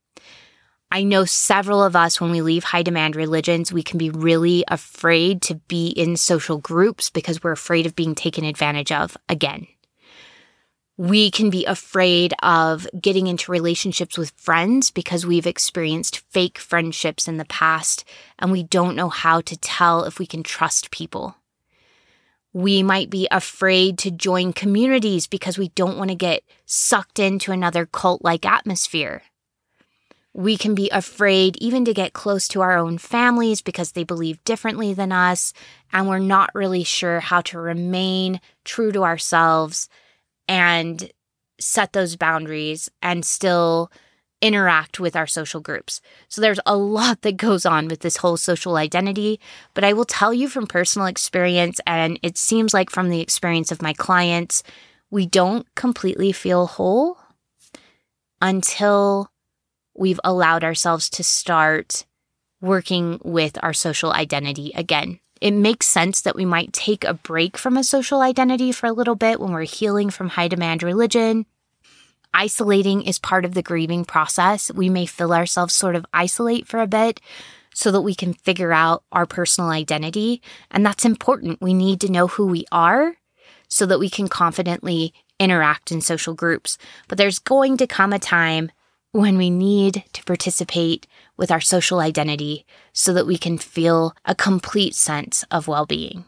I 0.92 1.04
know 1.04 1.26
several 1.26 1.84
of 1.84 1.96
us, 1.96 2.22
when 2.22 2.32
we 2.32 2.42
leave 2.42 2.64
high 2.64 2.84
demand 2.84 3.16
religions, 3.16 3.74
we 3.74 3.84
can 3.84 3.98
be 3.98 4.12
really 4.12 4.64
afraid 4.68 5.42
to 5.44 5.56
be 5.56 5.88
in 5.90 6.16
social 6.16 6.58
groups 6.60 7.10
because 7.10 7.44
we're 7.44 7.52
afraid 7.52 7.86
of 7.86 7.96
being 7.96 8.16
taken 8.16 8.46
advantage 8.46 8.92
of 8.92 9.18
again. 9.28 9.68
We 10.98 11.30
can 11.30 11.50
be 11.50 11.66
afraid 11.66 12.34
of 12.42 12.88
getting 13.00 13.28
into 13.28 13.52
relationships 13.52 14.18
with 14.18 14.32
friends 14.38 14.92
because 14.92 15.26
we've 15.26 15.46
experienced 15.46 16.20
fake 16.30 16.58
friendships 16.58 17.28
in 17.28 17.36
the 17.36 17.46
past 17.46 18.06
and 18.40 18.50
we 18.50 18.64
don't 18.64 18.96
know 18.96 19.10
how 19.10 19.42
to 19.42 19.58
tell 19.58 20.06
if 20.06 20.20
we 20.20 20.26
can 20.26 20.42
trust 20.42 20.92
people. 20.92 21.36
We 22.54 22.82
might 22.82 23.10
be 23.10 23.28
afraid 23.30 23.98
to 24.00 24.12
join 24.12 24.54
communities 24.54 25.28
because 25.28 25.58
we 25.58 25.68
don't 25.70 25.98
want 25.98 26.12
to 26.12 26.16
get 26.16 26.44
sucked 26.66 27.20
into 27.20 27.52
another 27.52 27.86
cult 27.86 28.24
like 28.24 28.46
atmosphere. 28.46 29.24
We 30.34 30.56
can 30.56 30.76
be 30.76 30.90
afraid 30.92 31.58
even 31.58 31.84
to 31.84 31.94
get 31.94 32.14
close 32.14 32.48
to 32.50 32.62
our 32.62 32.78
own 32.78 33.00
families 33.00 33.62
because 33.62 33.92
they 33.92 34.06
believe 34.06 34.44
differently 34.46 34.94
than 34.94 35.12
us, 35.12 35.54
and 35.94 36.08
we're 36.08 36.20
not 36.20 36.54
really 36.54 36.84
sure 36.84 37.22
how 37.22 37.42
to 37.42 37.60
remain 37.60 38.40
true 38.64 38.92
to 38.94 39.04
ourselves 39.04 39.90
and 40.48 41.12
set 41.60 41.94
those 41.94 42.16
boundaries 42.16 42.90
and 43.02 43.26
still 43.26 43.92
interact 44.42 45.00
with 45.00 45.16
our 45.16 45.26
social 45.26 45.62
groups. 45.62 46.02
So 46.28 46.42
there's 46.42 46.60
a 46.66 46.78
lot 46.78 47.22
that 47.22 47.38
goes 47.38 47.66
on 47.66 47.88
with 47.88 48.02
this 48.02 48.18
whole 48.18 48.38
social 48.38 48.76
identity, 48.76 49.40
but 49.74 49.84
I 49.84 49.94
will 49.94 50.06
tell 50.06 50.34
you 50.34 50.50
from 50.50 50.68
personal 50.68 51.08
experience, 51.08 51.80
and 51.88 52.20
it 52.22 52.38
seems 52.38 52.74
like 52.74 52.90
from 52.90 53.10
the 53.10 53.22
experience 53.22 53.72
of 53.72 53.82
my 53.82 53.94
clients, 53.94 54.62
we 55.10 55.26
don't 55.26 55.66
completely 55.76 56.32
feel 56.32 56.68
whole 56.68 57.18
until 58.42 59.32
we've 59.96 60.20
allowed 60.24 60.64
ourselves 60.64 61.10
to 61.12 61.24
start 61.24 62.06
working 62.62 63.20
with 63.24 63.58
our 63.64 63.74
social 63.74 64.12
identity 64.12 64.72
again. 64.76 65.20
It 65.42 65.52
makes 65.52 65.88
sense 65.88 66.22
that 66.22 66.36
we 66.36 66.46
might 66.46 66.74
take 66.74 67.04
a 67.04 67.14
break 67.14 67.58
from 67.58 67.78
a 67.78 67.84
social 67.84 68.22
identity 68.22 68.72
for 68.72 68.88
a 68.88 68.94
little 68.94 69.16
bit 69.16 69.40
when 69.40 69.52
we're 69.52 69.64
healing 69.64 70.10
from 70.10 70.30
high 70.30 70.48
demand 70.48 70.82
religion. 70.82 71.46
Isolating 72.34 73.02
is 73.02 73.20
part 73.20 73.46
of 73.46 73.54
the 73.54 73.64
grieving 73.64 74.06
process. 74.06 74.72
We 74.72 74.90
may 74.90 75.06
feel 75.06 75.34
ourselves 75.34 75.74
sort 75.74 75.96
of 75.96 76.06
isolate 76.14 76.68
for 76.68 76.80
a 76.80 76.88
bit 76.88 77.22
so 77.74 77.92
that 77.92 78.02
we 78.02 78.16
can 78.16 78.34
figure 78.34 78.72
out 78.72 79.04
our 79.12 79.26
personal 79.26 79.70
identity. 79.70 80.42
And 80.72 80.86
that's 80.86 81.06
important. 81.06 81.62
We 81.62 81.74
need 81.74 82.02
to 82.02 82.12
know 82.12 82.28
who 82.28 82.48
we 82.48 82.66
are 82.72 83.16
so 83.68 83.86
that 83.86 84.00
we 84.00 84.10
can 84.10 84.28
confidently 84.28 85.14
interact 85.40 85.92
in 85.92 86.02
social 86.02 86.34
groups. 86.34 86.78
But 87.08 87.18
there's 87.18 87.40
going 87.40 87.78
to 87.78 87.88
come 87.88 88.14
a 88.14 88.20
time 88.20 88.72
when 89.16 89.38
we 89.38 89.50
need 89.50 90.04
to 90.12 90.22
participate 90.26 91.08
with 91.38 91.50
our 91.50 91.62
social 91.62 92.02
identity 92.02 92.66
so 92.92 93.14
that 93.14 93.26
we 93.26 93.38
can 93.38 93.58
feel 93.58 94.14
a 94.26 94.36
complete 94.36 94.94
sense 94.94 95.46
of 95.50 95.70
well 95.70 95.86
being. 95.86 96.26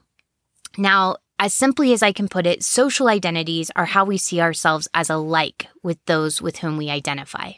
Now, 0.77 1.17
as 1.38 1.53
simply 1.53 1.91
as 1.91 2.01
I 2.01 2.13
can 2.13 2.29
put 2.29 2.47
it, 2.47 2.63
social 2.63 3.09
identities 3.09 3.69
are 3.75 3.83
how 3.83 4.05
we 4.05 4.17
see 4.17 4.39
ourselves 4.39 4.88
as 4.93 5.09
alike 5.09 5.67
with 5.83 5.97
those 6.05 6.41
with 6.41 6.59
whom 6.59 6.77
we 6.77 6.89
identify. 6.89 7.51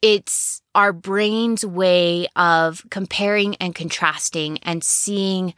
It's 0.00 0.62
our 0.76 0.92
brain's 0.92 1.66
way 1.66 2.28
of 2.36 2.86
comparing 2.88 3.56
and 3.56 3.74
contrasting 3.74 4.58
and 4.58 4.84
seeing 4.84 5.54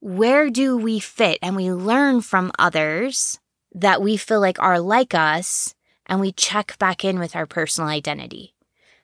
where 0.00 0.48
do 0.48 0.78
we 0.78 1.00
fit 1.00 1.38
and 1.42 1.54
we 1.54 1.70
learn 1.70 2.22
from 2.22 2.50
others 2.58 3.38
that 3.74 4.00
we 4.00 4.16
feel 4.16 4.40
like 4.40 4.58
are 4.58 4.80
like 4.80 5.12
us 5.12 5.74
and 6.06 6.20
we 6.20 6.32
check 6.32 6.78
back 6.78 7.04
in 7.04 7.18
with 7.18 7.36
our 7.36 7.46
personal 7.46 7.88
identity. 7.88 8.54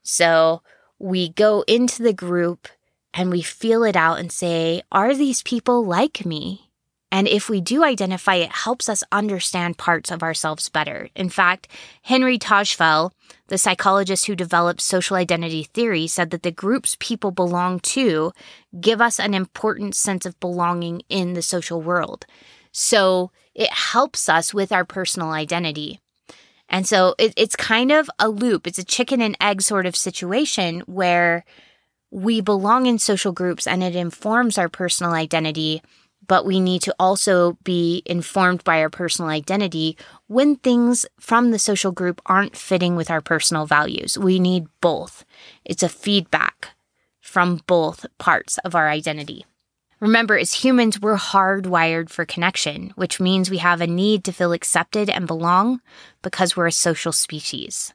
So 0.03 0.63
we 0.99 1.31
go 1.31 1.63
into 1.67 2.03
the 2.03 2.13
group 2.13 2.69
and 3.15 3.31
we 3.31 3.43
feel 3.43 3.85
it 3.85 3.97
out 3.97 4.19
and 4.19 4.31
say, 4.31 4.83
are 4.93 5.15
these 5.15 5.43
people 5.43 5.85
like 5.85 6.25
me? 6.27 6.69
And 7.11 7.27
if 7.27 7.49
we 7.49 7.63
do 7.63 7.85
identify, 7.85 8.35
it 8.35 8.53
helps 8.53 8.89
us 8.89 9.03
understand 9.11 9.79
parts 9.79 10.11
of 10.11 10.23
ourselves 10.23 10.69
better. 10.69 11.09
In 11.15 11.31
fact, 11.31 11.69
Henry 12.03 12.39
Tajfel, 12.39 13.13
the 13.47 13.57
psychologist 13.57 14.27
who 14.27 14.37
developed 14.37 14.83
social 14.83 15.17
identity 15.17 15.65
theory, 15.65 16.07
said 16.07 16.31
that 16.31 16.43
the 16.43 16.51
groups 16.51 16.97
people 17.01 17.31
belong 17.31 17.81
to 17.81 18.33
give 18.79 19.01
us 19.01 19.19
an 19.19 19.33
important 19.33 19.95
sense 19.95 20.27
of 20.27 20.39
belonging 20.39 21.01
in 21.09 21.33
the 21.33 21.41
social 21.41 21.81
world. 21.81 22.27
So 22.73 23.31
it 23.55 23.73
helps 23.73 24.29
us 24.29 24.53
with 24.53 24.71
our 24.71 24.85
personal 24.85 25.31
identity. 25.31 26.01
And 26.69 26.87
so 26.87 27.15
it, 27.19 27.33
it's 27.37 27.57
kind 27.57 27.91
of 27.91 28.11
a 28.19 28.29
loop. 28.29 28.67
It's 28.67 28.79
a 28.79 28.85
chicken 28.85 29.21
and 29.21 29.37
egg 29.41 29.63
sort 29.63 29.87
of 29.87 29.97
situation 29.97 30.81
where 30.81 31.45
we 32.11 32.41
belong 32.41 32.87
in 32.87 32.99
social 32.99 33.33
groups 33.33 33.67
and 33.67 33.83
it 33.83 33.97
informs 33.97 34.59
our 34.59 34.69
personal 34.69 35.13
identity, 35.13 35.83
but 36.27 36.45
we 36.45 36.61
need 36.61 36.83
to 36.83 36.95
also 36.99 37.59
be 37.65 38.03
informed 38.07 38.65
by 38.65 38.81
our 38.81 38.91
personal 38.91 39.31
identity 39.31 39.97
when 40.27 40.57
things 40.57 41.07
from 41.19 41.51
the 41.51 41.59
social 41.59 41.93
group 41.93 42.21
aren't 42.27 42.57
fitting 42.57 42.97
with 42.97 43.11
our 43.11 43.21
personal 43.21 43.67
values. 43.67 44.19
We 44.19 44.39
need 44.39 44.67
both. 44.81 45.25
It's 45.65 45.83
a 45.83 45.89
feedback 45.89 46.69
from 47.21 47.63
both 47.67 48.07
parts 48.19 48.59
of 48.59 48.75
our 48.75 48.89
identity. 48.89 49.45
Remember, 50.01 50.39
as 50.39 50.55
humans, 50.55 51.01
we're 51.01 51.17
hardwired 51.17 52.09
for 52.09 52.25
connection, 52.25 52.93
which 52.95 53.19
means 53.19 53.51
we 53.51 53.59
have 53.59 53.81
a 53.81 53.87
need 53.87 54.23
to 54.25 54.33
feel 54.33 54.53
accepted 54.53 55.11
and 55.11 55.27
belong 55.27 55.81
because 56.23 56.57
we're 56.57 56.69
a 56.69 56.73
social 56.73 57.11
species. 57.11 57.93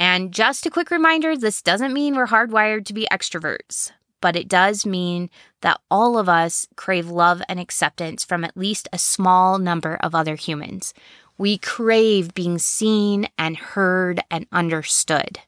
And 0.00 0.32
just 0.32 0.66
a 0.66 0.70
quick 0.70 0.90
reminder 0.90 1.36
this 1.36 1.62
doesn't 1.62 1.92
mean 1.92 2.16
we're 2.16 2.26
hardwired 2.26 2.86
to 2.86 2.92
be 2.92 3.06
extroverts, 3.10 3.92
but 4.20 4.34
it 4.34 4.48
does 4.48 4.84
mean 4.84 5.30
that 5.62 5.80
all 5.90 6.18
of 6.18 6.28
us 6.28 6.66
crave 6.74 7.08
love 7.08 7.40
and 7.48 7.60
acceptance 7.60 8.24
from 8.24 8.44
at 8.44 8.56
least 8.56 8.88
a 8.92 8.98
small 8.98 9.58
number 9.58 9.96
of 10.02 10.14
other 10.14 10.34
humans. 10.34 10.92
We 11.38 11.56
crave 11.56 12.34
being 12.34 12.58
seen 12.58 13.28
and 13.38 13.56
heard 13.56 14.20
and 14.30 14.46
understood. 14.50 15.38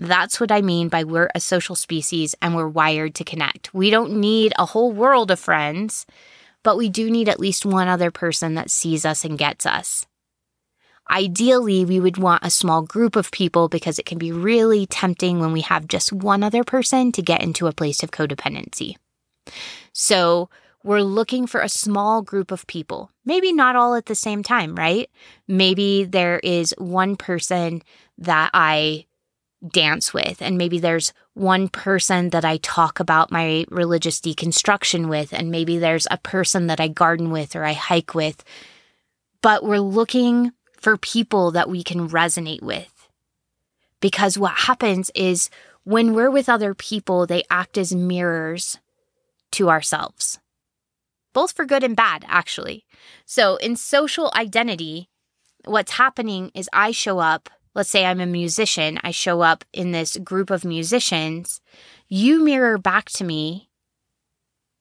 That's 0.00 0.40
what 0.40 0.50
I 0.50 0.62
mean 0.62 0.88
by 0.88 1.04
we're 1.04 1.28
a 1.34 1.40
social 1.40 1.74
species 1.74 2.34
and 2.40 2.56
we're 2.56 2.66
wired 2.66 3.14
to 3.16 3.24
connect. 3.24 3.74
We 3.74 3.90
don't 3.90 4.18
need 4.18 4.54
a 4.58 4.64
whole 4.64 4.92
world 4.92 5.30
of 5.30 5.38
friends, 5.38 6.06
but 6.62 6.78
we 6.78 6.88
do 6.88 7.10
need 7.10 7.28
at 7.28 7.38
least 7.38 7.66
one 7.66 7.86
other 7.86 8.10
person 8.10 8.54
that 8.54 8.70
sees 8.70 9.04
us 9.04 9.26
and 9.26 9.36
gets 9.36 9.66
us. 9.66 10.06
Ideally, 11.10 11.84
we 11.84 12.00
would 12.00 12.16
want 12.16 12.46
a 12.46 12.48
small 12.48 12.80
group 12.80 13.14
of 13.14 13.30
people 13.30 13.68
because 13.68 13.98
it 13.98 14.06
can 14.06 14.16
be 14.16 14.32
really 14.32 14.86
tempting 14.86 15.38
when 15.38 15.52
we 15.52 15.60
have 15.60 15.86
just 15.86 16.14
one 16.14 16.42
other 16.42 16.64
person 16.64 17.12
to 17.12 17.20
get 17.20 17.42
into 17.42 17.66
a 17.66 17.72
place 17.74 18.02
of 18.02 18.10
codependency. 18.10 18.96
So, 19.92 20.48
we're 20.82 21.02
looking 21.02 21.46
for 21.46 21.60
a 21.60 21.68
small 21.68 22.22
group 22.22 22.50
of 22.50 22.66
people, 22.66 23.10
maybe 23.26 23.52
not 23.52 23.76
all 23.76 23.94
at 23.96 24.06
the 24.06 24.14
same 24.14 24.42
time, 24.42 24.74
right? 24.74 25.10
Maybe 25.46 26.04
there 26.04 26.38
is 26.38 26.74
one 26.78 27.16
person 27.16 27.82
that 28.16 28.50
I 28.54 29.04
dance 29.66 30.14
with, 30.14 30.40
and 30.40 30.56
maybe 30.56 30.78
there's 30.78 31.12
one 31.34 31.68
person 31.68 32.30
that 32.30 32.44
I 32.44 32.56
talk 32.58 33.00
about 33.00 33.30
my 33.30 33.64
religious 33.68 34.20
deconstruction 34.20 35.08
with, 35.08 35.32
and 35.32 35.50
maybe 35.50 35.78
there's 35.78 36.06
a 36.10 36.18
person 36.18 36.66
that 36.68 36.80
I 36.80 36.88
garden 36.88 37.30
with 37.30 37.54
or 37.54 37.64
I 37.64 37.74
hike 37.74 38.14
with. 38.14 38.42
But 39.42 39.64
we're 39.64 39.80
looking 39.80 40.52
for 40.78 40.96
people 40.96 41.50
that 41.50 41.68
we 41.68 41.82
can 41.82 42.08
resonate 42.08 42.62
with. 42.62 43.08
Because 44.00 44.38
what 44.38 44.52
happens 44.52 45.10
is 45.14 45.50
when 45.84 46.14
we're 46.14 46.30
with 46.30 46.48
other 46.48 46.74
people, 46.74 47.26
they 47.26 47.42
act 47.50 47.76
as 47.76 47.94
mirrors 47.94 48.78
to 49.52 49.68
ourselves, 49.68 50.38
both 51.32 51.52
for 51.52 51.64
good 51.64 51.84
and 51.84 51.96
bad, 51.96 52.24
actually. 52.28 52.84
So 53.26 53.56
in 53.56 53.76
social 53.76 54.30
identity, 54.34 55.10
what's 55.64 55.92
happening 55.92 56.50
is 56.54 56.68
I 56.72 56.92
show 56.92 57.18
up. 57.18 57.50
Let's 57.74 57.90
say 57.90 58.04
I'm 58.04 58.20
a 58.20 58.26
musician, 58.26 58.98
I 59.04 59.10
show 59.10 59.42
up 59.42 59.64
in 59.72 59.92
this 59.92 60.16
group 60.16 60.50
of 60.50 60.64
musicians. 60.64 61.60
You 62.08 62.42
mirror 62.42 62.78
back 62.78 63.10
to 63.10 63.24
me 63.24 63.68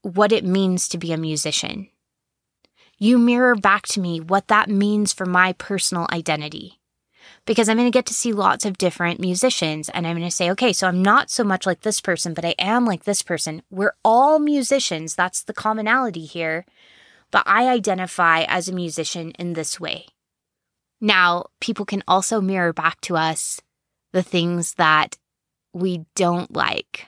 what 0.02 0.32
it 0.32 0.44
means 0.44 0.88
to 0.90 0.98
be 0.98 1.14
a 1.14 1.18
musician 1.18 1.90
you 3.00 3.18
mirror 3.18 3.56
back 3.56 3.88
to 3.88 4.02
me 4.02 4.20
what 4.20 4.50
that 4.50 4.70
means 4.70 5.14
for 5.14 5.26
my 5.26 5.54
personal 5.54 6.06
identity. 6.12 6.82
Because 7.46 7.70
I'm 7.70 7.78
going 7.78 7.90
to 7.90 7.98
get 7.98 8.06
to 8.08 8.14
see 8.14 8.34
lots 8.34 8.66
of 8.66 8.78
different 8.78 9.20
musicians 9.20 9.88
and 9.90 10.06
I'm 10.06 10.18
going 10.18 10.30
to 10.30 10.36
say, 10.36 10.52
okay, 10.52 10.74
so 10.74 10.88
I'm 10.88 11.02
not 11.02 11.30
so 11.30 11.44
much 11.44 11.66
like 11.66 11.82
this 11.82 12.02
person, 12.02 12.34
but 12.34 12.44
I 12.44 12.56
am 12.60 12.86
like 12.86 13.06
this 13.06 13.24
person. 13.24 13.62
We're 13.72 13.94
all 14.04 14.38
musicians. 14.38 15.16
That's 15.16 15.42
the 15.42 15.54
commonality 15.54 16.26
here. 16.26 16.66
But 17.32 17.44
I 17.46 17.70
identify 17.70 18.44
as 18.44 18.68
a 18.68 18.74
musician 18.74 19.32
in 19.32 19.54
this 19.54 19.80
way. 19.80 20.08
Now, 21.02 21.45
people 21.62 21.86
can 21.86 22.04
also 22.08 22.41
mirror 22.41 22.74
back 22.74 23.00
to 23.02 23.16
us 23.16 23.62
the 24.12 24.24
things 24.24 24.74
that 24.76 25.18
we 25.74 26.06
don't 26.16 26.54
like 26.56 27.08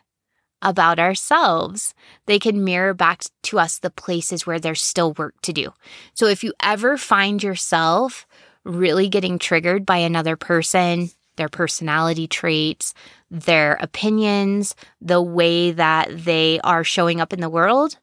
about 0.62 1.00
ourselves. 1.00 1.94
They 2.26 2.40
can 2.40 2.64
mirror 2.64 2.94
back 2.94 3.24
to 3.44 3.60
us 3.60 3.80
the 3.80 3.90
places 3.90 4.46
where 4.46 4.60
there's 4.60 4.82
still 4.82 5.14
work 5.14 5.42
to 5.42 5.54
do. 5.54 5.74
So 6.14 6.28
if 6.28 6.44
you 6.44 6.54
ever 6.62 6.98
find 6.98 7.42
yourself 7.42 8.28
really 8.64 9.10
getting 9.10 9.40
triggered 9.40 9.86
by 9.86 9.98
another 9.98 10.36
person, 10.36 11.10
their 11.36 11.50
personality 11.50 12.28
traits, 12.28 12.94
their 13.32 13.74
opinions, 13.82 14.76
the 15.02 15.22
way 15.22 15.72
that 15.72 16.10
they 16.26 16.60
are 16.64 16.84
showing 16.84 17.20
up 17.20 17.34
in 17.34 17.42
the 17.42 17.50
world, 17.50 17.98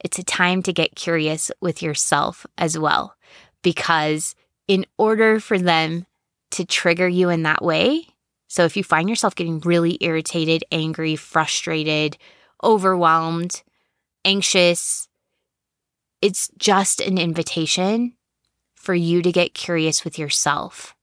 it's 0.00 0.18
a 0.18 0.24
time 0.24 0.62
to 0.64 0.72
get 0.72 0.96
curious 0.96 1.50
with 1.60 1.82
yourself 1.82 2.46
as 2.58 2.76
well. 2.78 3.14
Because 3.62 4.34
in 4.68 4.86
order 4.98 5.40
for 5.40 5.58
them 5.58 6.06
to 6.52 6.64
trigger 6.64 7.08
you 7.08 7.28
in 7.28 7.42
that 7.42 7.62
way, 7.62 8.06
so 8.48 8.64
if 8.64 8.76
you 8.76 8.84
find 8.84 9.08
yourself 9.08 9.34
getting 9.34 9.60
really 9.60 9.98
irritated, 10.00 10.64
angry, 10.70 11.16
frustrated, 11.16 12.16
overwhelmed, 12.62 13.62
anxious, 14.24 15.08
it's 16.22 16.48
just 16.56 17.00
an 17.00 17.18
invitation 17.18 18.14
for 18.74 18.94
you 18.94 19.22
to 19.22 19.32
get 19.32 19.54
curious 19.54 20.04
with 20.04 20.18
yourself. 20.18 20.94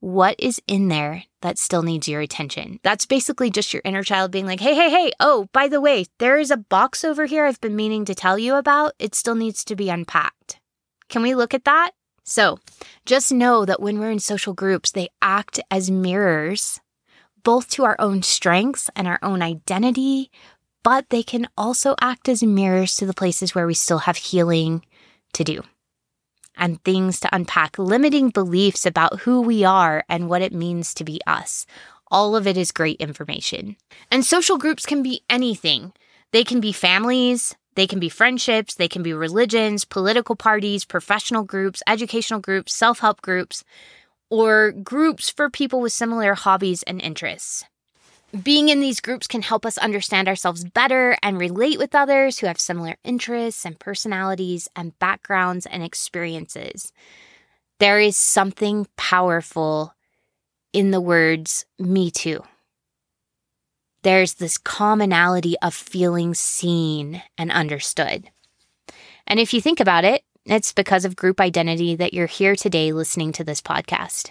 What 0.00 0.36
is 0.38 0.60
in 0.66 0.88
there 0.88 1.24
that 1.42 1.58
still 1.58 1.82
needs 1.82 2.08
your 2.08 2.20
attention? 2.20 2.78
That's 2.82 3.06
basically 3.06 3.50
just 3.50 3.72
your 3.72 3.82
inner 3.84 4.02
child 4.02 4.30
being 4.30 4.46
like, 4.46 4.60
hey, 4.60 4.74
hey, 4.74 4.90
hey, 4.90 5.12
oh, 5.18 5.48
by 5.52 5.68
the 5.68 5.80
way, 5.80 6.06
there 6.18 6.38
is 6.38 6.50
a 6.50 6.56
box 6.56 7.04
over 7.04 7.26
here 7.26 7.44
I've 7.44 7.60
been 7.60 7.76
meaning 7.76 8.04
to 8.04 8.14
tell 8.14 8.38
you 8.38 8.54
about. 8.54 8.92
It 8.98 9.14
still 9.14 9.34
needs 9.34 9.64
to 9.64 9.76
be 9.76 9.88
unpacked. 9.88 10.60
Can 11.08 11.22
we 11.22 11.34
look 11.34 11.54
at 11.54 11.64
that? 11.64 11.92
So 12.28 12.58
just 13.06 13.32
know 13.32 13.64
that 13.64 13.80
when 13.80 13.98
we're 13.98 14.10
in 14.10 14.18
social 14.18 14.52
groups, 14.52 14.92
they 14.92 15.08
act 15.22 15.60
as 15.70 15.90
mirrors 15.90 16.80
both 17.42 17.70
to 17.70 17.84
our 17.84 17.96
own 17.98 18.22
strengths 18.22 18.90
and 18.94 19.08
our 19.08 19.18
own 19.22 19.40
identity, 19.40 20.30
but 20.84 21.08
they 21.08 21.22
can 21.22 21.48
also 21.56 21.94
act 22.00 22.28
as 22.28 22.42
mirrors 22.42 22.96
to 22.96 23.06
the 23.06 23.14
places 23.14 23.54
where 23.54 23.66
we 23.66 23.72
still 23.72 24.00
have 24.00 24.16
healing 24.16 24.84
to 25.32 25.44
do 25.44 25.62
and 26.54 26.82
things 26.84 27.20
to 27.20 27.34
unpack, 27.34 27.78
limiting 27.78 28.28
beliefs 28.28 28.84
about 28.84 29.20
who 29.20 29.40
we 29.40 29.64
are 29.64 30.04
and 30.08 30.28
what 30.28 30.42
it 30.42 30.52
means 30.52 30.92
to 30.92 31.04
be 31.04 31.20
us. 31.26 31.64
All 32.10 32.36
of 32.36 32.46
it 32.46 32.56
is 32.56 32.72
great 32.72 33.00
information. 33.00 33.76
And 34.10 34.24
social 34.24 34.58
groups 34.58 34.84
can 34.84 35.02
be 35.02 35.22
anything. 35.30 35.92
They 36.32 36.44
can 36.44 36.60
be 36.60 36.72
families, 36.72 37.56
they 37.74 37.86
can 37.86 38.00
be 38.00 38.08
friendships, 38.08 38.74
they 38.74 38.88
can 38.88 39.02
be 39.02 39.12
religions, 39.12 39.84
political 39.84 40.36
parties, 40.36 40.84
professional 40.84 41.44
groups, 41.44 41.82
educational 41.86 42.40
groups, 42.40 42.74
self 42.74 43.00
help 43.00 43.22
groups 43.22 43.64
or 44.30 44.72
groups 44.72 45.30
for 45.30 45.48
people 45.48 45.80
with 45.80 45.92
similar 45.92 46.34
hobbies 46.34 46.82
and 46.82 47.00
interests. 47.00 47.64
Being 48.42 48.68
in 48.68 48.80
these 48.80 49.00
groups 49.00 49.26
can 49.26 49.40
help 49.40 49.64
us 49.64 49.78
understand 49.78 50.28
ourselves 50.28 50.62
better 50.62 51.16
and 51.22 51.38
relate 51.38 51.78
with 51.78 51.94
others 51.94 52.38
who 52.38 52.46
have 52.46 52.60
similar 52.60 52.96
interests 53.02 53.64
and 53.64 53.78
personalities 53.78 54.68
and 54.76 54.98
backgrounds 54.98 55.64
and 55.64 55.82
experiences. 55.82 56.92
There 57.78 57.98
is 57.98 58.18
something 58.18 58.86
powerful 58.96 59.94
in 60.74 60.90
the 60.90 61.00
words, 61.00 61.64
me 61.78 62.10
too. 62.10 62.42
There's 64.08 64.32
this 64.32 64.56
commonality 64.56 65.54
of 65.60 65.74
feeling 65.74 66.32
seen 66.32 67.22
and 67.36 67.52
understood. 67.52 68.30
And 69.26 69.38
if 69.38 69.52
you 69.52 69.60
think 69.60 69.80
about 69.80 70.06
it, 70.06 70.22
it's 70.46 70.72
because 70.72 71.04
of 71.04 71.14
group 71.14 71.42
identity 71.42 71.94
that 71.94 72.14
you're 72.14 72.26
here 72.26 72.56
today 72.56 72.90
listening 72.90 73.32
to 73.32 73.44
this 73.44 73.60
podcast. 73.60 74.30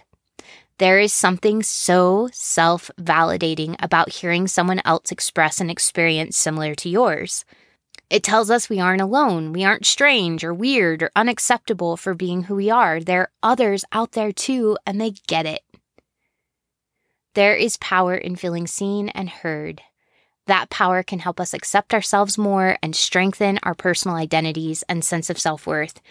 There 0.80 0.98
is 1.00 1.14
something 1.14 1.62
so 1.62 2.28
self 2.34 2.90
validating 3.00 3.76
about 3.78 4.10
hearing 4.10 4.48
someone 4.48 4.82
else 4.84 5.12
express 5.12 5.62
an 5.62 5.70
experience 5.70 6.36
similar 6.36 6.74
to 6.74 6.90
yours. 6.90 7.46
It 8.10 8.24
tells 8.24 8.50
us 8.50 8.70
we 8.70 8.80
aren't 8.80 9.02
alone, 9.02 9.54
we 9.54 9.64
aren't 9.64 9.86
strange 9.86 10.44
or 10.44 10.56
weird 10.56 11.04
or 11.04 11.12
unacceptable 11.16 11.98
for 11.98 12.16
being 12.16 12.46
who 12.46 12.56
we 12.56 12.72
are. 12.72 13.00
There 13.00 13.22
are 13.22 13.32
others 13.44 13.86
out 13.92 14.14
there 14.14 14.32
too, 14.32 14.76
and 14.88 15.00
they 15.00 15.12
get 15.28 15.46
it. 15.46 15.62
There 17.38 17.56
is 17.56 17.78
power 17.78 18.16
in 18.16 18.36
feeling 18.36 18.66
seen 18.66 19.10
and 19.10 19.30
heard. 19.30 19.84
That 20.48 20.72
power 20.72 21.04
can 21.04 21.20
help 21.20 21.40
us 21.40 21.54
accept 21.54 21.94
ourselves 21.94 22.36
more 22.36 22.80
and 22.82 22.96
strengthen 22.96 23.60
our 23.62 23.76
personal 23.76 24.18
identities 24.18 24.84
and 24.90 25.06
sense 25.06 25.30
of 25.30 25.38
self 25.38 25.68
worth, 25.68 26.02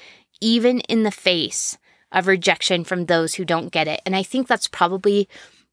even 0.41 0.79
in 0.83 1.03
the 1.03 1.11
face 1.11 1.79
of 2.13 2.29
rejection 2.29 2.85
from 2.85 3.07
those 3.07 3.35
who 3.35 3.45
don't 3.45 3.73
get 3.73 3.89
it. 3.89 4.03
And 4.07 4.15
I 4.15 4.23
think 4.23 4.47
that's 4.47 4.69
probably 4.69 5.29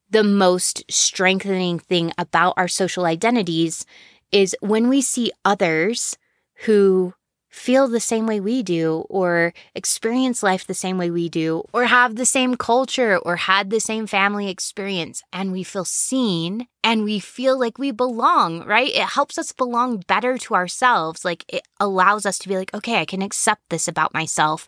the 0.10 0.24
most 0.24 0.92
strengthening 0.92 1.78
thing 1.78 2.12
about 2.18 2.56
our 2.58 2.68
social 2.68 3.06
identities 3.06 3.86
is 4.32 4.56
when 4.60 4.90
we 4.90 5.04
see 5.04 5.32
others 5.46 6.18
who 6.66 7.14
feel 7.54 7.88
the 7.88 8.00
same 8.00 8.26
way 8.26 8.40
we 8.40 8.64
do, 8.64 9.06
or 9.10 9.54
experience 9.76 10.42
life 10.42 10.66
the 10.66 10.74
same 10.74 10.98
way 10.98 11.12
we 11.12 11.30
do, 11.30 11.64
or 11.72 11.86
have 11.86 12.16
the 12.16 12.26
same 12.26 12.56
culture, 12.56 13.18
or 13.20 13.36
had 13.36 13.70
the 13.70 13.80
same 13.80 14.08
family 14.08 14.50
experience, 14.50 15.22
and 15.32 15.52
we 15.52 15.64
feel 15.64 15.86
seen 15.86 16.68
and 16.84 17.04
we 17.04 17.20
feel 17.20 17.58
like 17.58 17.78
we 17.78 17.92
belong, 17.92 18.66
right? 18.66 18.90
It 18.90 19.04
helps 19.04 19.38
us 19.38 19.52
belong 19.52 20.04
better 20.08 20.38
to 20.40 20.56
ourselves. 20.56 21.24
Like 21.24 21.46
it 21.48 21.62
allows 21.80 22.26
us 22.26 22.40
to 22.40 22.50
be 22.50 22.58
like, 22.58 22.74
okay, 22.74 23.00
I 23.00 23.06
can 23.06 23.22
accept 23.22 23.70
this 23.70 23.88
about 23.88 24.14
myself. 24.14 24.68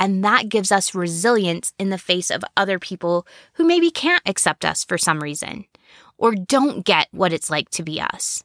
And 0.00 0.24
that 0.24 0.48
gives 0.48 0.72
us 0.72 0.94
resilience 0.94 1.72
in 1.78 1.90
the 1.90 1.98
face 1.98 2.30
of 2.30 2.42
other 2.56 2.78
people 2.80 3.26
who 3.52 3.64
maybe 3.64 3.90
can't 3.90 4.22
accept 4.26 4.64
us 4.64 4.82
for 4.82 4.98
some 4.98 5.20
reason 5.20 5.66
or 6.18 6.34
don't 6.34 6.84
get 6.84 7.08
what 7.12 7.32
it's 7.32 7.50
like 7.50 7.68
to 7.70 7.84
be 7.84 8.00
us. 8.00 8.42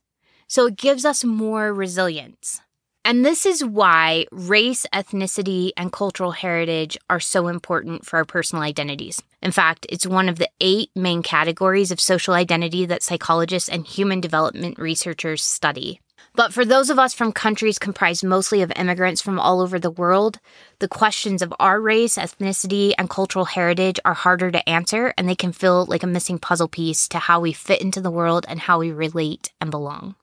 So 0.48 0.68
it 0.68 0.76
gives 0.76 1.06
us 1.06 1.24
more 1.24 1.74
resilience. 1.74 2.62
And 3.08 3.24
this 3.24 3.46
is 3.46 3.64
why 3.64 4.26
race, 4.34 4.86
ethnicity, 4.94 5.72
and 5.78 5.94
cultural 5.94 6.32
heritage 6.32 6.98
are 7.10 7.22
so 7.22 7.48
important 7.48 8.06
for 8.06 8.18
our 8.18 8.26
personal 8.26 8.64
identities. 8.64 9.24
In 9.42 9.54
fact, 9.54 9.86
it's 9.88 10.06
one 10.06 10.28
of 10.28 10.40
the 10.40 10.50
eight 10.60 10.90
main 10.94 11.24
categories 11.24 11.90
of 11.90 12.02
social 12.02 12.34
identity 12.34 12.86
that 12.88 13.02
psychologists 13.02 13.70
and 13.70 13.88
human 13.88 14.20
development 14.20 14.78
researchers 14.78 15.42
study. 15.42 16.02
But 16.36 16.52
for 16.52 16.66
those 16.66 16.90
of 16.90 17.00
us 17.00 17.14
from 17.14 17.32
countries 17.32 17.80
comprised 17.80 18.26
mostly 18.26 18.62
of 18.62 18.74
immigrants 18.76 19.22
from 19.22 19.40
all 19.40 19.62
over 19.62 19.80
the 19.80 19.90
world, 19.90 20.42
the 20.80 20.90
questions 20.90 21.42
of 21.42 21.54
our 21.62 21.80
race, 21.80 22.18
ethnicity, 22.18 22.92
and 22.98 23.10
cultural 23.10 23.46
heritage 23.46 24.02
are 24.04 24.16
harder 24.16 24.52
to 24.52 24.68
answer, 24.68 25.14
and 25.18 25.30
they 25.30 25.36
can 25.36 25.54
feel 25.54 25.86
like 25.86 26.04
a 26.04 26.08
missing 26.08 26.40
puzzle 26.40 26.68
piece 26.68 27.08
to 27.08 27.20
how 27.20 27.40
we 27.40 27.54
fit 27.54 27.82
into 27.82 28.02
the 28.02 28.12
world 28.12 28.46
and 28.50 28.60
how 28.60 28.80
we 28.80 28.92
relate 28.92 29.54
and 29.62 29.72
belong. 29.72 30.16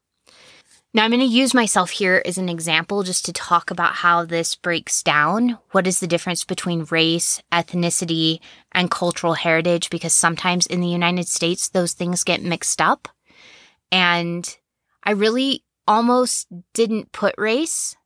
Now, 0.96 1.02
I'm 1.02 1.10
going 1.10 1.18
to 1.18 1.26
use 1.26 1.54
myself 1.54 1.90
here 1.90 2.22
as 2.24 2.38
an 2.38 2.48
example 2.48 3.02
just 3.02 3.24
to 3.24 3.32
talk 3.32 3.72
about 3.72 3.94
how 3.94 4.24
this 4.24 4.54
breaks 4.54 5.02
down. 5.02 5.58
What 5.72 5.88
is 5.88 5.98
the 5.98 6.06
difference 6.06 6.44
between 6.44 6.86
race, 6.88 7.42
ethnicity, 7.50 8.38
and 8.70 8.92
cultural 8.92 9.34
heritage? 9.34 9.90
Because 9.90 10.12
sometimes 10.14 10.66
in 10.66 10.80
the 10.80 10.86
United 10.86 11.26
States, 11.26 11.68
those 11.68 11.94
things 11.94 12.22
get 12.22 12.44
mixed 12.44 12.80
up. 12.80 13.08
And 13.90 14.56
I 15.02 15.10
really 15.10 15.64
almost 15.88 16.46
didn't 16.74 17.10
put 17.10 17.34
race. 17.36 17.96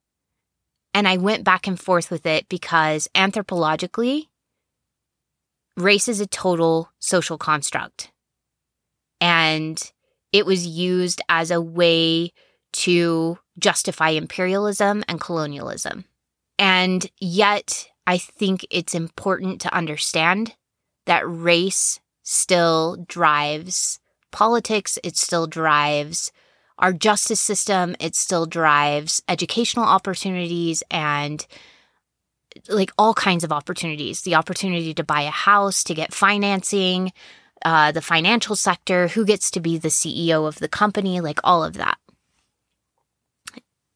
And 0.94 1.06
I 1.06 1.18
went 1.18 1.44
back 1.44 1.66
and 1.66 1.78
forth 1.78 2.10
with 2.10 2.24
it 2.24 2.48
because 2.48 3.06
anthropologically, 3.14 4.28
race 5.76 6.08
is 6.08 6.20
a 6.20 6.26
total 6.26 6.90
social 6.98 7.36
construct. 7.36 8.12
And 9.20 9.92
it 10.32 10.46
was 10.46 10.66
used 10.66 11.20
as 11.28 11.50
a 11.50 11.60
way 11.60 12.32
to 12.78 13.36
justify 13.58 14.10
imperialism 14.10 15.02
and 15.08 15.20
colonialism. 15.20 16.04
And 16.60 17.10
yet, 17.18 17.88
I 18.06 18.18
think 18.18 18.64
it's 18.70 18.94
important 18.94 19.60
to 19.62 19.74
understand 19.74 20.54
that 21.06 21.24
race 21.26 21.98
still 22.22 23.04
drives 23.08 23.98
politics, 24.30 24.96
it 25.02 25.16
still 25.16 25.48
drives 25.48 26.30
our 26.78 26.92
justice 26.92 27.40
system, 27.40 27.96
it 27.98 28.14
still 28.14 28.46
drives 28.46 29.22
educational 29.28 29.84
opportunities 29.84 30.84
and 30.88 31.44
like 32.68 32.92
all 32.96 33.12
kinds 33.12 33.42
of 33.42 33.52
opportunities 33.52 34.22
the 34.22 34.36
opportunity 34.36 34.94
to 34.94 35.02
buy 35.02 35.22
a 35.22 35.30
house, 35.30 35.82
to 35.82 35.94
get 35.94 36.14
financing, 36.14 37.12
uh, 37.64 37.90
the 37.90 38.02
financial 38.02 38.54
sector, 38.54 39.08
who 39.08 39.24
gets 39.24 39.50
to 39.50 39.58
be 39.58 39.78
the 39.78 39.88
CEO 39.88 40.46
of 40.46 40.60
the 40.60 40.68
company, 40.68 41.20
like 41.20 41.40
all 41.42 41.64
of 41.64 41.74
that 41.74 41.98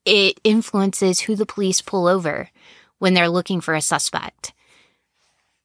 it 0.05 0.41
influences 0.45 1.21
who 1.21 1.37
the 1.37 1.47
police 1.47 1.81
pull 1.81 2.07
over 2.07 2.51
when 2.99 3.15
they're 3.15 3.29
looking 3.29 3.61
for 3.61 3.75
a 3.75 3.81
suspect. 3.81 4.53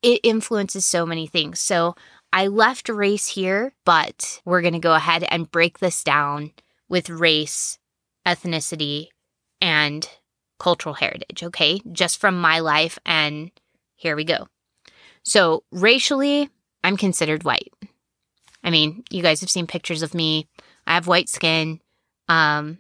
It 0.01 0.19
influences 0.23 0.85
so 0.85 1.05
many 1.05 1.27
things. 1.27 1.59
So 1.59 1.95
I 2.31 2.47
left 2.47 2.89
race 2.89 3.27
here, 3.27 3.73
but 3.85 4.41
we're 4.45 4.61
going 4.61 4.73
to 4.73 4.79
go 4.79 4.93
ahead 4.93 5.25
and 5.29 5.51
break 5.51 5.79
this 5.79 6.03
down 6.03 6.51
with 6.89 7.09
race, 7.09 7.79
ethnicity, 8.25 9.07
and 9.61 10.07
cultural 10.59 10.95
heritage, 10.95 11.43
okay? 11.43 11.79
Just 11.91 12.19
from 12.19 12.39
my 12.39 12.59
life. 12.59 12.99
And 13.05 13.51
here 13.95 14.15
we 14.15 14.23
go. 14.23 14.47
So, 15.23 15.63
racially, 15.71 16.49
I'm 16.83 16.95
considered 16.95 17.43
white. 17.43 17.73
I 18.63 18.69
mean, 18.69 19.03
you 19.09 19.21
guys 19.21 19.41
have 19.41 19.49
seen 19.49 19.67
pictures 19.67 20.01
of 20.01 20.13
me. 20.13 20.47
I 20.85 20.93
have 20.93 21.07
white 21.07 21.29
skin. 21.29 21.81
Um, 22.29 22.77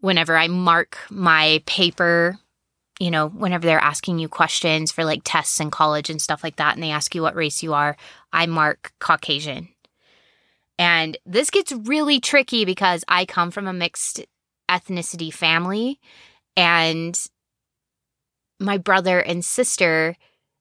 whenever 0.00 0.36
I 0.36 0.48
mark 0.48 0.98
my 1.10 1.62
paper, 1.66 2.38
you 3.00 3.10
know, 3.10 3.28
whenever 3.28 3.66
they're 3.66 3.78
asking 3.78 4.18
you 4.18 4.28
questions 4.28 4.92
for 4.92 5.04
like 5.04 5.22
tests 5.24 5.60
in 5.60 5.70
college 5.70 6.10
and 6.10 6.20
stuff 6.20 6.42
like 6.42 6.56
that, 6.56 6.74
and 6.74 6.82
they 6.82 6.90
ask 6.90 7.14
you 7.14 7.22
what 7.22 7.34
race 7.34 7.62
you 7.62 7.74
are, 7.74 7.96
I 8.32 8.46
mark 8.46 8.92
Caucasian. 9.00 9.68
And 10.78 11.16
this 11.24 11.50
gets 11.50 11.72
really 11.72 12.20
tricky 12.20 12.64
because 12.64 13.04
I 13.08 13.24
come 13.24 13.50
from 13.50 13.66
a 13.66 13.72
mixed 13.72 14.24
ethnicity 14.68 15.32
family 15.32 16.00
and 16.56 17.18
my 18.58 18.78
brother 18.78 19.20
and 19.20 19.44
sister, 19.44 20.16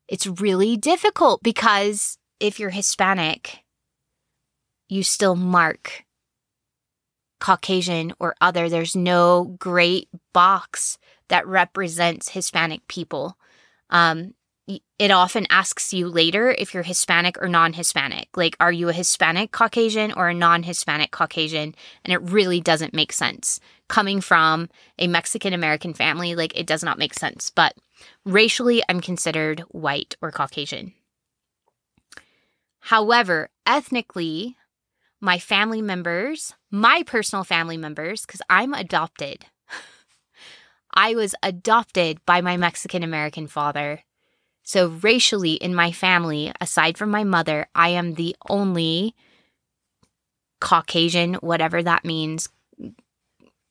it's 0.08 0.28
really 0.28 0.78
difficult 0.78 1.42
because 1.44 2.18
if 2.40 2.60
you're 2.60 2.70
Hispanic, 2.70 3.64
you 4.88 5.04
still 5.04 5.36
mark 5.36 6.05
Caucasian 7.40 8.14
or 8.20 8.36
other. 8.42 8.70
There's 8.70 8.96
no 8.96 9.56
great 9.60 10.10
box 10.34 10.98
that 11.28 11.48
represents 11.48 12.30
Hispanic 12.30 12.88
people. 12.88 13.38
Um, 13.90 14.34
it 14.98 15.12
often 15.12 15.46
asks 15.50 15.94
you 15.94 16.08
later 16.08 16.50
if 16.58 16.74
you're 16.74 16.84
Hispanic 16.84 17.40
or 17.42 17.48
non 17.48 17.74
Hispanic. 17.74 18.30
Like, 18.36 18.56
are 18.60 18.72
you 18.72 18.90
a 18.90 18.94
Hispanic 18.94 19.52
Caucasian 19.52 20.12
or 20.14 20.30
a 20.30 20.34
non 20.34 20.64
Hispanic 20.64 21.12
Caucasian? 21.12 21.76
And 22.04 22.14
it 22.14 22.22
really 22.22 22.62
doesn't 22.62 22.94
make 22.94 23.14
sense. 23.14 23.60
Coming 23.88 24.22
from 24.22 24.70
a 24.98 25.08
Mexican 25.08 25.54
American 25.54 25.94
family, 25.94 26.34
like, 26.34 26.58
it 26.58 26.66
does 26.66 26.84
not 26.84 26.98
make 26.98 27.14
sense. 27.14 27.52
But 27.52 27.76
racially, 28.26 28.82
I'm 28.90 29.02
considered 29.02 29.60
white 29.70 30.16
or 30.22 30.32
Caucasian. 30.32 30.94
However, 32.80 33.50
ethnically, 33.68 34.58
my 35.26 35.40
family 35.40 35.82
members, 35.82 36.54
my 36.70 37.04
personal 37.06 37.44
family 37.44 37.78
members, 37.78 38.26
because 38.26 38.42
I'm 38.50 38.74
adopted. 38.74 39.46
I 40.94 41.16
was 41.16 41.34
adopted 41.42 42.24
by 42.26 42.42
my 42.42 42.56
Mexican 42.56 43.02
American 43.04 43.48
father. 43.48 44.04
So, 44.64 44.88
racially, 45.02 45.54
in 45.54 45.76
my 45.76 45.92
family, 45.92 46.52
aside 46.62 46.98
from 46.98 47.10
my 47.10 47.24
mother, 47.24 47.68
I 47.76 47.90
am 47.90 48.14
the 48.14 48.36
only 48.50 49.16
Caucasian, 50.62 51.36
whatever 51.36 51.84
that 51.84 52.06
means. 52.06 52.48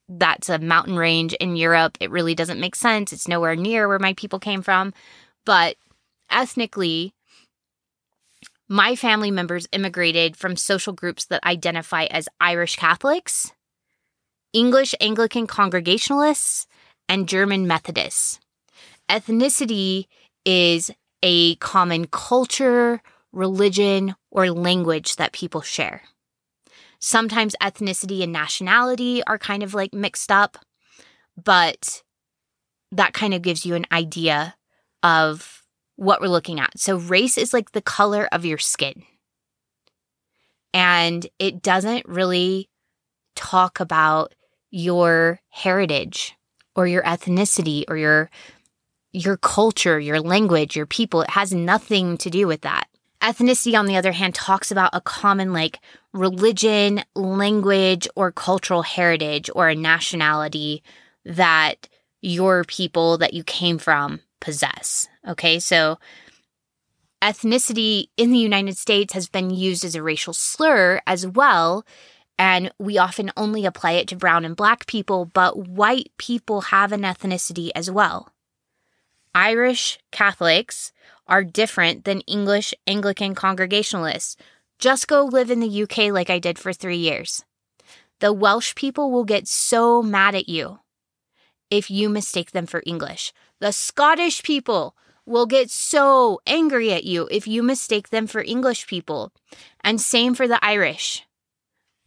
That's 0.09 0.49
a 0.49 0.59
mountain 0.59 0.97
range 0.97 1.35
in 1.35 1.57
Europe. 1.57 1.97
It 2.01 2.11
really 2.11 2.35
doesn't 2.35 2.61
make 2.61 2.75
sense. 2.75 3.13
It's 3.13 3.29
nowhere 3.29 3.57
near 3.57 3.89
where 3.89 3.99
my 3.99 4.13
people 4.15 4.39
came 4.39 4.61
from. 4.61 4.93
But 5.47 5.77
ethnically, 6.31 7.14
my 8.75 8.97
family 8.97 9.31
members 9.31 9.69
immigrated 9.71 10.37
from 10.37 10.57
social 10.57 10.93
groups 10.93 11.27
that 11.27 11.47
identify 11.47 12.07
as 12.07 12.29
Irish 12.41 12.75
Catholics, 12.75 13.53
English 14.53 14.97
Anglican 15.01 15.47
Congregationalists, 15.47 16.67
and 17.09 17.29
German 17.29 17.69
Methodists. 17.69 18.41
Ethnicity 19.09 20.07
is 20.45 20.91
a 21.23 21.55
common 21.57 22.09
culture, 22.09 23.01
religion, 23.31 24.17
or 24.33 24.51
language 24.51 25.15
that 25.17 25.33
people 25.33 25.61
share. 25.61 26.03
Sometimes 26.99 27.55
ethnicity 27.63 28.25
and 28.25 28.33
nationality 28.33 29.23
are 29.29 29.39
kind 29.39 29.63
of 29.63 29.75
like 29.75 29.95
mixed 29.95 30.33
up, 30.33 30.59
but 31.41 32.03
that 32.91 33.13
kind 33.13 33.35
of 33.35 33.43
gives 33.43 33.65
you 33.65 33.77
an 33.77 33.87
idea 33.93 34.57
of 35.05 35.64
what 35.97 36.21
we're 36.21 36.29
looking 36.29 36.61
at. 36.61 36.79
So, 36.79 36.97
race 36.97 37.39
is 37.39 37.53
like 37.53 37.73
the 37.73 37.83
color 37.83 38.29
of 38.33 38.45
your 38.45 38.59
skin. 38.59 39.03
And 40.73 41.27
it 41.39 41.63
doesn't 41.63 42.07
really 42.07 42.69
talk 43.37 43.81
about 43.81 44.35
your 44.71 45.41
heritage 45.51 46.35
or 46.75 46.87
your 46.87 47.03
ethnicity 47.05 47.85
or 47.89 47.97
your 47.97 48.31
your 49.13 49.37
culture, 49.37 50.01
your 50.01 50.21
language, 50.21 50.75
your 50.75 50.87
people. 50.87 51.23
It 51.23 51.31
has 51.31 51.55
nothing 51.55 52.19
to 52.19 52.31
do 52.31 52.49
with 52.49 52.63
that. 52.63 52.89
Ethnicity, 53.23 53.79
on 53.79 53.87
the 53.87 53.97
other 53.97 54.11
hand, 54.11 54.35
talks 54.35 54.73
about 54.73 54.91
a 54.93 55.01
common 55.01 55.53
like 55.53 55.79
religion, 56.13 57.03
language, 57.15 58.09
or 58.17 58.33
cultural 58.33 58.83
heritage 58.83 59.49
or 59.55 59.69
a 59.69 59.75
nationality 59.77 60.83
that 61.25 61.89
your 62.21 62.65
people 62.65 63.17
that 63.19 63.33
you 63.33 63.45
came 63.45 63.79
from 63.79 64.21
possess. 64.45 65.09
Okay, 65.27 65.59
so 65.59 65.99
ethnicity 67.23 68.09
in 68.19 68.31
the 68.31 68.39
United 68.39 68.77
States 68.77 69.15
has 69.15 69.27
been 69.27 69.49
used 69.49 69.85
as 69.85 69.95
a 69.95 70.03
racial 70.03 70.35
slur 70.35 71.01
as 71.07 71.27
well. 71.27 71.85
And 72.39 72.71
we 72.79 72.99
often 72.99 73.31
only 73.37 73.65
apply 73.65 73.93
it 73.93 74.09
to 74.09 74.17
brown 74.17 74.45
and 74.45 74.55
black 74.55 74.87
people, 74.87 75.25
but 75.25 75.57
white 75.57 76.11
people 76.19 76.63
have 76.63 76.93
an 76.93 77.03
ethnicity 77.03 77.71
as 77.75 77.91
well. 77.91 78.29
Irish 79.35 79.99
Catholics 80.13 80.93
are 81.27 81.43
different 81.43 82.05
than 82.05 82.21
English 82.23 82.75
Anglican 82.87 83.35
Congregationalists. 83.35 84.37
Just 84.79 85.09
go 85.09 85.25
live 85.25 85.51
in 85.51 85.61
the 85.61 85.83
UK 85.85 86.13
like 86.13 86.29
I 86.29 86.39
did 86.39 86.59
for 86.59 86.73
three 86.73 86.99
years. 86.99 87.45
The 88.21 88.33
Welsh 88.33 88.75
people 88.75 89.11
will 89.11 89.25
get 89.25 89.49
so 89.49 90.03
mad 90.03 90.35
at 90.35 90.49
you 90.49 90.81
if 91.71 91.91
you 91.91 92.09
mistake 92.09 92.51
them 92.51 92.67
for 92.67 92.83
English. 92.85 93.33
The 93.61 93.73
Scottish 93.73 94.43
people 94.43 94.97
will 95.27 95.47
get 95.47 95.71
so 95.71 96.41
angry 96.47 96.93
at 96.93 97.05
you 97.05 97.29
if 97.31 97.47
you 97.47 97.63
mistake 97.63 98.11
them 98.11 98.27
for 98.27 98.43
English 98.43 98.87
people. 98.87 99.33
And 99.83 100.01
same 100.01 100.35
for 100.35 100.47
the 100.47 100.63
Irish. 100.65 101.25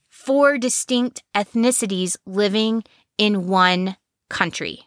Four 0.09 0.57
distinct 0.57 1.23
ethnicities 1.33 2.17
living 2.25 2.83
in 3.17 3.47
one 3.47 3.97
country, 4.29 4.81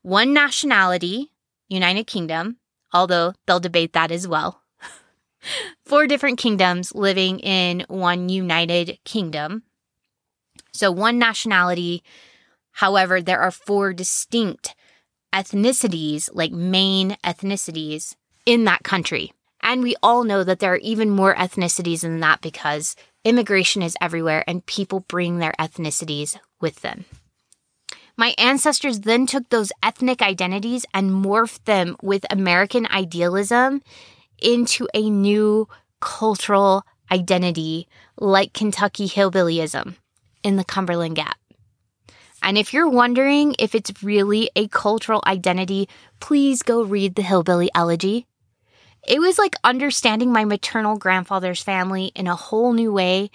one 0.00 0.32
nationality, 0.32 1.32
United 1.68 2.06
Kingdom, 2.06 2.56
although 2.92 3.34
they'll 3.46 3.60
debate 3.60 3.92
that 3.92 4.10
as 4.10 4.26
well. 4.26 4.62
Four 5.84 6.06
different 6.06 6.38
kingdoms 6.38 6.94
living 6.94 7.38
in 7.40 7.84
one 7.88 8.28
United 8.28 8.98
Kingdom. 9.04 9.64
So, 10.72 10.90
one 10.90 11.18
nationality. 11.18 12.02
However, 12.72 13.20
there 13.20 13.40
are 13.40 13.50
four 13.50 13.92
distinct 13.92 14.74
ethnicities, 15.32 16.28
like 16.32 16.52
main 16.52 17.16
ethnicities, 17.24 18.14
in 18.46 18.64
that 18.64 18.82
country. 18.82 19.32
And 19.62 19.82
we 19.82 19.94
all 20.02 20.24
know 20.24 20.42
that 20.44 20.58
there 20.58 20.72
are 20.72 20.78
even 20.78 21.10
more 21.10 21.34
ethnicities 21.34 22.00
than 22.00 22.20
that 22.20 22.40
because 22.40 22.96
immigration 23.24 23.82
is 23.82 23.96
everywhere 24.00 24.42
and 24.46 24.66
people 24.66 25.00
bring 25.00 25.38
their 25.38 25.54
ethnicities 25.58 26.36
with 26.60 26.80
them. 26.82 27.04
My 28.16 28.34
ancestors 28.36 29.00
then 29.00 29.26
took 29.26 29.48
those 29.48 29.72
ethnic 29.82 30.20
identities 30.20 30.84
and 30.92 31.10
morphed 31.10 31.64
them 31.64 31.96
with 32.02 32.26
American 32.30 32.86
idealism 32.86 33.82
into 34.38 34.88
a 34.92 35.08
new 35.08 35.68
cultural 36.00 36.84
identity 37.10 37.88
like 38.18 38.52
Kentucky 38.52 39.08
hillbillyism 39.08 39.94
in 40.42 40.56
the 40.56 40.64
Cumberland 40.64 41.16
Gap. 41.16 41.36
And 42.42 42.58
if 42.58 42.74
you're 42.74 42.88
wondering 42.88 43.54
if 43.58 43.74
it's 43.74 44.02
really 44.02 44.50
a 44.56 44.66
cultural 44.68 45.22
identity, 45.26 45.88
please 46.18 46.62
go 46.62 46.82
read 46.82 47.14
the 47.14 47.22
Hillbilly 47.22 47.70
Elegy. 47.74 48.26
It 49.06 49.20
was 49.20 49.38
like 49.38 49.54
understanding 49.64 50.32
my 50.32 50.44
maternal 50.44 50.96
grandfather's 50.96 51.62
family 51.62 52.06
in 52.14 52.26
a 52.26 52.36
whole 52.36 52.72
new 52.72 52.92
way, 52.92 53.30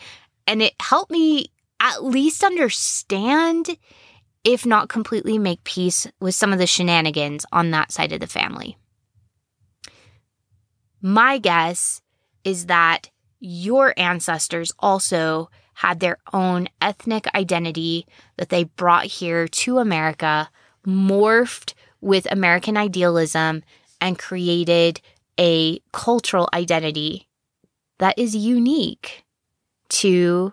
and 0.46 0.62
it 0.62 0.74
helped 0.80 1.12
me 1.12 1.52
at 1.80 2.04
least 2.04 2.44
understand, 2.44 3.78
if 4.44 4.66
not 4.66 4.90
completely 4.90 5.38
make 5.38 5.64
peace 5.64 6.08
with 6.20 6.36
some 6.36 6.52
of 6.52 6.60
the 6.60 6.68
shenanigans 6.68 7.46
on 7.52 7.72
that 7.72 7.92
side 7.92 8.12
of 8.12 8.20
the 8.20 8.28
family. 8.28 8.78
My 11.02 11.38
guess 11.38 12.02
is 12.44 12.66
that 12.66 13.10
your 13.40 13.94
ancestors 13.98 14.72
also 14.80 15.50
had 15.78 16.00
their 16.00 16.18
own 16.34 16.68
ethnic 16.82 17.28
identity 17.36 18.08
that 18.38 18.50
they 18.50 18.64
brought 18.64 19.06
here 19.06 19.48
to 19.48 19.78
America, 19.78 20.50
morphed 20.88 21.76
with 22.02 22.26
American 22.32 22.76
idealism, 22.76 23.62
and 24.02 24.18
created 24.18 25.00
a 25.40 25.80
cultural 25.94 26.50
identity 26.52 27.28
that 28.00 28.18
is 28.18 28.36
unique 28.36 29.24
to 29.90 30.52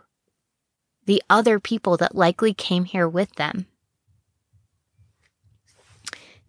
the 1.07 1.22
other 1.31 1.59
people 1.59 1.97
that 1.97 2.14
likely 2.14 2.53
came 2.53 2.85
here 2.85 3.09
with 3.09 3.35
them. 3.37 3.64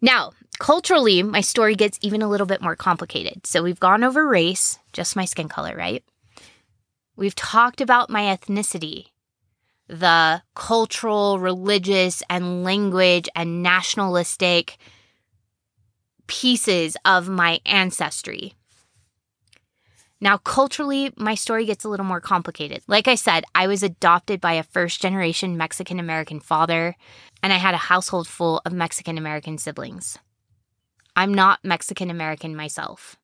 Now, 0.02 0.32
culturally, 0.58 1.22
my 1.22 1.40
story 1.40 1.76
gets 1.76 1.98
even 2.02 2.20
a 2.20 2.28
little 2.28 2.46
bit 2.46 2.60
more 2.60 2.76
complicated. 2.76 3.46
So 3.46 3.62
we've 3.62 3.80
gone 3.80 4.04
over 4.04 4.28
race, 4.28 4.78
just 4.92 5.16
my 5.16 5.24
skin 5.24 5.48
color, 5.48 5.74
right? 5.74 6.04
We've 7.16 7.34
talked 7.34 7.80
about 7.80 8.10
my 8.10 8.22
ethnicity, 8.22 9.06
the 9.88 10.42
cultural, 10.54 11.38
religious, 11.38 12.22
and 12.28 12.62
language 12.62 13.28
and 13.34 13.62
nationalistic 13.62 14.76
pieces 16.26 16.96
of 17.06 17.28
my 17.28 17.60
ancestry. 17.64 18.52
Now, 20.20 20.38
culturally, 20.38 21.12
my 21.16 21.34
story 21.34 21.64
gets 21.64 21.84
a 21.84 21.88
little 21.88 22.04
more 22.04 22.20
complicated. 22.20 22.82
Like 22.86 23.08
I 23.08 23.14
said, 23.14 23.44
I 23.54 23.66
was 23.66 23.82
adopted 23.82 24.40
by 24.40 24.54
a 24.54 24.62
first 24.62 25.00
generation 25.00 25.56
Mexican 25.56 25.98
American 25.98 26.40
father, 26.40 26.96
and 27.42 27.52
I 27.52 27.56
had 27.56 27.74
a 27.74 27.88
household 27.88 28.26
full 28.26 28.60
of 28.64 28.72
Mexican 28.72 29.16
American 29.16 29.56
siblings. 29.56 30.18
I'm 31.14 31.32
not 31.32 31.60
Mexican 31.64 32.10
American 32.10 32.56
myself, 32.56 33.16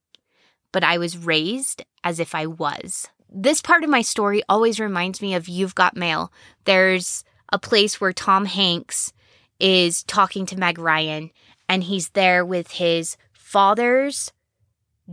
but 0.70 0.84
I 0.84 0.97
was 0.97 1.18
raised 1.18 1.84
as 2.05 2.20
if 2.20 2.34
I 2.34 2.47
was 2.47 3.09
this 3.34 3.62
part 3.62 3.84
of 3.84 3.90
my 3.90 4.02
story 4.02 4.42
always 4.48 4.78
reminds 4.78 5.22
me 5.22 5.34
of 5.34 5.48
You've 5.48 5.74
Got 5.74 5.96
Mail. 5.96 6.32
There's 6.64 7.24
a 7.50 7.58
place 7.58 8.00
where 8.00 8.12
Tom 8.12 8.44
Hanks 8.44 9.12
is 9.58 10.02
talking 10.04 10.46
to 10.46 10.58
Meg 10.58 10.78
Ryan, 10.78 11.30
and 11.68 11.84
he's 11.84 12.10
there 12.10 12.44
with 12.44 12.72
his 12.72 13.16
father's 13.32 14.32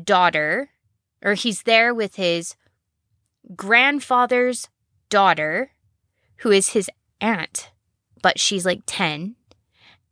daughter, 0.02 0.70
or 1.24 1.34
he's 1.34 1.64
there 1.64 1.94
with 1.94 2.16
his 2.16 2.56
grandfather's 3.56 4.68
daughter, 5.10 5.72
who 6.38 6.52
is 6.52 6.70
his 6.70 6.90
aunt, 7.22 7.72
but 8.22 8.40
she's 8.40 8.66
like 8.66 8.82
10, 8.86 9.36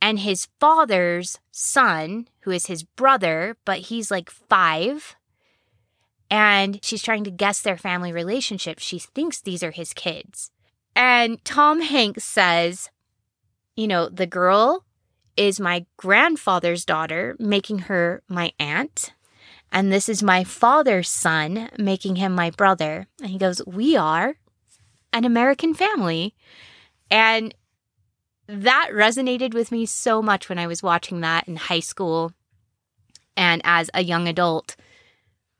and 0.00 0.20
his 0.20 0.48
father's 0.60 1.38
son, 1.50 2.28
who 2.40 2.50
is 2.50 2.66
his 2.66 2.82
brother, 2.82 3.56
but 3.64 3.78
he's 3.78 4.10
like 4.10 4.30
five 4.30 5.16
and 6.30 6.82
she's 6.84 7.02
trying 7.02 7.24
to 7.24 7.30
guess 7.30 7.60
their 7.60 7.78
family 7.78 8.12
relationship. 8.12 8.78
She 8.78 8.98
thinks 8.98 9.40
these 9.40 9.62
are 9.62 9.70
his 9.70 9.92
kids. 9.92 10.50
And 10.94 11.42
Tom 11.44 11.80
Hanks 11.80 12.24
says, 12.24 12.90
you 13.76 13.86
know, 13.86 14.08
the 14.08 14.26
girl 14.26 14.84
is 15.36 15.60
my 15.60 15.86
grandfather's 15.96 16.84
daughter, 16.84 17.36
making 17.38 17.78
her 17.80 18.22
my 18.28 18.52
aunt. 18.58 19.12
And 19.70 19.92
this 19.92 20.08
is 20.08 20.22
my 20.22 20.44
father's 20.44 21.08
son, 21.08 21.70
making 21.78 22.16
him 22.16 22.34
my 22.34 22.50
brother. 22.50 23.06
And 23.20 23.30
he 23.30 23.38
goes, 23.38 23.62
We 23.66 23.96
are 23.96 24.36
an 25.12 25.24
American 25.24 25.74
family. 25.74 26.34
And 27.10 27.54
that 28.48 28.88
resonated 28.92 29.54
with 29.54 29.70
me 29.70 29.86
so 29.86 30.22
much 30.22 30.48
when 30.48 30.58
I 30.58 30.66
was 30.66 30.82
watching 30.82 31.20
that 31.20 31.46
in 31.46 31.56
high 31.56 31.80
school 31.80 32.32
and 33.36 33.62
as 33.64 33.90
a 33.94 34.02
young 34.02 34.26
adult 34.26 34.74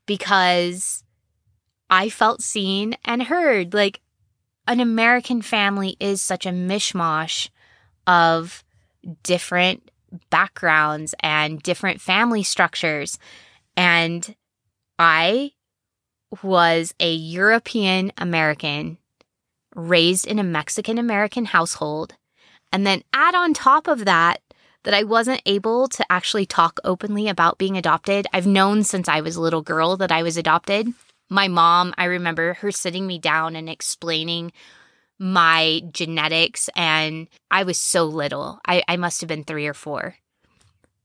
because 0.09 1.05
I 1.89 2.09
felt 2.09 2.43
seen 2.43 2.97
and 3.05 3.23
heard. 3.23 3.73
Like 3.75 4.01
an 4.67 4.81
American 4.81 5.43
family 5.43 5.97
is 6.01 6.21
such 6.21 6.47
a 6.47 6.51
mishmash 6.51 7.51
of 8.09 8.65
different 9.23 9.91
backgrounds 10.31 11.15
and 11.21 11.63
different 11.63 12.01
family 12.01 12.43
structures. 12.43 13.19
And 13.77 14.35
I 14.99 15.53
was 16.43 16.95
a 16.99 17.13
European 17.13 18.11
American 18.17 18.99
raised 19.75 20.27
in 20.27 20.39
a 20.39 20.45
Mexican 20.45 20.99
American 20.99 21.45
household. 21.45 22.15
And 22.73 22.87
then 22.87 23.03
add 23.13 23.35
on 23.35 23.55
top 23.55 23.87
of 23.87 24.07
that 24.07 24.41
that 24.85 24.95
I 24.95 25.03
wasn't 25.03 25.43
able 25.47 25.89
to 25.89 26.05
actually 26.11 26.47
talk 26.47 26.81
openly 26.85 27.29
about 27.29 27.59
being 27.59 27.77
adopted. 27.77 28.27
I've 28.33 28.47
known 28.47 28.85
since 28.85 29.09
I 29.09 29.21
was 29.21 29.37
a 29.37 29.41
little 29.41 29.63
girl 29.63 29.97
that 29.97 30.13
I 30.13 30.23
was 30.23 30.37
adopted. 30.37 30.89
My 31.29 31.49
mom, 31.49 31.95
I 31.99 32.05
remember 32.05 32.55
her 32.55 32.71
sitting 32.71 33.07
me 33.07 33.19
down 33.19 33.57
and 33.57 33.69
explaining 33.69 34.53
my 35.19 35.83
genetics, 35.93 36.71
and 36.77 37.29
I 37.51 37.65
was 37.65 37.77
so 37.77 38.05
little. 38.05 38.61
I, 38.67 38.83
I 38.89 38.97
must 38.97 39.21
have 39.21 39.29
been 39.29 39.45
three 39.45 39.67
or 39.67 39.75
four. 39.75 40.17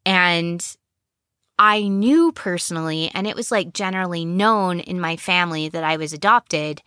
And 0.06 0.66
I 1.58 1.88
knew 1.88 2.32
personally, 2.32 3.10
and 3.14 3.28
it 3.28 3.36
was 3.36 3.52
like 3.52 3.74
generally 3.74 4.24
known 4.24 4.80
in 4.80 5.00
my 5.00 5.18
family 5.18 5.68
that 5.70 5.84
I 5.84 5.98
was 5.98 6.14
adopted, 6.14 6.82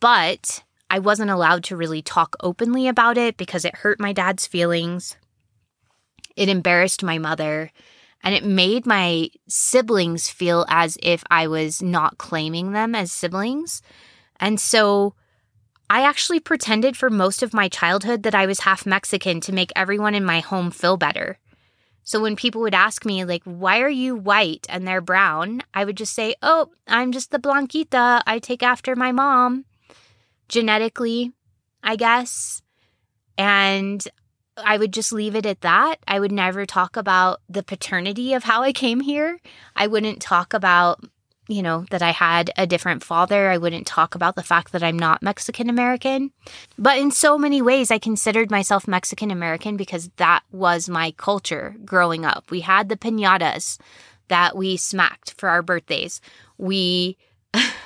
but 0.00 0.62
I 0.90 0.98
wasn't 0.98 1.30
allowed 1.30 1.64
to 1.64 1.76
really 1.76 2.02
talk 2.02 2.36
openly 2.40 2.88
about 2.88 3.18
it 3.18 3.36
because 3.36 3.64
it 3.64 3.76
hurt 3.76 4.00
my 4.00 4.12
dad's 4.12 4.46
feelings. 4.46 5.16
It 6.36 6.48
embarrassed 6.48 7.02
my 7.02 7.18
mother 7.18 7.70
and 8.22 8.34
it 8.34 8.44
made 8.44 8.86
my 8.86 9.28
siblings 9.46 10.28
feel 10.28 10.64
as 10.68 10.96
if 11.02 11.22
I 11.30 11.46
was 11.46 11.82
not 11.82 12.18
claiming 12.18 12.72
them 12.72 12.94
as 12.94 13.12
siblings. 13.12 13.82
And 14.40 14.58
so 14.58 15.14
I 15.90 16.00
actually 16.02 16.40
pretended 16.40 16.96
for 16.96 17.10
most 17.10 17.42
of 17.42 17.52
my 17.52 17.68
childhood 17.68 18.22
that 18.22 18.34
I 18.34 18.46
was 18.46 18.60
half 18.60 18.86
Mexican 18.86 19.40
to 19.42 19.52
make 19.52 19.70
everyone 19.76 20.14
in 20.14 20.24
my 20.24 20.40
home 20.40 20.70
feel 20.70 20.96
better. 20.96 21.38
So 22.02 22.20
when 22.20 22.36
people 22.36 22.62
would 22.62 22.74
ask 22.74 23.04
me, 23.04 23.24
like, 23.24 23.42
why 23.44 23.80
are 23.80 23.90
you 23.90 24.14
white 24.14 24.66
and 24.68 24.86
they're 24.86 25.00
brown? 25.00 25.62
I 25.72 25.84
would 25.84 25.96
just 25.96 26.14
say, 26.14 26.34
oh, 26.42 26.70
I'm 26.86 27.12
just 27.12 27.30
the 27.30 27.38
Blanquita. 27.38 28.22
I 28.26 28.38
take 28.38 28.62
after 28.62 28.96
my 28.96 29.12
mom 29.12 29.64
genetically, 30.48 31.32
I 31.82 31.96
guess. 31.96 32.62
And 33.36 34.06
I 34.56 34.76
would 34.76 34.92
just 34.92 35.12
leave 35.12 35.34
it 35.34 35.46
at 35.46 35.62
that. 35.62 35.96
I 36.06 36.20
would 36.20 36.32
never 36.32 36.66
talk 36.66 36.96
about 36.96 37.40
the 37.48 37.62
paternity 37.62 38.34
of 38.34 38.44
how 38.44 38.62
I 38.62 38.72
came 38.72 39.00
here. 39.00 39.40
I 39.74 39.86
wouldn't 39.86 40.22
talk 40.22 40.54
about, 40.54 41.00
you 41.48 41.62
know, 41.62 41.84
that 41.90 42.02
I 42.02 42.10
had 42.10 42.50
a 42.56 42.66
different 42.66 43.02
father. 43.02 43.50
I 43.50 43.58
wouldn't 43.58 43.86
talk 43.86 44.14
about 44.14 44.36
the 44.36 44.42
fact 44.42 44.72
that 44.72 44.82
I'm 44.82 44.98
not 44.98 45.22
Mexican 45.22 45.68
American. 45.68 46.30
But 46.78 46.98
in 46.98 47.10
so 47.10 47.36
many 47.36 47.60
ways, 47.62 47.90
I 47.90 47.98
considered 47.98 48.50
myself 48.50 48.86
Mexican 48.86 49.30
American 49.30 49.76
because 49.76 50.10
that 50.16 50.44
was 50.52 50.88
my 50.88 51.10
culture 51.12 51.74
growing 51.84 52.24
up. 52.24 52.50
We 52.50 52.60
had 52.60 52.88
the 52.88 52.96
pinatas 52.96 53.78
that 54.28 54.56
we 54.56 54.76
smacked 54.76 55.34
for 55.36 55.48
our 55.48 55.62
birthdays. 55.62 56.20
We 56.58 57.16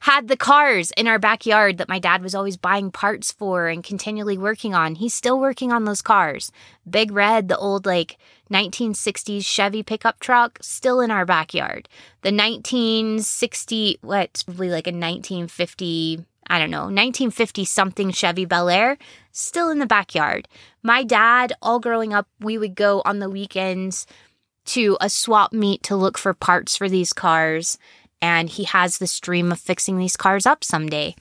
had 0.00 0.28
the 0.28 0.36
cars 0.36 0.90
in 0.96 1.06
our 1.06 1.18
backyard 1.18 1.78
that 1.78 1.88
my 1.88 1.98
dad 1.98 2.22
was 2.22 2.34
always 2.34 2.56
buying 2.56 2.90
parts 2.90 3.32
for 3.32 3.68
and 3.68 3.84
continually 3.84 4.38
working 4.38 4.74
on. 4.74 4.96
He's 4.96 5.14
still 5.14 5.38
working 5.38 5.72
on 5.72 5.84
those 5.84 6.02
cars. 6.02 6.52
Big 6.88 7.12
Red, 7.12 7.48
the 7.48 7.56
old 7.56 7.86
like 7.86 8.18
1960s 8.50 9.44
Chevy 9.44 9.82
pickup 9.82 10.20
truck, 10.20 10.58
still 10.60 11.00
in 11.00 11.10
our 11.10 11.24
backyard. 11.24 11.88
The 12.22 12.32
1960, 12.32 13.98
what, 14.02 14.42
probably 14.46 14.68
like 14.68 14.86
a 14.86 14.90
1950, 14.90 16.24
I 16.48 16.58
don't 16.58 16.70
know, 16.70 16.84
1950 16.84 17.64
something 17.64 18.10
Chevy 18.10 18.44
Bel 18.44 18.68
Air, 18.68 18.98
still 19.30 19.70
in 19.70 19.78
the 19.78 19.86
backyard. 19.86 20.48
My 20.82 21.02
dad, 21.02 21.52
all 21.62 21.80
growing 21.80 22.12
up, 22.12 22.28
we 22.40 22.58
would 22.58 22.74
go 22.74 23.02
on 23.04 23.20
the 23.20 23.30
weekends 23.30 24.06
to 24.64 24.96
a 25.00 25.08
swap 25.08 25.52
meet 25.52 25.82
to 25.84 25.96
look 25.96 26.16
for 26.16 26.34
parts 26.34 26.76
for 26.76 26.88
these 26.88 27.12
cars 27.12 27.78
and 28.22 28.48
he 28.48 28.64
has 28.64 28.96
this 28.98 29.18
dream 29.20 29.50
of 29.52 29.58
fixing 29.58 29.98
these 29.98 30.16
cars 30.16 30.46
up 30.46 30.62
someday. 30.62 31.14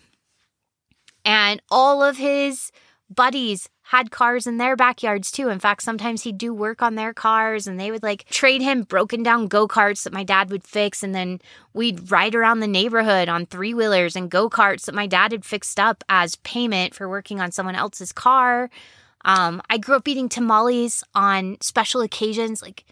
And 1.25 1.61
all 1.69 2.03
of 2.03 2.17
his 2.17 2.71
buddies 3.09 3.67
had 3.81 4.09
cars 4.09 4.47
in 4.47 4.57
their 4.57 4.77
backyards 4.77 5.31
too. 5.31 5.49
In 5.49 5.59
fact, 5.59 5.83
sometimes 5.83 6.23
he'd 6.23 6.37
do 6.37 6.53
work 6.53 6.81
on 6.81 6.95
their 6.95 7.13
cars 7.13 7.67
and 7.67 7.77
they 7.77 7.91
would 7.91 8.03
like 8.03 8.23
trade 8.29 8.61
him 8.61 8.83
broken 8.83 9.21
down 9.21 9.47
go 9.47 9.67
karts 9.67 10.03
that 10.03 10.13
my 10.13 10.23
dad 10.23 10.49
would 10.49 10.63
fix. 10.63 11.03
And 11.03 11.13
then 11.13 11.41
we'd 11.73 12.09
ride 12.09 12.33
around 12.33 12.61
the 12.61 12.67
neighborhood 12.67 13.27
on 13.27 13.45
three 13.45 13.73
wheelers 13.73 14.15
and 14.15 14.31
go 14.31 14.49
karts 14.49 14.85
that 14.85 14.95
my 14.95 15.07
dad 15.07 15.33
had 15.33 15.43
fixed 15.43 15.77
up 15.77 16.05
as 16.07 16.37
payment 16.37 16.95
for 16.95 17.09
working 17.09 17.41
on 17.41 17.51
someone 17.51 17.75
else's 17.75 18.13
car. 18.13 18.69
Um, 19.25 19.61
I 19.69 19.77
grew 19.77 19.95
up 19.95 20.07
eating 20.07 20.29
tamales 20.29 21.03
on 21.13 21.57
special 21.59 22.01
occasions. 22.01 22.61
Like, 22.61 22.85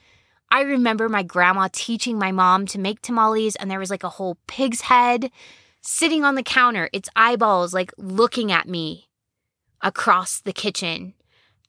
I 0.51 0.61
remember 0.61 1.09
my 1.09 1.23
grandma 1.23 1.69
teaching 1.71 2.17
my 2.17 2.31
mom 2.31 2.65
to 2.67 2.79
make 2.79 3.01
tamales, 3.01 3.55
and 3.55 3.69
there 3.69 3.79
was 3.79 3.91
like 3.91 4.03
a 4.03 4.09
whole 4.09 4.37
pig's 4.47 4.81
head 4.81 5.31
sitting 5.81 6.23
on 6.23 6.35
the 6.35 6.43
counter, 6.43 6.89
its 6.91 7.09
eyeballs 7.15 7.73
like 7.73 7.93
looking 7.97 8.51
at 8.51 8.67
me 8.67 9.09
across 9.81 10.41
the 10.41 10.53
kitchen 10.53 11.13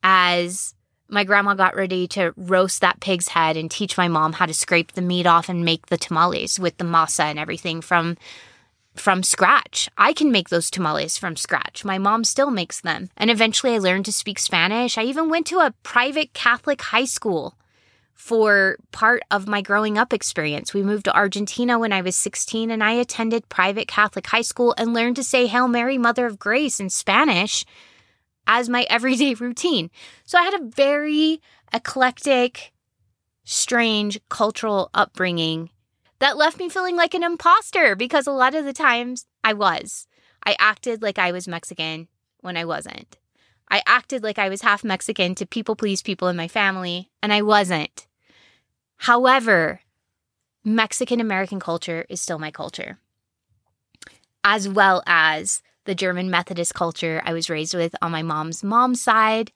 as 0.03 0.73
my 1.07 1.23
grandma 1.23 1.53
got 1.53 1.75
ready 1.75 2.07
to 2.07 2.33
roast 2.35 2.81
that 2.81 2.99
pig's 3.01 3.29
head 3.29 3.57
and 3.57 3.69
teach 3.69 3.97
my 3.97 4.07
mom 4.07 4.33
how 4.33 4.45
to 4.45 4.53
scrape 4.53 4.93
the 4.93 5.01
meat 5.01 5.27
off 5.27 5.49
and 5.49 5.65
make 5.65 5.87
the 5.87 5.97
tamales 5.97 6.59
with 6.59 6.77
the 6.77 6.85
masa 6.85 7.25
and 7.25 7.37
everything 7.37 7.81
from 7.81 8.17
from 8.93 9.23
scratch. 9.23 9.87
I 9.97 10.11
can 10.11 10.33
make 10.33 10.49
those 10.49 10.69
tamales 10.69 11.17
from 11.17 11.37
scratch. 11.37 11.85
My 11.85 11.97
mom 11.97 12.25
still 12.25 12.51
makes 12.51 12.81
them. 12.81 13.09
And 13.15 13.31
eventually 13.31 13.75
I 13.75 13.77
learned 13.77 14.03
to 14.05 14.11
speak 14.11 14.37
Spanish. 14.37 14.97
I 14.97 15.03
even 15.03 15.29
went 15.29 15.47
to 15.47 15.59
a 15.59 15.73
private 15.81 16.33
Catholic 16.33 16.81
high 16.81 17.05
school 17.05 17.55
for 18.21 18.77
part 18.91 19.23
of 19.31 19.47
my 19.47 19.63
growing 19.63 19.97
up 19.97 20.13
experience. 20.13 20.75
We 20.75 20.83
moved 20.83 21.05
to 21.05 21.15
Argentina 21.15 21.79
when 21.79 21.91
I 21.91 22.01
was 22.01 22.15
16 22.15 22.69
and 22.69 22.83
I 22.83 22.91
attended 22.91 23.49
private 23.49 23.87
Catholic 23.87 24.27
high 24.27 24.43
school 24.43 24.75
and 24.77 24.93
learned 24.93 25.15
to 25.15 25.23
say 25.23 25.47
Hail 25.47 25.67
Mary, 25.67 25.97
Mother 25.97 26.27
of 26.27 26.37
Grace 26.37 26.79
in 26.79 26.91
Spanish 26.91 27.65
as 28.45 28.69
my 28.69 28.83
everyday 28.91 29.33
routine. 29.33 29.89
So 30.23 30.37
I 30.37 30.43
had 30.43 30.53
a 30.53 30.63
very 30.63 31.41
eclectic, 31.73 32.71
strange 33.43 34.19
cultural 34.29 34.91
upbringing 34.93 35.71
that 36.19 36.37
left 36.37 36.59
me 36.59 36.69
feeling 36.69 36.95
like 36.95 37.15
an 37.15 37.23
imposter 37.23 37.95
because 37.95 38.27
a 38.27 38.31
lot 38.31 38.53
of 38.53 38.65
the 38.65 38.73
times 38.73 39.25
I 39.43 39.53
was. 39.53 40.05
I 40.45 40.55
acted 40.59 41.01
like 41.01 41.17
I 41.17 41.31
was 41.31 41.47
Mexican 41.47 42.07
when 42.41 42.55
I 42.55 42.65
wasn't. 42.65 43.17
I 43.71 43.81
acted 43.87 44.21
like 44.21 44.37
I 44.37 44.49
was 44.49 44.61
half 44.61 44.83
Mexican 44.83 45.33
to 45.35 45.47
people 45.47 45.75
please 45.75 46.03
people 46.03 46.27
in 46.27 46.37
my 46.37 46.47
family, 46.47 47.09
and 47.23 47.33
I 47.33 47.41
wasn't. 47.41 48.05
However, 49.01 49.79
Mexican 50.63 51.19
American 51.19 51.59
culture 51.59 52.05
is 52.07 52.21
still 52.21 52.37
my 52.37 52.51
culture, 52.51 52.99
as 54.43 54.69
well 54.69 55.01
as 55.07 55.63
the 55.85 55.95
German 55.95 56.29
Methodist 56.29 56.75
culture 56.75 57.19
I 57.25 57.33
was 57.33 57.49
raised 57.49 57.73
with 57.73 57.95
on 57.99 58.11
my 58.11 58.21
mom's 58.21 58.63
mom's 58.63 59.01
side 59.01 59.51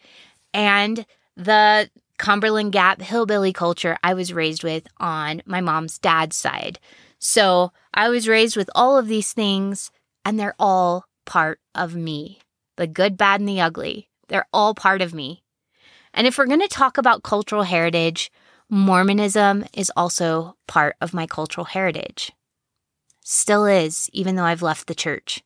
and 0.51 1.05
the 1.37 1.91
Cumberland 2.17 2.71
Gap 2.71 3.03
hillbilly 3.03 3.53
culture 3.53 3.99
I 4.03 4.15
was 4.15 4.33
raised 4.33 4.63
with 4.63 4.87
on 4.97 5.43
my 5.45 5.61
mom's 5.61 5.99
dad's 5.99 6.35
side. 6.35 6.79
So 7.19 7.71
I 7.93 8.09
was 8.09 8.27
raised 8.27 8.57
with 8.57 8.71
all 8.73 8.97
of 8.97 9.07
these 9.07 9.31
things, 9.31 9.91
and 10.25 10.39
they're 10.39 10.55
all 10.57 11.05
part 11.25 11.59
of 11.75 11.95
me 11.95 12.39
the 12.77 12.87
good, 12.87 13.15
bad, 13.15 13.41
and 13.41 13.47
the 13.47 13.61
ugly. 13.61 14.09
They're 14.27 14.47
all 14.51 14.73
part 14.73 15.03
of 15.03 15.13
me. 15.13 15.43
And 16.15 16.25
if 16.25 16.39
we're 16.39 16.47
going 16.47 16.61
to 16.61 16.67
talk 16.67 16.97
about 16.97 17.21
cultural 17.21 17.63
heritage, 17.63 18.31
Mormonism 18.69 19.63
is 19.73 19.91
also 19.95 20.55
part 20.65 20.95
of 20.99 21.13
my 21.13 21.27
cultural 21.27 21.65
heritage. 21.65 22.31
Still 23.23 23.65
is, 23.65 24.09
even 24.11 24.35
though 24.35 24.43
I've 24.43 24.63
left 24.63 24.87
the 24.87 24.95
church. 24.95 25.43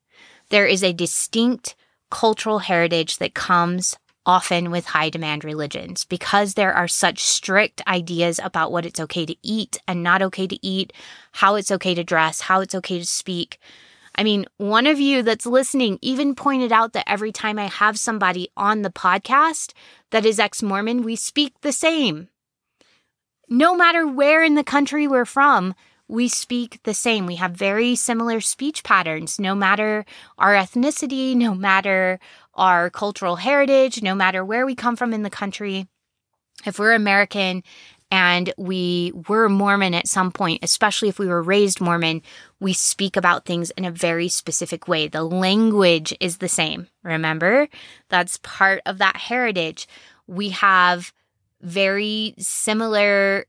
There 0.49 0.65
is 0.65 0.83
a 0.83 0.93
distinct 0.93 1.75
cultural 2.09 2.59
heritage 2.59 3.17
that 3.17 3.33
comes 3.33 3.97
often 4.25 4.71
with 4.71 4.85
high 4.85 5.09
demand 5.09 5.43
religions 5.43 6.05
because 6.05 6.53
there 6.53 6.73
are 6.73 6.87
such 6.87 7.21
strict 7.21 7.81
ideas 7.87 8.39
about 8.41 8.71
what 8.71 8.85
it's 8.85 9.01
okay 9.01 9.25
to 9.25 9.35
eat 9.43 9.77
and 9.85 10.01
not 10.01 10.21
okay 10.21 10.47
to 10.47 10.65
eat, 10.65 10.93
how 11.33 11.55
it's 11.55 11.71
okay 11.71 11.93
to 11.93 12.03
dress, 12.05 12.41
how 12.41 12.61
it's 12.61 12.75
okay 12.75 12.99
to 12.99 13.05
speak. 13.05 13.59
I 14.15 14.23
mean, 14.23 14.45
one 14.57 14.87
of 14.87 14.99
you 14.99 15.23
that's 15.23 15.45
listening 15.45 15.99
even 16.01 16.35
pointed 16.35 16.71
out 16.71 16.93
that 16.93 17.09
every 17.09 17.33
time 17.33 17.59
I 17.59 17.67
have 17.67 17.99
somebody 17.99 18.49
on 18.55 18.81
the 18.81 18.89
podcast 18.89 19.73
that 20.11 20.25
is 20.25 20.39
ex 20.39 20.63
Mormon, 20.63 21.03
we 21.03 21.17
speak 21.17 21.59
the 21.61 21.73
same 21.73 22.29
no 23.49 23.75
matter 23.75 24.07
where 24.07 24.43
in 24.43 24.55
the 24.55 24.63
country 24.63 25.07
we're 25.07 25.25
from, 25.25 25.73
we 26.07 26.27
speak 26.27 26.81
the 26.83 26.93
same. 26.93 27.25
We 27.25 27.35
have 27.35 27.51
very 27.51 27.95
similar 27.95 28.41
speech 28.41 28.83
patterns, 28.83 29.39
no 29.39 29.53
matter 29.53 30.05
our 30.37 30.53
ethnicity, 30.53 31.35
no 31.35 31.53
matter 31.53 32.19
our 32.55 32.89
cultural 32.89 33.37
heritage, 33.37 34.01
no 34.01 34.15
matter 34.15 34.43
where 34.43 34.65
we 34.65 34.75
come 34.75 34.95
from 34.95 35.13
in 35.13 35.23
the 35.23 35.29
country. 35.29 35.87
If 36.65 36.79
we're 36.79 36.93
American 36.93 37.63
and 38.11 38.51
we 38.57 39.13
were 39.27 39.47
Mormon 39.49 39.93
at 39.93 40.07
some 40.07 40.31
point, 40.31 40.63
especially 40.63 41.09
if 41.09 41.19
we 41.19 41.27
were 41.27 41.43
raised 41.43 41.79
Mormon, 41.79 42.23
we 42.59 42.73
speak 42.73 43.15
about 43.15 43.45
things 43.45 43.69
in 43.71 43.85
a 43.85 43.91
very 43.91 44.27
specific 44.27 44.87
way. 44.87 45.07
The 45.07 45.23
language 45.23 46.13
is 46.19 46.37
the 46.37 46.49
same. 46.49 46.87
Remember? 47.03 47.67
That's 48.09 48.37
part 48.37 48.81
of 48.87 48.97
that 48.97 49.17
heritage. 49.17 49.87
We 50.25 50.49
have 50.49 51.13
very 51.61 52.33
similar 52.37 53.45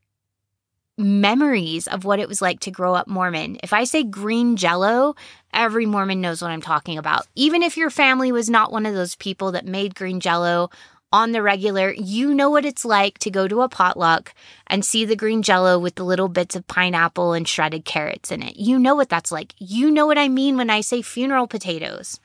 memories 0.97 1.87
of 1.87 2.05
what 2.05 2.19
it 2.19 2.27
was 2.27 2.41
like 2.41 2.59
to 2.61 2.71
grow 2.71 2.93
up 2.93 3.07
Mormon. 3.07 3.57
If 3.63 3.73
I 3.73 3.83
say 3.85 4.03
green 4.03 4.55
jello, 4.55 5.15
every 5.53 5.85
Mormon 5.85 6.21
knows 6.21 6.41
what 6.41 6.51
I'm 6.51 6.61
talking 6.61 6.97
about. 6.97 7.27
Even 7.35 7.63
if 7.63 7.77
your 7.77 7.89
family 7.89 8.31
was 8.31 8.49
not 8.49 8.71
one 8.71 8.85
of 8.85 8.93
those 8.93 9.15
people 9.15 9.51
that 9.53 9.65
made 9.65 9.95
green 9.95 10.19
jello 10.19 10.69
on 11.13 11.31
the 11.31 11.41
regular, 11.41 11.91
you 11.91 12.33
know 12.33 12.49
what 12.49 12.65
it's 12.65 12.85
like 12.85 13.17
to 13.19 13.31
go 13.31 13.47
to 13.47 13.61
a 13.61 13.69
potluck 13.69 14.33
and 14.67 14.85
see 14.85 15.03
the 15.03 15.15
green 15.15 15.41
jello 15.41 15.77
with 15.77 15.95
the 15.95 16.05
little 16.05 16.29
bits 16.29 16.55
of 16.55 16.67
pineapple 16.67 17.33
and 17.33 17.47
shredded 17.47 17.83
carrots 17.83 18.31
in 18.31 18.41
it. 18.41 18.55
You 18.57 18.79
know 18.79 18.95
what 18.95 19.09
that's 19.09 19.31
like. 19.31 19.53
You 19.57 19.91
know 19.91 20.05
what 20.05 20.17
I 20.17 20.29
mean 20.29 20.55
when 20.55 20.69
I 20.69 20.81
say 20.81 21.01
funeral 21.01 21.47
potatoes. 21.47 22.19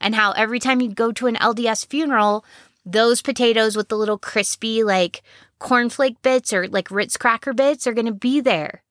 And 0.00 0.14
how 0.14 0.32
every 0.32 0.58
time 0.58 0.80
you 0.80 0.88
go 0.94 1.12
to 1.12 1.26
an 1.26 1.36
LDS 1.36 1.86
funeral, 1.86 2.44
those 2.84 3.22
potatoes 3.22 3.76
with 3.76 3.88
the 3.88 3.96
little 3.96 4.18
crispy, 4.18 4.82
like 4.82 5.22
cornflake 5.60 6.16
bits 6.22 6.52
or 6.52 6.66
like 6.68 6.90
Ritz 6.90 7.16
cracker 7.16 7.52
bits 7.52 7.86
are 7.86 7.92
going 7.92 8.06
to 8.06 8.12
be 8.12 8.40
there. 8.40 8.82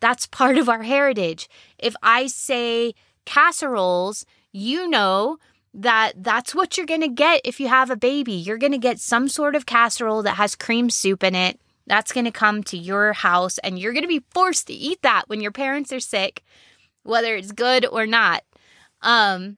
That's 0.00 0.26
part 0.26 0.58
of 0.58 0.68
our 0.68 0.82
heritage. 0.82 1.48
If 1.78 1.94
I 2.02 2.26
say 2.26 2.94
casseroles, 3.24 4.24
you 4.52 4.88
know 4.88 5.38
that 5.74 6.12
that's 6.16 6.54
what 6.54 6.76
you're 6.76 6.86
going 6.86 7.00
to 7.00 7.08
get 7.08 7.40
if 7.44 7.60
you 7.60 7.68
have 7.68 7.90
a 7.90 7.96
baby. 7.96 8.32
You're 8.32 8.58
going 8.58 8.72
to 8.72 8.78
get 8.78 9.00
some 9.00 9.28
sort 9.28 9.54
of 9.54 9.66
casserole 9.66 10.22
that 10.22 10.36
has 10.36 10.56
cream 10.56 10.90
soup 10.90 11.22
in 11.22 11.34
it. 11.34 11.60
That's 11.86 12.12
going 12.12 12.26
to 12.26 12.30
come 12.30 12.62
to 12.64 12.76
your 12.76 13.14
house, 13.14 13.56
and 13.58 13.78
you're 13.78 13.94
going 13.94 14.02
to 14.02 14.08
be 14.08 14.24
forced 14.30 14.66
to 14.66 14.74
eat 14.74 15.00
that 15.02 15.24
when 15.28 15.40
your 15.40 15.52
parents 15.52 15.90
are 15.90 16.00
sick, 16.00 16.42
whether 17.02 17.34
it's 17.34 17.50
good 17.50 17.86
or 17.86 18.06
not. 18.06 18.42
Um, 19.00 19.56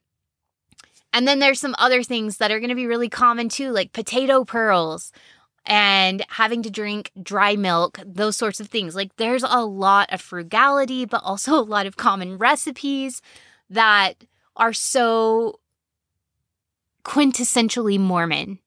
and 1.13 1.27
then 1.27 1.39
there's 1.39 1.59
some 1.59 1.75
other 1.77 2.03
things 2.03 2.37
that 2.37 2.51
are 2.51 2.59
going 2.59 2.69
to 2.69 2.75
be 2.75 2.87
really 2.87 3.09
common 3.09 3.49
too, 3.49 3.71
like 3.71 3.93
potato 3.93 4.43
pearls 4.45 5.11
and 5.65 6.25
having 6.29 6.63
to 6.63 6.71
drink 6.71 7.11
dry 7.21 7.55
milk, 7.55 7.99
those 8.05 8.35
sorts 8.35 8.59
of 8.59 8.67
things. 8.67 8.95
Like 8.95 9.15
there's 9.17 9.43
a 9.43 9.65
lot 9.65 10.11
of 10.11 10.21
frugality, 10.21 11.05
but 11.05 11.23
also 11.23 11.53
a 11.59 11.61
lot 11.61 11.85
of 11.85 11.97
common 11.97 12.37
recipes 12.37 13.21
that 13.69 14.23
are 14.55 14.73
so 14.73 15.59
quintessentially 17.03 17.99
Mormon. 17.99 18.59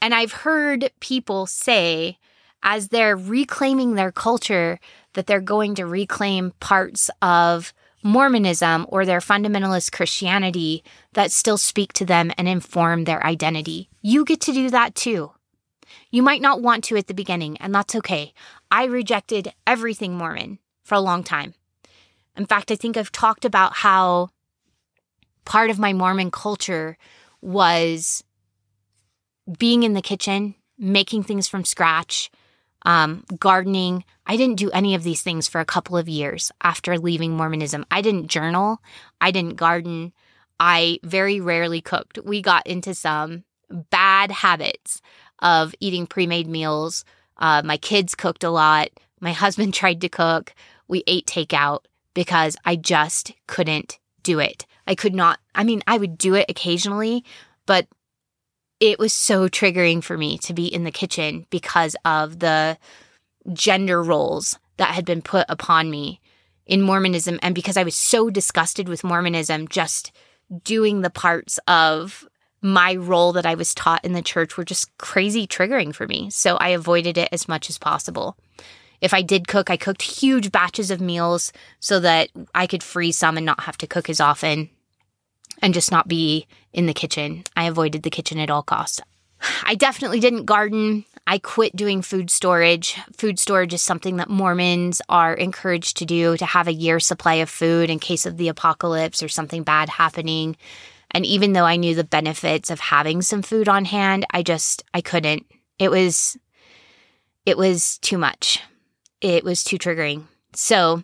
And 0.00 0.14
I've 0.14 0.32
heard 0.32 0.90
people 1.00 1.46
say, 1.46 2.18
as 2.62 2.88
they're 2.88 3.16
reclaiming 3.16 3.94
their 3.94 4.12
culture, 4.12 4.78
that 5.14 5.26
they're 5.26 5.40
going 5.40 5.74
to 5.76 5.86
reclaim 5.86 6.52
parts 6.60 7.10
of 7.20 7.72
Mormonism 8.02 8.86
or 8.88 9.04
their 9.04 9.20
fundamentalist 9.20 9.92
Christianity 9.92 10.82
that 11.12 11.30
still 11.30 11.58
speak 11.58 11.92
to 11.94 12.04
them 12.04 12.32
and 12.36 12.48
inform 12.48 13.04
their 13.04 13.24
identity. 13.24 13.88
You 14.00 14.24
get 14.24 14.40
to 14.42 14.52
do 14.52 14.70
that 14.70 14.94
too. 14.94 15.32
You 16.10 16.22
might 16.22 16.42
not 16.42 16.62
want 16.62 16.84
to 16.84 16.96
at 16.96 17.06
the 17.06 17.14
beginning, 17.14 17.56
and 17.58 17.74
that's 17.74 17.94
okay. 17.94 18.32
I 18.70 18.84
rejected 18.84 19.52
everything 19.66 20.14
Mormon 20.16 20.58
for 20.82 20.94
a 20.94 21.00
long 21.00 21.22
time. 21.22 21.54
In 22.36 22.46
fact, 22.46 22.70
I 22.70 22.76
think 22.76 22.96
I've 22.96 23.12
talked 23.12 23.44
about 23.44 23.74
how 23.74 24.30
part 25.44 25.70
of 25.70 25.78
my 25.78 25.92
Mormon 25.92 26.30
culture 26.30 26.96
was 27.40 28.24
being 29.58 29.82
in 29.82 29.92
the 29.92 30.02
kitchen, 30.02 30.54
making 30.78 31.24
things 31.24 31.48
from 31.48 31.64
scratch, 31.64 32.30
um, 32.84 33.24
gardening. 33.38 34.04
I 34.26 34.36
didn't 34.36 34.56
do 34.56 34.70
any 34.70 34.94
of 34.94 35.02
these 35.02 35.22
things 35.22 35.48
for 35.48 35.60
a 35.60 35.64
couple 35.64 35.96
of 35.96 36.08
years 36.08 36.52
after 36.62 36.98
leaving 36.98 37.36
Mormonism. 37.36 37.84
I 37.90 38.02
didn't 38.02 38.28
journal. 38.28 38.80
I 39.20 39.30
didn't 39.30 39.56
garden. 39.56 40.12
I 40.60 40.98
very 41.02 41.40
rarely 41.40 41.80
cooked. 41.80 42.18
We 42.24 42.42
got 42.42 42.66
into 42.66 42.94
some 42.94 43.44
bad 43.90 44.30
habits 44.30 45.00
of 45.40 45.74
eating 45.80 46.06
pre 46.06 46.26
made 46.26 46.46
meals. 46.46 47.04
Uh, 47.36 47.62
my 47.64 47.76
kids 47.76 48.14
cooked 48.14 48.44
a 48.44 48.50
lot. 48.50 48.88
My 49.20 49.32
husband 49.44 49.74
tried 49.74 50.00
to 50.02 50.08
cook. 50.08 50.54
We 50.88 51.02
ate 51.06 51.26
takeout 51.26 51.80
because 52.14 52.56
I 52.64 52.76
just 52.76 53.32
couldn't 53.46 53.98
do 54.22 54.38
it. 54.38 54.66
I 54.86 54.94
could 54.94 55.14
not, 55.14 55.38
I 55.54 55.64
mean, 55.64 55.82
I 55.86 55.96
would 55.96 56.18
do 56.18 56.34
it 56.34 56.46
occasionally, 56.48 57.24
but 57.66 57.86
it 58.82 58.98
was 58.98 59.12
so 59.12 59.48
triggering 59.48 60.02
for 60.02 60.18
me 60.18 60.36
to 60.38 60.52
be 60.52 60.66
in 60.66 60.82
the 60.82 60.90
kitchen 60.90 61.46
because 61.50 61.94
of 62.04 62.40
the 62.40 62.76
gender 63.52 64.02
roles 64.02 64.58
that 64.76 64.92
had 64.96 65.04
been 65.04 65.22
put 65.22 65.46
upon 65.48 65.88
me 65.88 66.20
in 66.66 66.82
Mormonism. 66.82 67.38
And 67.42 67.54
because 67.54 67.76
I 67.76 67.84
was 67.84 67.94
so 67.94 68.28
disgusted 68.28 68.88
with 68.88 69.04
Mormonism, 69.04 69.68
just 69.68 70.10
doing 70.64 71.00
the 71.00 71.10
parts 71.10 71.60
of 71.68 72.26
my 72.60 72.96
role 72.96 73.32
that 73.34 73.46
I 73.46 73.54
was 73.54 73.72
taught 73.72 74.04
in 74.04 74.14
the 74.14 74.20
church 74.20 74.56
were 74.56 74.64
just 74.64 74.90
crazy 74.98 75.46
triggering 75.46 75.94
for 75.94 76.08
me. 76.08 76.28
So 76.30 76.56
I 76.56 76.70
avoided 76.70 77.16
it 77.16 77.28
as 77.30 77.46
much 77.46 77.70
as 77.70 77.78
possible. 77.78 78.36
If 79.00 79.14
I 79.14 79.22
did 79.22 79.46
cook, 79.46 79.70
I 79.70 79.76
cooked 79.76 80.02
huge 80.02 80.50
batches 80.50 80.90
of 80.90 81.00
meals 81.00 81.52
so 81.78 82.00
that 82.00 82.30
I 82.52 82.66
could 82.66 82.82
freeze 82.82 83.16
some 83.16 83.36
and 83.36 83.46
not 83.46 83.60
have 83.60 83.78
to 83.78 83.86
cook 83.86 84.10
as 84.10 84.20
often 84.20 84.70
and 85.62 85.72
just 85.72 85.90
not 85.90 86.08
be 86.08 86.46
in 86.72 86.86
the 86.86 86.92
kitchen. 86.92 87.44
I 87.56 87.64
avoided 87.64 88.02
the 88.02 88.10
kitchen 88.10 88.38
at 88.38 88.50
all 88.50 88.62
costs. 88.62 89.00
I 89.64 89.74
definitely 89.74 90.20
didn't 90.20 90.44
garden. 90.44 91.04
I 91.26 91.38
quit 91.38 91.74
doing 91.76 92.02
food 92.02 92.30
storage. 92.30 92.96
Food 93.16 93.38
storage 93.38 93.72
is 93.72 93.82
something 93.82 94.16
that 94.16 94.28
Mormons 94.28 95.00
are 95.08 95.34
encouraged 95.34 95.96
to 95.98 96.04
do 96.04 96.36
to 96.36 96.44
have 96.44 96.68
a 96.68 96.72
year 96.72 97.00
supply 97.00 97.34
of 97.34 97.48
food 97.48 97.90
in 97.90 97.98
case 97.98 98.26
of 98.26 98.36
the 98.36 98.48
apocalypse 98.48 99.22
or 99.22 99.28
something 99.28 99.62
bad 99.62 99.88
happening. 99.88 100.56
And 101.12 101.24
even 101.24 101.52
though 101.52 101.64
I 101.64 101.76
knew 101.76 101.94
the 101.94 102.04
benefits 102.04 102.70
of 102.70 102.80
having 102.80 103.22
some 103.22 103.42
food 103.42 103.68
on 103.68 103.84
hand, 103.84 104.26
I 104.30 104.42
just 104.42 104.82
I 104.92 105.00
couldn't. 105.00 105.46
It 105.78 105.90
was 105.90 106.36
it 107.46 107.56
was 107.56 107.98
too 107.98 108.18
much. 108.18 108.60
It 109.20 109.44
was 109.44 109.62
too 109.62 109.78
triggering. 109.78 110.24
So, 110.54 111.02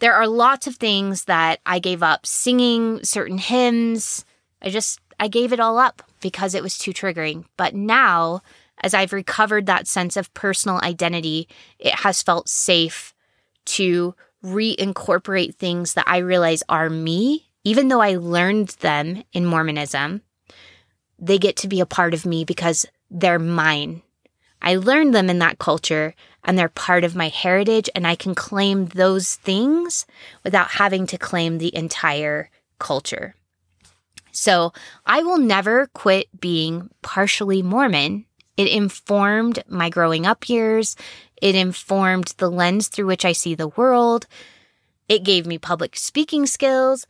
there 0.00 0.14
are 0.14 0.26
lots 0.26 0.66
of 0.66 0.76
things 0.76 1.24
that 1.24 1.60
I 1.64 1.78
gave 1.78 2.02
up. 2.02 2.26
Singing 2.26 3.04
certain 3.04 3.38
hymns, 3.38 4.24
I 4.60 4.70
just, 4.70 4.98
I 5.18 5.28
gave 5.28 5.52
it 5.52 5.60
all 5.60 5.78
up 5.78 6.02
because 6.20 6.54
it 6.54 6.62
was 6.62 6.76
too 6.76 6.92
triggering. 6.92 7.44
But 7.56 7.74
now, 7.74 8.42
as 8.82 8.94
I've 8.94 9.12
recovered 9.12 9.66
that 9.66 9.86
sense 9.86 10.16
of 10.16 10.32
personal 10.34 10.80
identity, 10.82 11.48
it 11.78 11.94
has 11.96 12.22
felt 12.22 12.48
safe 12.48 13.14
to 13.66 14.14
reincorporate 14.44 15.54
things 15.56 15.94
that 15.94 16.08
I 16.08 16.18
realize 16.18 16.62
are 16.68 16.88
me, 16.88 17.50
even 17.62 17.88
though 17.88 18.00
I 18.00 18.16
learned 18.16 18.68
them 18.80 19.22
in 19.32 19.44
Mormonism. 19.44 20.22
They 21.18 21.38
get 21.38 21.56
to 21.56 21.68
be 21.68 21.80
a 21.80 21.86
part 21.86 22.14
of 22.14 22.24
me 22.24 22.44
because 22.44 22.86
they're 23.10 23.38
mine. 23.38 24.02
I 24.62 24.76
learned 24.76 25.14
them 25.14 25.30
in 25.30 25.38
that 25.38 25.58
culture 25.58 26.14
and 26.44 26.58
they're 26.58 26.68
part 26.68 27.04
of 27.04 27.14
my 27.14 27.28
heritage, 27.28 27.90
and 27.94 28.06
I 28.06 28.14
can 28.14 28.34
claim 28.34 28.86
those 28.86 29.34
things 29.36 30.06
without 30.42 30.70
having 30.70 31.06
to 31.08 31.18
claim 31.18 31.58
the 31.58 31.74
entire 31.76 32.50
culture. 32.78 33.34
So 34.32 34.72
I 35.04 35.22
will 35.22 35.38
never 35.38 35.88
quit 35.88 36.28
being 36.40 36.90
partially 37.02 37.62
Mormon. 37.62 38.24
It 38.56 38.68
informed 38.68 39.62
my 39.68 39.90
growing 39.90 40.26
up 40.26 40.48
years. 40.48 40.96
It 41.42 41.54
informed 41.54 42.34
the 42.38 42.50
lens 42.50 42.88
through 42.88 43.06
which 43.06 43.24
I 43.24 43.32
see 43.32 43.54
the 43.54 43.68
world. 43.68 44.26
It 45.08 45.24
gave 45.24 45.46
me 45.46 45.58
public 45.58 45.96
speaking 45.96 46.46
skills. 46.46 47.06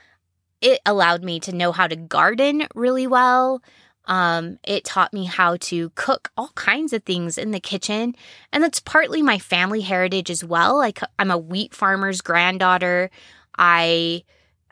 It 0.61 0.80
allowed 0.84 1.22
me 1.22 1.40
to 1.40 1.55
know 1.55 1.72
how 1.72 1.86
to 1.86 1.96
garden 1.96 2.66
really 2.74 3.07
well. 3.07 3.62
Um, 4.11 4.58
it 4.66 4.84
taught 4.84 5.12
me 5.12 5.24
how 5.24 5.56
to 5.58 5.90
cook 5.90 6.32
all 6.36 6.50
kinds 6.56 6.92
of 6.92 7.04
things 7.04 7.38
in 7.38 7.52
the 7.52 7.61
kitchen. 7.61 8.16
And 8.52 8.62
that's 8.62 8.80
partly 8.80 9.22
my 9.22 9.38
family 9.38 9.82
heritage 9.82 10.30
as 10.30 10.42
well. 10.42 10.76
Like 10.76 10.98
I'm 11.18 11.30
a 11.30 11.38
wheat 11.38 11.72
farmer's 11.72 12.20
granddaughter. 12.20 13.08
I 13.56 14.24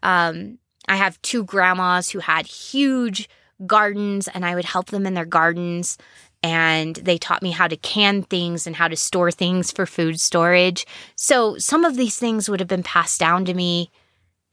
um 0.03 0.59
I 0.89 0.97
have 0.97 1.23
two 1.23 1.45
grandmas 1.45 2.11
who 2.11 2.19
had 2.19 2.47
huge 2.47 3.29
gardens 3.65 4.27
and 4.27 4.45
I 4.45 4.57
would 4.57 4.65
help 4.65 4.89
them 4.89 5.07
in 5.07 5.15
their 5.15 5.25
gardens 5.25 5.99
and 6.43 6.97
they 6.97 7.19
taught 7.19 7.43
me 7.43 7.53
how 7.53 7.69
to 7.69 7.77
can 7.77 8.23
things 8.25 8.67
and 8.67 8.75
how 8.75 8.89
to 8.89 8.97
store 8.97 9.31
things 9.31 9.71
for 9.71 9.87
food 9.87 10.21
storage. 10.21 10.85
So 11.15 11.59
some 11.59 11.85
of 11.85 11.97
these 11.97 12.19
things 12.19 12.49
would 12.49 12.61
have 12.61 12.69
been 12.69 12.83
passed 12.83 13.21
down 13.21 13.45
to 13.45 13.55
me 13.55 13.91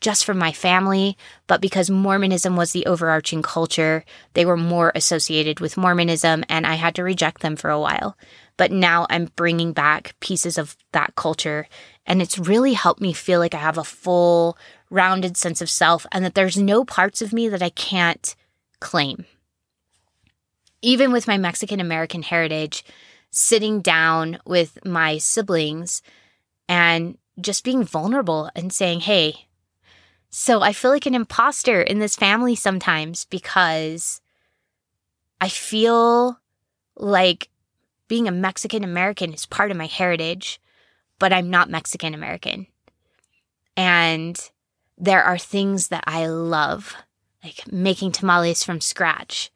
just 0.01 0.25
from 0.25 0.37
my 0.37 0.51
family, 0.51 1.17
but 1.47 1.61
because 1.61 1.89
Mormonism 1.89 2.55
was 2.55 2.71
the 2.71 2.85
overarching 2.85 3.41
culture, 3.41 4.03
they 4.33 4.45
were 4.45 4.57
more 4.57 4.91
associated 4.93 5.59
with 5.59 5.77
Mormonism, 5.77 6.43
and 6.49 6.67
I 6.67 6.75
had 6.75 6.95
to 6.95 7.03
reject 7.03 7.41
them 7.41 7.55
for 7.55 7.69
a 7.69 7.79
while. 7.79 8.17
But 8.57 8.71
now 8.71 9.07
I'm 9.09 9.31
bringing 9.35 9.73
back 9.73 10.15
pieces 10.19 10.57
of 10.57 10.77
that 10.91 11.15
culture, 11.15 11.67
and 12.05 12.21
it's 12.21 12.37
really 12.37 12.73
helped 12.73 13.01
me 13.01 13.13
feel 13.13 13.39
like 13.39 13.53
I 13.53 13.59
have 13.59 13.77
a 13.77 13.83
full, 13.83 14.57
rounded 14.89 15.37
sense 15.37 15.61
of 15.61 15.69
self, 15.69 16.05
and 16.11 16.23
that 16.23 16.35
there's 16.35 16.57
no 16.57 16.85
parts 16.85 17.21
of 17.21 17.33
me 17.33 17.49
that 17.49 17.63
I 17.63 17.69
can't 17.69 18.35
claim. 18.79 19.25
Even 20.81 21.11
with 21.11 21.27
my 21.27 21.37
Mexican 21.37 21.79
American 21.79 22.21
heritage, 22.21 22.83
sitting 23.31 23.81
down 23.81 24.39
with 24.45 24.77
my 24.85 25.17
siblings 25.17 26.01
and 26.69 27.17
just 27.41 27.63
being 27.63 27.83
vulnerable 27.83 28.49
and 28.55 28.71
saying, 28.71 29.01
hey, 29.01 29.44
so 30.29 30.61
I 30.61 30.73
feel 30.73 30.91
like 30.91 31.05
an 31.05 31.15
imposter 31.15 31.81
in 31.81 31.99
this 31.99 32.15
family 32.15 32.55
sometimes 32.55 33.25
because 33.25 34.21
I 35.39 35.49
feel 35.49 36.39
like 36.95 37.49
being 38.07 38.27
a 38.27 38.31
Mexican 38.31 38.83
American 38.83 39.33
is 39.33 39.45
part 39.45 39.71
of 39.71 39.77
my 39.77 39.87
heritage, 39.87 40.59
but 41.19 41.33
I'm 41.33 41.49
not 41.49 41.69
Mexican 41.69 42.13
American. 42.13 42.67
And 43.77 44.39
there 44.97 45.23
are 45.23 45.37
things 45.37 45.89
that 45.89 46.03
I 46.07 46.27
love, 46.27 46.95
like 47.43 47.71
making 47.71 48.11
tamales 48.11 48.63
from 48.63 48.79
scratch. 48.79 49.51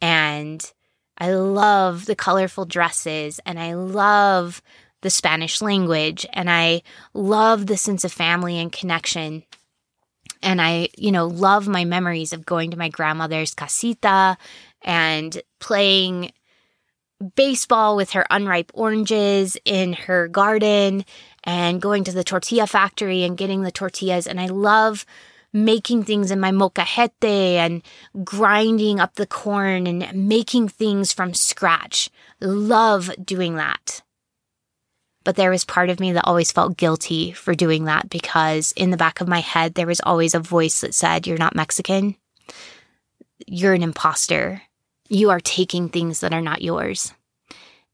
And 0.00 0.72
I 1.18 1.32
love 1.32 2.06
the 2.06 2.16
colorful 2.16 2.64
dresses 2.64 3.40
and 3.46 3.58
I 3.58 3.74
love 3.74 4.62
the 5.02 5.10
Spanish 5.10 5.60
language 5.60 6.26
and 6.32 6.50
I 6.50 6.82
love 7.14 7.66
the 7.66 7.76
sense 7.76 8.04
of 8.04 8.12
family 8.12 8.58
and 8.58 8.72
connection 8.72 9.44
and 10.42 10.60
I, 10.60 10.88
you 10.96 11.12
know, 11.12 11.26
love 11.26 11.68
my 11.68 11.84
memories 11.84 12.32
of 12.32 12.46
going 12.46 12.70
to 12.70 12.76
my 12.76 12.88
grandmother's 12.88 13.54
casita 13.54 14.36
and 14.82 15.40
playing 15.60 16.32
baseball 17.36 17.96
with 17.96 18.10
her 18.10 18.26
unripe 18.30 18.72
oranges 18.74 19.56
in 19.64 19.92
her 19.92 20.28
garden 20.28 21.04
and 21.44 21.80
going 21.80 22.04
to 22.04 22.12
the 22.12 22.24
tortilla 22.24 22.66
factory 22.66 23.22
and 23.22 23.38
getting 23.38 23.62
the 23.62 23.70
tortillas. 23.70 24.26
And 24.26 24.40
I 24.40 24.46
love 24.46 25.06
making 25.52 26.04
things 26.04 26.30
in 26.30 26.40
my 26.40 26.50
molcajete 26.50 27.54
and 27.56 27.82
grinding 28.24 28.98
up 28.98 29.14
the 29.14 29.26
corn 29.26 29.86
and 29.86 30.28
making 30.28 30.68
things 30.68 31.12
from 31.12 31.34
scratch. 31.34 32.10
Love 32.40 33.10
doing 33.22 33.56
that. 33.56 34.02
But 35.24 35.36
there 35.36 35.50
was 35.50 35.64
part 35.64 35.90
of 35.90 36.00
me 36.00 36.12
that 36.12 36.26
always 36.26 36.52
felt 36.52 36.76
guilty 36.76 37.32
for 37.32 37.54
doing 37.54 37.84
that 37.84 38.08
because 38.10 38.72
in 38.72 38.90
the 38.90 38.96
back 38.96 39.20
of 39.20 39.28
my 39.28 39.40
head, 39.40 39.74
there 39.74 39.86
was 39.86 40.00
always 40.00 40.34
a 40.34 40.40
voice 40.40 40.80
that 40.80 40.94
said, 40.94 41.26
You're 41.26 41.38
not 41.38 41.54
Mexican. 41.54 42.16
You're 43.46 43.74
an 43.74 43.82
imposter. 43.82 44.62
You 45.08 45.30
are 45.30 45.40
taking 45.40 45.88
things 45.88 46.20
that 46.20 46.32
are 46.32 46.40
not 46.40 46.62
yours. 46.62 47.12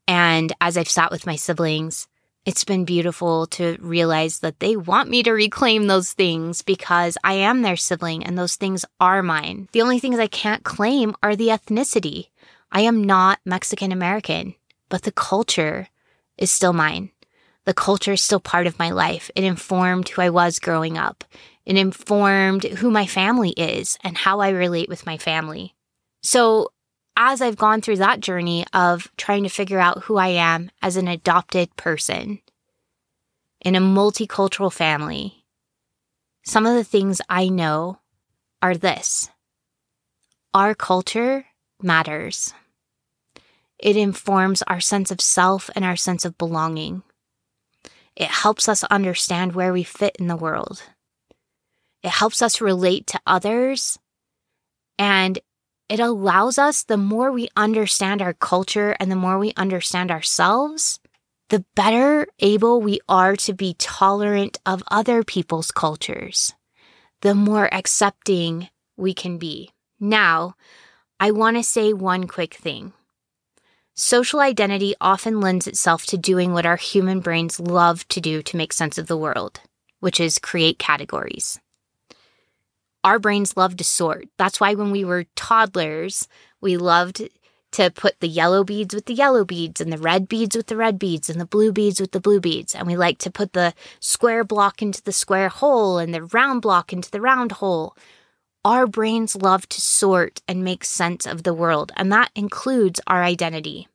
And 0.07 0.51
as 0.59 0.77
I've 0.77 0.89
sat 0.89 1.11
with 1.11 1.27
my 1.27 1.35
siblings, 1.35 2.07
it's 2.45 2.63
been 2.63 2.85
beautiful 2.85 3.45
to 3.47 3.77
realize 3.79 4.39
that 4.39 4.59
they 4.59 4.75
want 4.75 5.09
me 5.09 5.21
to 5.23 5.31
reclaim 5.31 5.85
those 5.85 6.13
things 6.13 6.61
because 6.63 7.17
I 7.23 7.33
am 7.33 7.61
their 7.61 7.75
sibling 7.75 8.25
and 8.25 8.37
those 8.37 8.55
things 8.55 8.85
are 8.99 9.21
mine. 9.21 9.67
The 9.71 9.81
only 9.83 9.99
things 9.99 10.17
I 10.17 10.27
can't 10.27 10.63
claim 10.63 11.13
are 11.21 11.35
the 11.35 11.49
ethnicity. 11.49 12.29
I 12.71 12.81
am 12.81 13.03
not 13.03 13.39
Mexican 13.45 13.91
American, 13.91 14.55
but 14.89 15.03
the 15.03 15.11
culture 15.11 15.89
is 16.37 16.51
still 16.51 16.73
mine. 16.73 17.11
The 17.69 17.75
culture 17.75 18.13
is 18.13 18.23
still 18.23 18.39
part 18.39 18.65
of 18.65 18.79
my 18.79 18.89
life. 18.89 19.29
It 19.35 19.43
informed 19.43 20.09
who 20.09 20.23
I 20.23 20.31
was 20.31 20.57
growing 20.57 20.97
up. 20.97 21.23
It 21.67 21.77
informed 21.77 22.63
who 22.63 22.89
my 22.89 23.05
family 23.05 23.51
is 23.51 23.95
and 24.03 24.17
how 24.17 24.39
I 24.39 24.49
relate 24.49 24.89
with 24.89 25.05
my 25.05 25.19
family. 25.19 25.75
So, 26.23 26.69
as 27.15 27.43
I've 27.43 27.57
gone 27.57 27.81
through 27.81 27.97
that 27.97 28.21
journey 28.21 28.65
of 28.73 29.11
trying 29.17 29.43
to 29.43 29.49
figure 29.49 29.77
out 29.79 30.05
who 30.05 30.17
I 30.17 30.29
am 30.29 30.71
as 30.81 30.95
an 30.95 31.07
adopted 31.07 31.75
person 31.75 32.39
in 33.61 33.75
a 33.75 33.79
multicultural 33.79 34.73
family, 34.73 35.45
some 36.43 36.65
of 36.65 36.73
the 36.73 36.83
things 36.83 37.21
I 37.29 37.49
know 37.49 37.99
are 38.63 38.75
this 38.75 39.29
our 40.55 40.73
culture 40.73 41.45
matters. 41.83 42.51
It 43.77 43.95
informs 43.95 44.63
our 44.63 44.79
sense 44.79 45.11
of 45.11 45.21
self 45.21 45.69
and 45.75 45.85
our 45.85 45.95
sense 45.95 46.25
of 46.25 46.35
belonging. 46.39 47.03
It 48.19 48.27
helps 48.27 48.67
us 48.67 48.83
understand 48.83 49.53
where 49.55 49.71
we 49.71 49.83
fit 49.83 50.17
in 50.19 50.27
the 50.27 50.35
world. 50.35 50.83
It 52.03 52.09
helps 52.09 52.41
us 52.41 52.61
relate 52.61 53.07
to 53.07 53.21
others. 53.25 53.97
And 54.97 55.39
it 55.87 56.01
allows 56.01 56.59
us, 56.59 56.83
the 56.83 56.97
more 56.97 57.31
we 57.31 57.47
understand 57.55 58.21
our 58.21 58.33
culture 58.33 58.95
and 58.99 59.09
the 59.09 59.15
more 59.15 59.39
we 59.39 59.53
understand 59.55 60.11
ourselves, 60.11 60.99
the 61.49 61.65
better 61.75 62.27
able 62.39 62.81
we 62.81 62.99
are 63.07 63.35
to 63.37 63.53
be 63.53 63.73
tolerant 63.79 64.59
of 64.65 64.83
other 64.91 65.23
people's 65.23 65.71
cultures, 65.71 66.53
the 67.21 67.33
more 67.33 67.73
accepting 67.73 68.69
we 68.97 69.13
can 69.13 69.37
be. 69.37 69.71
Now, 69.99 70.55
I 71.19 71.31
want 71.31 71.57
to 71.57 71.63
say 71.63 71.93
one 71.93 72.27
quick 72.27 72.53
thing. 72.53 72.93
Social 73.99 74.39
identity 74.39 74.95
often 75.01 75.41
lends 75.41 75.67
itself 75.67 76.05
to 76.05 76.17
doing 76.17 76.53
what 76.53 76.65
our 76.65 76.77
human 76.77 77.19
brains 77.19 77.59
love 77.59 78.07
to 78.07 78.21
do 78.21 78.41
to 78.41 78.55
make 78.55 78.71
sense 78.71 78.97
of 78.97 79.07
the 79.07 79.17
world, 79.17 79.59
which 79.99 80.21
is 80.21 80.39
create 80.39 80.79
categories. 80.79 81.59
Our 83.03 83.19
brains 83.19 83.57
love 83.57 83.75
to 83.75 83.83
sort. 83.83 84.29
That's 84.37 84.57
why 84.57 84.73
when 84.73 84.91
we 84.91 85.03
were 85.03 85.25
toddlers, 85.35 86.29
we 86.61 86.77
loved 86.77 87.27
to 87.73 87.91
put 87.91 88.21
the 88.21 88.29
yellow 88.29 88.63
beads 88.63 88.95
with 88.95 89.03
the 89.03 89.13
yellow 89.13 89.43
beads 89.43 89.81
and 89.81 89.91
the 89.91 89.97
red 89.97 90.29
beads 90.29 90.55
with 90.55 90.67
the 90.67 90.77
red 90.77 90.97
beads 90.97 91.29
and 91.29 91.39
the 91.41 91.45
blue 91.45 91.73
beads 91.73 91.99
with 91.99 92.13
the 92.13 92.21
blue 92.21 92.39
beads. 92.39 92.73
And 92.73 92.87
we 92.87 92.95
like 92.95 93.17
to 93.17 93.29
put 93.29 93.51
the 93.51 93.73
square 93.99 94.45
block 94.45 94.81
into 94.81 95.03
the 95.03 95.11
square 95.11 95.49
hole 95.49 95.97
and 95.97 96.13
the 96.13 96.23
round 96.23 96.61
block 96.61 96.93
into 96.93 97.11
the 97.11 97.19
round 97.19 97.51
hole. 97.51 97.97
Our 98.65 98.87
brains 98.87 99.37
love 99.37 99.69
to 99.69 99.81
sort 99.81 100.41
and 100.47 100.63
make 100.63 100.83
sense 100.83 101.25
of 101.25 101.43
the 101.43 101.53
world, 101.53 101.91
and 101.95 102.11
that 102.11 102.31
includes 102.35 102.99
our 103.07 103.23
identity. 103.23 103.87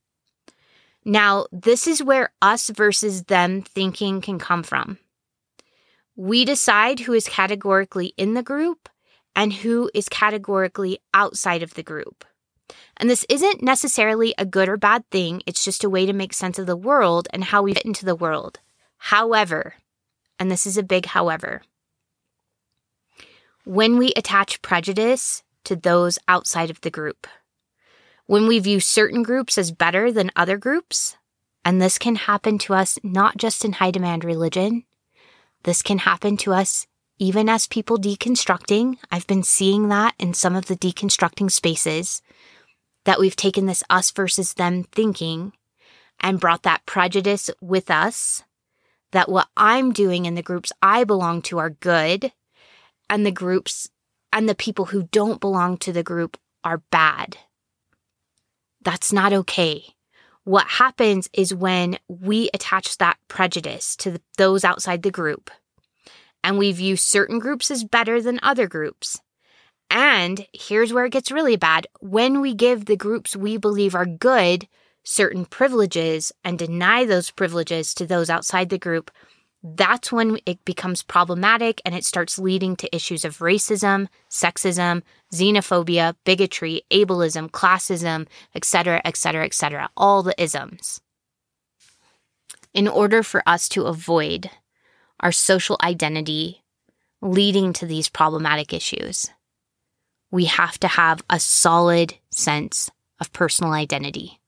Now, 1.05 1.47
this 1.53 1.87
is 1.87 2.03
where 2.03 2.33
us 2.41 2.71
versus 2.71 3.25
them 3.25 3.61
thinking 3.61 4.23
can 4.23 4.39
come 4.39 4.63
from. 4.63 4.99
We 6.17 6.47
decide 6.47 7.01
who 7.01 7.13
is 7.13 7.29
categorically 7.29 8.15
in 8.17 8.33
the 8.33 8.43
group 8.43 8.89
and 9.37 9.53
who 9.53 9.91
is 9.93 10.09
categorically 10.09 10.99
outside 11.13 11.63
of 11.63 11.75
the 11.75 11.83
group. 11.83 12.25
And 12.97 13.11
this 13.11 13.27
isn't 13.29 13.63
necessarily 13.63 14.35
a 14.39 14.47
good 14.47 14.69
or 14.69 14.79
bad 14.79 15.05
thing, 15.11 15.43
it's 15.45 15.65
just 15.65 15.85
a 15.85 15.91
way 15.91 16.07
to 16.07 16.13
make 16.15 16.33
sense 16.33 16.59
of 16.59 16.67
the 16.67 16.77
world 16.77 17.29
and 17.35 17.45
how 17.45 17.63
we 17.63 17.75
fit 17.75 17.85
into 17.85 18.07
the 18.07 18.15
world. 18.15 18.61
However, 18.97 19.75
and 20.39 20.51
this 20.51 20.67
is 20.67 20.79
a 20.79 20.83
big 20.83 21.07
however, 21.07 21.63
when 23.65 23.97
we 23.97 24.13
attach 24.15 24.63
prejudice 24.63 25.43
to 25.65 25.75
those 25.75 26.19
outside 26.29 26.71
of 26.71 26.81
the 26.83 26.91
group, 26.91 27.27
when 28.27 28.47
we 28.47 28.59
view 28.59 28.81
certain 28.81 29.23
groups 29.23 29.59
as 29.59 29.73
better 29.73 30.13
than 30.13 30.31
other 30.37 30.57
groups, 30.57 31.17
and 31.65 31.81
this 31.81 31.99
can 31.99 32.17
happen 32.17 32.59
to 32.59 32.75
us 32.75 32.99
not 33.03 33.37
just 33.37 33.65
in 33.65 33.73
high 33.73 33.91
demand 33.91 34.25
religion, 34.25 34.85
this 35.63 35.83
can 35.83 35.99
happen 35.99 36.37
to 36.39 36.53
us 36.53 36.87
even 37.19 37.49
as 37.49 37.67
people 37.67 37.97
deconstructing. 37.97 38.99
I've 39.11 39.27
been 39.27 39.43
seeing 39.43 39.89
that 39.89 40.15
in 40.19 40.35
some 40.35 40.57
of 40.57 40.67
the 40.67 40.77
deconstructing 40.77 41.51
spaces 41.51 42.23
that 43.05 43.21
we've 43.21 43.37
taken 43.37 43.67
this 43.67 43.85
us 43.89 44.11
versus 44.11 44.55
them 44.55 44.85
thinking 44.85 45.53
and 46.21 46.41
brought 46.41 46.65
that 46.65 46.85
prejudice 46.87 47.51
with 47.61 47.91
us 47.91 48.43
that 49.13 49.29
what 49.29 49.49
I'm 49.57 49.93
doing 49.93 50.27
in 50.27 50.35
the 50.35 50.43
groups 50.43 50.73
I 50.83 51.05
belong 51.05 51.41
to 51.43 51.59
are 51.59 51.71
good 51.71 52.33
and 53.09 53.25
the 53.25 53.33
groups 53.33 53.89
and 54.33 54.49
the 54.49 54.55
people 54.55 54.87
who 54.87 55.09
don't 55.13 55.41
belong 55.41 55.77
to 55.79 55.93
the 55.93 56.03
group 56.03 56.37
are 56.63 56.83
bad. 56.91 57.37
That's 58.83 59.13
not 59.13 59.33
okay. 59.33 59.85
What 60.45 60.67
happens 60.67 61.29
is 61.33 61.55
when 61.55 61.99
we 62.09 62.51
attach 62.53 62.99
that 62.99 63.17
prejudice 63.29 63.97
to 63.97 64.21
those 64.37 64.65
outside 64.65 65.03
the 65.03 65.11
group 65.11 65.51
and 66.43 66.59
we 66.59 66.71
view 66.73 66.97
certain 66.97 67.39
groups 67.39 67.71
as 67.71 67.85
better 67.85 68.21
than 68.21 68.39
other 68.43 68.69
groups. 68.69 69.21
And 69.91 70.47
here's 70.53 70.93
where 70.93 71.07
it 71.07 71.13
gets 71.13 71.33
really 71.33 71.57
bad 71.57 71.87
when 72.01 72.41
we 72.41 72.55
give 72.55 72.85
the 72.85 72.97
groups 72.97 73.35
we 73.35 73.57
believe 73.57 73.95
are 73.95 74.07
good 74.07 74.69
certain 75.05 75.45
privileges 75.45 76.33
and 76.43 76.59
deny 76.59 77.05
those 77.05 77.31
privileges 77.31 77.95
to 77.95 78.07
those 78.07 78.31
outside 78.31 78.71
the 78.71 78.79
group, 78.79 79.11
that's 79.67 80.13
when 80.13 80.39
it 80.45 80.63
becomes 80.67 81.03
problematic 81.03 81.81
and 81.87 81.95
it 81.95 82.05
starts 82.05 82.39
leading 82.39 82.77
to 82.77 82.95
issues 82.95 83.25
of 83.25 83.39
racism, 83.39 84.09
sexism, 84.29 85.03
xenophobia, 85.33 86.15
bigotry, 86.25 86.83
ableism, 86.91 87.51
classism, 87.51 88.27
etc., 88.55 89.01
etc., 89.07 89.47
etc., 89.47 89.89
all 89.97 90.23
the 90.23 90.41
isms. 90.41 91.01
In 92.75 92.87
order 92.87 93.23
for 93.23 93.43
us 93.47 93.67
to 93.71 93.85
avoid 93.85 94.51
our 95.21 95.33
social 95.33 95.79
identity 95.83 96.63
leading 97.23 97.73
to 97.73 97.87
these 97.87 98.11
problematic 98.11 98.75
issues, 98.75 99.31
we 100.31 100.45
have 100.45 100.79
to 100.81 100.89
have 100.89 101.23
a 101.31 101.41
solid 101.41 102.15
sense 102.31 102.91
of 103.19 103.33
personal 103.33 103.73
identity. 103.73 104.41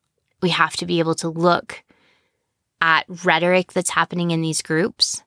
We 0.43 0.51
have 0.51 0.77
to 0.77 0.85
be 0.85 0.99
able 0.99 1.15
to 1.17 1.29
look 1.29 1.85
at 2.81 3.05
rhetoric 3.25 3.73
that's 3.73 3.91
happening 3.91 4.31
in 4.31 4.43
these 4.43 4.63
groups 4.63 5.23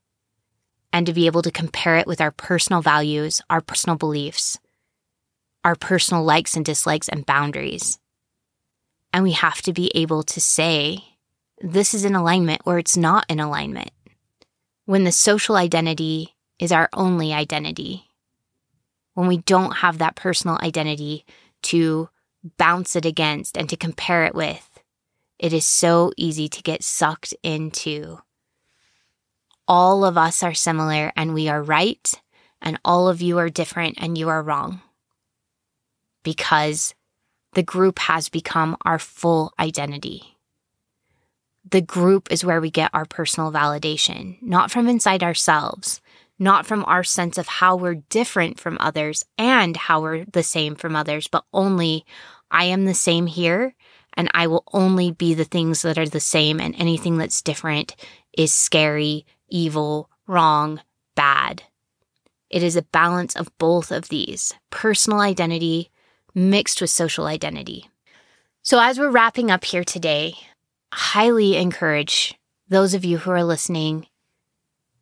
and 0.92 1.06
to 1.06 1.14
be 1.14 1.26
able 1.26 1.42
to 1.42 1.52
compare 1.52 1.98
it 1.98 2.08
with 2.08 2.22
our 2.22 2.32
personal 2.32 2.82
values, 2.82 3.42
our 3.50 3.62
personal 3.62 3.96
beliefs, 3.96 4.60
our 5.64 5.76
personal 5.76 6.24
likes 6.24 6.56
and 6.56 6.66
dislikes 6.66 7.10
and 7.10 7.26
boundaries. 7.26 8.00
And 9.14 9.24
we 9.24 9.34
have 9.34 9.62
to 9.64 9.74
be 9.74 9.92
able 9.96 10.24
to 10.24 10.40
say, 10.40 11.04
this 11.62 11.94
is 11.94 12.06
in 12.06 12.16
alignment 12.16 12.62
or 12.66 12.80
it's 12.80 12.98
not 12.98 13.26
in 13.30 13.40
alignment. 13.40 13.92
When 14.86 15.04
the 15.04 15.12
social 15.12 15.56
identity 15.56 16.36
is 16.58 16.72
our 16.72 16.90
only 16.94 17.34
identity, 17.34 18.06
when 19.14 19.28
we 19.28 19.38
don't 19.38 19.78
have 19.78 19.98
that 19.98 20.16
personal 20.16 20.58
identity 20.62 21.26
to 21.64 22.10
bounce 22.58 22.96
it 22.96 23.06
against 23.06 23.58
and 23.58 23.70
to 23.70 23.76
compare 23.76 24.26
it 24.26 24.34
with, 24.34 24.69
it 25.40 25.54
is 25.54 25.66
so 25.66 26.12
easy 26.18 26.48
to 26.50 26.62
get 26.62 26.84
sucked 26.84 27.34
into 27.44 28.20
all 29.70 30.04
of 30.04 30.18
us 30.18 30.42
are 30.42 30.56
similar 30.56 31.14
and 31.16 31.34
we 31.34 31.48
are 31.48 31.62
right, 31.62 32.20
and 32.60 32.80
all 32.84 33.08
of 33.08 33.22
you 33.22 33.38
are 33.38 33.50
different 33.50 34.00
and 34.02 34.18
you 34.18 34.28
are 34.28 34.42
wrong. 34.42 34.82
Because 36.24 36.96
the 37.54 37.64
group 37.64 38.00
has 38.00 38.30
become 38.30 38.76
our 38.84 38.98
full 38.98 39.54
identity. 39.60 40.36
The 41.70 41.82
group 41.82 42.32
is 42.32 42.44
where 42.44 42.60
we 42.60 42.72
get 42.72 42.90
our 42.94 43.06
personal 43.06 43.52
validation, 43.52 44.42
not 44.42 44.72
from 44.72 44.90
inside 44.90 45.22
ourselves, 45.22 46.02
not 46.40 46.66
from 46.66 46.84
our 46.86 47.04
sense 47.04 47.38
of 47.38 47.48
how 47.48 47.76
we're 47.76 48.02
different 48.10 48.60
from 48.60 48.78
others 48.80 49.24
and 49.38 49.78
how 49.78 50.02
we're 50.02 50.26
the 50.26 50.42
same 50.42 50.74
from 50.74 50.96
others, 50.96 51.28
but 51.28 51.46
only 51.54 52.06
I 52.50 52.66
am 52.66 52.86
the 52.86 52.96
same 52.96 53.28
here 53.28 53.76
and 54.14 54.30
I 54.34 54.48
will 54.48 54.64
only 54.74 55.12
be 55.12 55.34
the 55.34 55.46
things 55.46 55.82
that 55.82 55.98
are 55.98 56.08
the 56.08 56.20
same, 56.20 56.60
and 56.60 56.76
anything 56.78 57.18
that's 57.18 57.42
different 57.42 57.96
is 58.38 58.54
scary, 58.54 59.26
evil, 59.50 60.10
wrong, 60.28 60.82
bad. 61.16 61.64
It 62.50 62.64
is 62.64 62.76
a 62.76 62.82
balance 62.82 63.36
of 63.36 63.56
both 63.58 63.92
of 63.92 64.10
these 64.10 64.54
personal 64.70 65.20
identity 65.20 65.92
mixed 66.34 66.82
with 66.82 66.90
social 66.90 67.26
identity. 67.26 67.90
So, 68.62 68.80
as 68.80 69.00
we're 69.00 69.10
wrapping 69.10 69.52
up 69.52 69.64
here 69.66 69.84
today, 69.84 70.34
highly 70.92 71.56
encourage 71.56 72.36
those 72.68 72.94
of 72.94 73.06
you 73.06 73.20
who 73.20 73.32
are 73.32 73.44
listening 73.44 74.08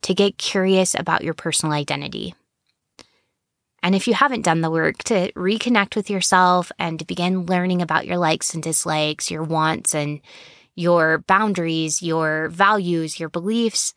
to 0.01 0.13
get 0.13 0.38
curious 0.38 0.95
about 0.95 1.23
your 1.23 1.34
personal 1.34 1.73
identity. 1.73 2.34
And 3.83 3.95
if 3.95 4.07
you 4.07 4.13
haven't 4.13 4.41
done 4.41 4.61
the 4.61 4.71
work 4.71 4.97
to 5.05 5.31
reconnect 5.33 5.95
with 5.95 6.09
yourself 6.09 6.71
and 6.79 6.99
to 6.99 7.05
begin 7.05 7.45
learning 7.45 7.81
about 7.81 8.05
your 8.05 8.17
likes 8.17 8.53
and 8.53 8.61
dislikes, 8.61 9.31
your 9.31 9.43
wants 9.43 9.93
and 9.93 10.19
your 10.75 11.19
boundaries, 11.19 12.01
your 12.01 12.49
values, 12.49 13.19
your 13.19 13.29
beliefs, 13.29 13.93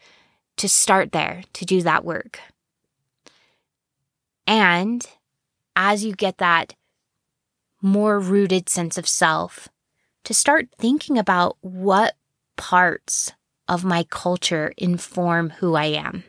to 0.57 0.69
start 0.69 1.13
there, 1.13 1.43
to 1.55 1.65
do 1.65 1.83
that 1.83 2.05
work. 2.05 2.41
And 4.47 5.07
as 5.77 6.05
you 6.05 6.15
get 6.15 6.39
that 6.39 6.75
more 7.83 8.19
rooted 8.19 8.69
sense 8.69 8.99
of 8.99 9.09
self, 9.09 9.69
to 10.25 10.35
start 10.35 10.69
thinking 10.79 11.19
about 11.19 11.57
what 11.61 12.15
parts 12.57 13.33
of 13.69 13.85
my 13.85 14.05
culture 14.11 14.75
inform 14.77 15.51
who 15.51 15.75
I 15.75 15.87
am. 15.87 16.25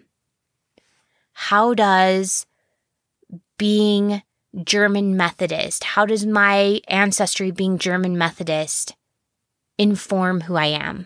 How 1.33 1.73
does 1.73 2.45
being 3.61 4.23
German 4.63 5.15
Methodist? 5.15 5.83
How 5.83 6.07
does 6.07 6.25
my 6.25 6.81
ancestry 6.87 7.51
being 7.51 7.77
German 7.77 8.17
Methodist 8.17 8.95
inform 9.77 10.41
who 10.41 10.55
I 10.55 10.65
am? 10.65 11.05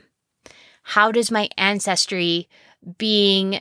How 0.83 1.11
does 1.11 1.29
my 1.29 1.49
ancestry 1.57 2.47
being 2.97 3.59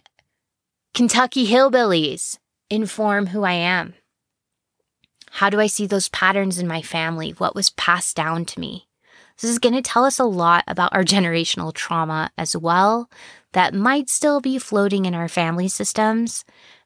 Kentucky 0.94 1.48
hillbillies 1.48 2.38
inform 2.70 3.26
who 3.26 3.42
I 3.42 3.54
am? 3.54 3.94
How 5.32 5.50
do 5.50 5.58
I 5.58 5.66
see 5.66 5.88
those 5.88 6.08
patterns 6.10 6.60
in 6.60 6.68
my 6.68 6.80
family? 6.80 7.30
What 7.32 7.56
was 7.56 7.70
passed 7.70 8.14
down 8.14 8.44
to 8.44 8.60
me? 8.60 8.86
This 9.40 9.50
is 9.50 9.58
going 9.58 9.74
to 9.74 9.82
tell 9.82 10.04
us 10.04 10.20
a 10.20 10.24
lot 10.24 10.62
about 10.68 10.94
our 10.94 11.02
generational 11.14 11.74
trauma 11.74 12.30
as 12.38 12.56
well 12.56 13.10
that 13.54 13.74
might 13.74 14.08
still 14.08 14.40
be 14.40 14.56
floating 14.56 15.04
in 15.04 15.16
our 15.16 15.28
family 15.28 15.66
systems 15.66 16.44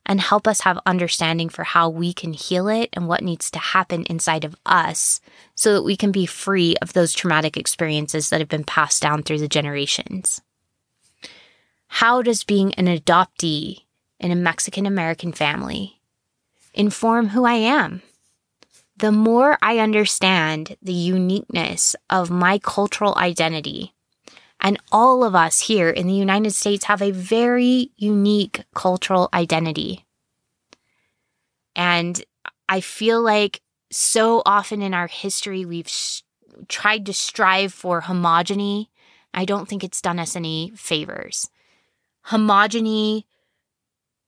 and 0.09 0.20
help 0.20 0.48
us 0.48 0.62
have 0.62 0.80
understanding 0.86 1.51
for 1.51 1.62
how 1.62 1.90
we 1.90 2.14
can 2.14 2.32
heal 2.32 2.66
it 2.66 2.89
and 2.94 3.06
what 3.06 3.22
needs 3.22 3.51
to 3.51 3.59
happen 3.59 4.05
inside 4.05 4.44
of 4.44 4.56
us 4.64 5.20
so 5.55 5.74
that 5.74 5.82
we 5.82 5.97
can 5.97 6.10
be 6.10 6.24
free 6.24 6.74
of 6.80 6.94
those 6.94 7.12
traumatic 7.12 7.56
experiences 7.59 8.30
that 8.30 8.40
have 8.40 8.48
been 8.48 8.64
passed 8.64 9.02
down 9.02 9.22
through 9.22 9.39
the 9.39 9.48
generations. 9.48 10.40
How 11.89 12.22
does 12.22 12.43
being 12.43 12.72
an 12.74 12.86
adoptee 12.86 13.82
in 14.18 14.30
a 14.30 14.36
Mexican 14.36 14.86
American 14.86 15.32
family 15.32 16.01
inform 16.72 17.28
who 17.28 17.44
I 17.44 17.55
am? 17.55 18.02
The 18.97 19.12
more 19.12 19.59
I 19.62 19.78
understand 19.78 20.76
the 20.82 20.93
uniqueness 20.93 21.94
of 22.10 22.30
my 22.30 22.59
cultural 22.59 23.14
identity, 23.16 23.94
and 24.60 24.78
all 24.90 25.24
of 25.24 25.35
us 25.35 25.60
here 25.60 25.89
in 25.89 26.06
the 26.06 26.14
United 26.14 26.52
States 26.52 26.85
have 26.86 27.01
a 27.01 27.12
very 27.12 27.93
unique 27.97 28.64
cultural 28.74 29.28
identity. 29.32 30.05
And 31.76 32.22
I 32.68 32.80
feel 32.80 33.22
like 33.22 33.62
so 33.90 34.43
often 34.44 34.82
in 34.82 34.94
our 34.94 35.06
history, 35.06 35.64
we've 35.64 35.89
sh- 35.89 36.22
tried 36.68 37.06
to 37.06 37.12
strive 37.12 37.72
for 37.72 38.02
homogeny. 38.02 38.89
I 39.32 39.44
don't 39.44 39.68
think 39.68 39.85
it's 39.85 40.02
done 40.02 40.18
us 40.18 40.35
any 40.35 40.72
favors. 40.74 41.48
Homogeny 42.26 43.24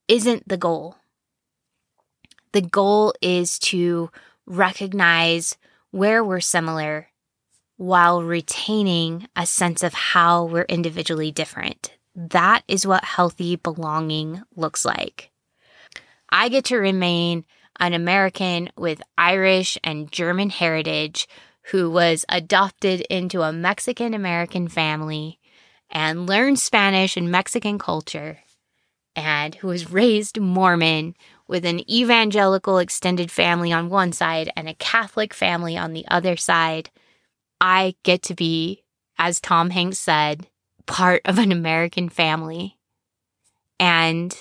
isn't 0.07 0.49
the 0.49 0.57
goal. 0.57 0.97
The 2.53 2.63
goal 2.63 3.15
is 3.21 3.59
to 3.61 4.11
recognize 4.47 5.57
where 5.91 6.25
we're 6.25 6.41
similar 6.41 7.10
while 7.81 8.23
retaining 8.23 9.27
a 9.35 9.47
sense 9.47 9.83
of 9.83 9.95
how 9.95 10.45
we're 10.45 10.65
individually 10.65 11.31
different. 11.31 11.97
That 12.15 12.63
is 12.69 12.87
what 12.87 13.03
healthy 13.05 13.57
belonging 13.57 14.43
looks 14.55 14.85
like. 14.85 15.31
I 16.29 16.51
get 16.51 16.67
to 16.67 16.77
remain 16.77 17.47
an 17.79 17.95
American 17.95 18.69
with 18.77 19.01
Irish 19.17 19.79
and 19.83 20.13
German 20.13 20.51
heritage 20.51 21.27
who 21.71 21.91
was 21.91 22.27
adopted 22.29 23.01
into 23.09 23.41
a 23.41 23.51
Mexican 23.51 24.13
American 24.13 24.69
family 24.69 25.41
and 25.89 26.29
learned 26.29 26.59
Spanish 26.59 27.17
and 27.17 27.31
Mexican 27.31 27.79
culture, 27.79 28.41
and 29.17 29.55
who 29.55 29.69
was 29.69 29.91
raised 29.91 30.39
Mormon 30.39 31.15
with 31.49 31.65
an 31.65 31.91
evangelical 31.91 32.77
extended 32.77 33.31
family 33.31 33.73
on 33.73 33.89
one 33.89 34.13
side 34.13 34.53
and 34.55 34.69
a 34.69 34.75
Catholic 34.75 35.33
family 35.33 35.79
on 35.79 35.95
the 35.95 36.05
other 36.09 36.37
side. 36.37 36.91
I 37.61 37.95
get 38.03 38.23
to 38.25 38.35
be, 38.35 38.85
as 39.19 39.41
Tom 39.41 39.71
Hanks 39.71 39.99
said, 39.99 40.47
part 40.87 41.23
of 41.25 41.39
an 41.39 41.53
American 41.53 42.09
family. 42.09 42.79
And 43.79 44.37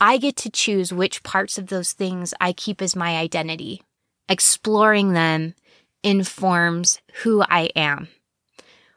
I 0.00 0.18
get 0.18 0.36
to 0.38 0.50
choose 0.50 0.92
which 0.92 1.22
parts 1.22 1.56
of 1.56 1.68
those 1.68 1.92
things 1.92 2.34
I 2.40 2.52
keep 2.52 2.82
as 2.82 2.96
my 2.96 3.16
identity. 3.16 3.82
Exploring 4.28 5.12
them 5.12 5.54
informs 6.02 7.00
who 7.22 7.42
I 7.42 7.70
am, 7.76 8.08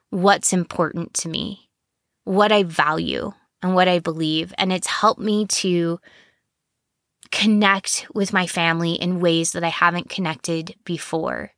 what's 0.10 0.54
important 0.54 1.14
to 1.16 1.30
me, 1.30 1.70
what 2.24 2.52
I 2.52 2.64
value, 2.64 3.32
and 3.62 3.74
what 3.74 3.88
I 3.88 4.00
believe. 4.00 4.54
And 4.58 4.72
it's 4.72 4.88
helped 4.88 5.22
me 5.22 5.46
to 5.46 6.00
connect 7.32 8.08
with 8.14 8.34
my 8.34 8.48
family 8.48 8.94
in 8.94 9.20
ways 9.20 9.52
that 9.52 9.64
I 9.64 9.70
haven't 9.70 10.10
connected 10.10 10.76
before, 10.84 11.52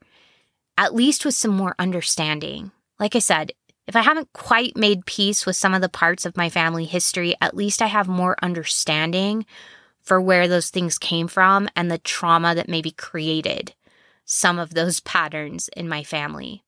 at 0.80 0.96
least 0.96 1.26
with 1.26 1.36
some 1.36 1.52
more 1.52 1.76
understanding. 1.78 2.72
Like 3.02 3.14
I 3.14 3.20
said, 3.20 3.52
if 3.86 3.98
I 3.98 4.02
haven't 4.02 4.32
quite 4.32 4.78
made 4.78 5.06
peace 5.06 5.46
with 5.46 5.58
some 5.58 5.74
of 5.74 5.82
the 5.82 5.90
parts 5.90 6.26
of 6.26 6.38
my 6.38 6.50
family 6.50 6.86
history, 6.86 7.36
at 7.42 7.54
least 7.54 7.82
I 7.82 7.88
have 7.88 8.08
more 8.08 8.38
understanding 8.42 9.46
for 10.00 10.22
where 10.22 10.48
those 10.48 10.70
things 10.70 10.98
came 10.98 11.28
from 11.28 11.68
and 11.76 11.92
the 11.92 11.98
trauma 11.98 12.56
that 12.56 12.70
maybe 12.70 12.92
created 12.92 13.74
some 14.24 14.58
of 14.58 14.74
those 14.74 15.00
patterns 15.02 15.70
in 15.76 15.90
my 15.90 16.02
family. 16.02 16.64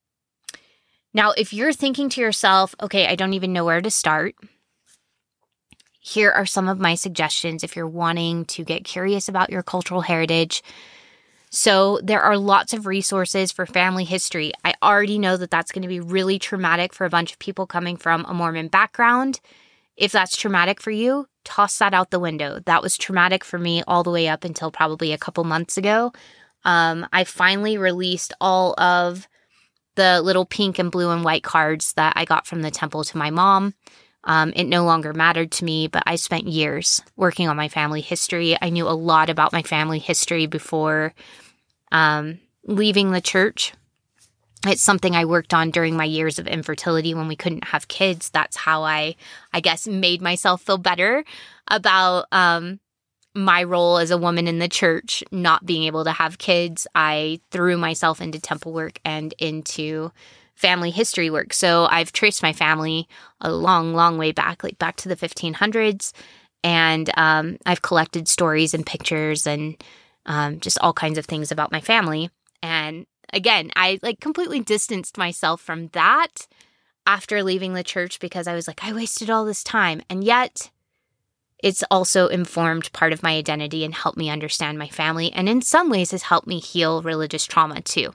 Now, 1.13 1.31
if 1.31 1.53
you're 1.53 1.73
thinking 1.73 2.09
to 2.09 2.21
yourself, 2.21 2.75
okay, 2.81 3.07
I 3.07 3.15
don't 3.15 3.33
even 3.33 3.53
know 3.53 3.63
where 3.63 3.81
to 3.81 3.89
start, 3.89 4.35
here 6.01 6.31
are 6.31 6.45
some 6.45 6.67
of 6.67 6.79
my 6.79 6.95
suggestions 6.95 7.63
if 7.63 7.77
you're 7.77 7.87
wanting 7.87 8.43
to 8.45 8.65
get 8.65 8.83
curious 8.83 9.29
about 9.29 9.51
your 9.51 9.63
cultural 9.63 10.01
heritage. 10.01 10.63
So, 11.53 11.99
there 12.01 12.21
are 12.21 12.37
lots 12.37 12.71
of 12.73 12.85
resources 12.85 13.51
for 13.51 13.65
family 13.65 14.05
history. 14.05 14.53
I 14.63 14.73
already 14.81 15.19
know 15.19 15.35
that 15.35 15.51
that's 15.51 15.73
going 15.73 15.81
to 15.81 15.87
be 15.89 15.99
really 15.99 16.39
traumatic 16.39 16.93
for 16.93 17.05
a 17.05 17.09
bunch 17.09 17.33
of 17.33 17.39
people 17.39 17.67
coming 17.67 17.97
from 17.97 18.23
a 18.25 18.33
Mormon 18.33 18.69
background. 18.69 19.41
If 19.97 20.13
that's 20.13 20.37
traumatic 20.37 20.79
for 20.79 20.91
you, 20.91 21.27
toss 21.43 21.77
that 21.79 21.93
out 21.93 22.09
the 22.09 22.19
window. 22.19 22.61
That 22.65 22.81
was 22.81 22.97
traumatic 22.97 23.43
for 23.43 23.59
me 23.59 23.83
all 23.85 24.01
the 24.01 24.11
way 24.11 24.29
up 24.29 24.45
until 24.45 24.71
probably 24.71 25.11
a 25.11 25.17
couple 25.17 25.43
months 25.43 25.77
ago. 25.77 26.13
Um, 26.63 27.05
I 27.11 27.25
finally 27.25 27.77
released 27.77 28.33
all 28.39 28.73
of 28.79 29.27
the 29.95 30.21
little 30.21 30.45
pink 30.45 30.79
and 30.79 30.89
blue 30.89 31.09
and 31.09 31.23
white 31.23 31.43
cards 31.43 31.93
that 31.93 32.13
I 32.15 32.23
got 32.23 32.47
from 32.47 32.61
the 32.61 32.71
temple 32.71 33.03
to 33.03 33.17
my 33.17 33.29
mom. 33.29 33.73
Um, 34.23 34.53
it 34.55 34.65
no 34.65 34.85
longer 34.85 35.13
mattered 35.13 35.51
to 35.53 35.65
me, 35.65 35.87
but 35.87 36.03
I 36.05 36.15
spent 36.15 36.47
years 36.47 37.01
working 37.15 37.47
on 37.47 37.57
my 37.57 37.69
family 37.69 38.01
history. 38.01 38.57
I 38.61 38.69
knew 38.69 38.87
a 38.87 38.91
lot 38.91 39.29
about 39.29 39.53
my 39.53 39.63
family 39.63 39.99
history 39.99 40.45
before 40.45 41.13
um, 41.91 42.39
leaving 42.65 43.11
the 43.11 43.21
church. 43.21 43.73
It's 44.65 44.83
something 44.83 45.15
I 45.15 45.25
worked 45.25 45.55
on 45.55 45.71
during 45.71 45.97
my 45.97 46.03
years 46.03 46.37
of 46.37 46.47
infertility 46.47 47.15
when 47.15 47.27
we 47.27 47.35
couldn't 47.35 47.65
have 47.65 47.87
kids. 47.87 48.29
That's 48.29 48.55
how 48.55 48.83
I, 48.83 49.15
I 49.53 49.59
guess, 49.59 49.87
made 49.87 50.21
myself 50.21 50.61
feel 50.61 50.77
better 50.77 51.23
about 51.67 52.25
um, 52.31 52.79
my 53.33 53.63
role 53.63 53.97
as 53.97 54.11
a 54.11 54.19
woman 54.19 54.47
in 54.47 54.59
the 54.59 54.67
church, 54.67 55.23
not 55.31 55.65
being 55.65 55.83
able 55.85 56.03
to 56.03 56.11
have 56.11 56.37
kids. 56.37 56.85
I 56.93 57.39
threw 57.49 57.75
myself 57.75 58.21
into 58.21 58.39
temple 58.39 58.71
work 58.71 58.99
and 59.03 59.33
into 59.39 60.11
family 60.61 60.91
history 60.91 61.29
work. 61.29 61.53
So 61.53 61.87
I've 61.89 62.11
traced 62.11 62.43
my 62.43 62.53
family 62.53 63.07
a 63.41 63.51
long, 63.51 63.93
long 63.93 64.17
way 64.17 64.31
back, 64.31 64.63
like 64.63 64.77
back 64.77 64.95
to 64.97 65.09
the 65.09 65.15
1500s. 65.15 66.13
And 66.63 67.09
um, 67.17 67.57
I've 67.65 67.81
collected 67.81 68.27
stories 68.27 68.75
and 68.75 68.85
pictures 68.85 69.47
and 69.47 69.83
um, 70.27 70.59
just 70.59 70.77
all 70.79 70.93
kinds 70.93 71.17
of 71.17 71.25
things 71.25 71.51
about 71.51 71.71
my 71.71 71.81
family. 71.81 72.29
And 72.61 73.07
again, 73.33 73.71
I 73.75 73.99
like 74.03 74.19
completely 74.19 74.59
distanced 74.59 75.17
myself 75.17 75.59
from 75.59 75.87
that 75.89 76.47
after 77.07 77.41
leaving 77.41 77.73
the 77.73 77.83
church 77.83 78.19
because 78.19 78.47
I 78.47 78.53
was 78.53 78.67
like, 78.67 78.83
I 78.83 78.93
wasted 78.93 79.31
all 79.31 79.43
this 79.43 79.63
time. 79.63 80.03
And 80.09 80.23
yet, 80.23 80.69
it's 81.63 81.83
also 81.89 82.27
informed 82.27 82.91
part 82.93 83.13
of 83.13 83.23
my 83.23 83.35
identity 83.35 83.83
and 83.83 83.93
helped 83.93 84.17
me 84.17 84.29
understand 84.29 84.77
my 84.77 84.87
family. 84.87 85.31
And 85.33 85.49
in 85.49 85.61
some 85.61 85.89
ways, 85.89 86.11
has 86.11 86.23
helped 86.23 86.47
me 86.47 86.59
heal 86.59 87.01
religious 87.01 87.45
trauma 87.45 87.81
too. 87.81 88.13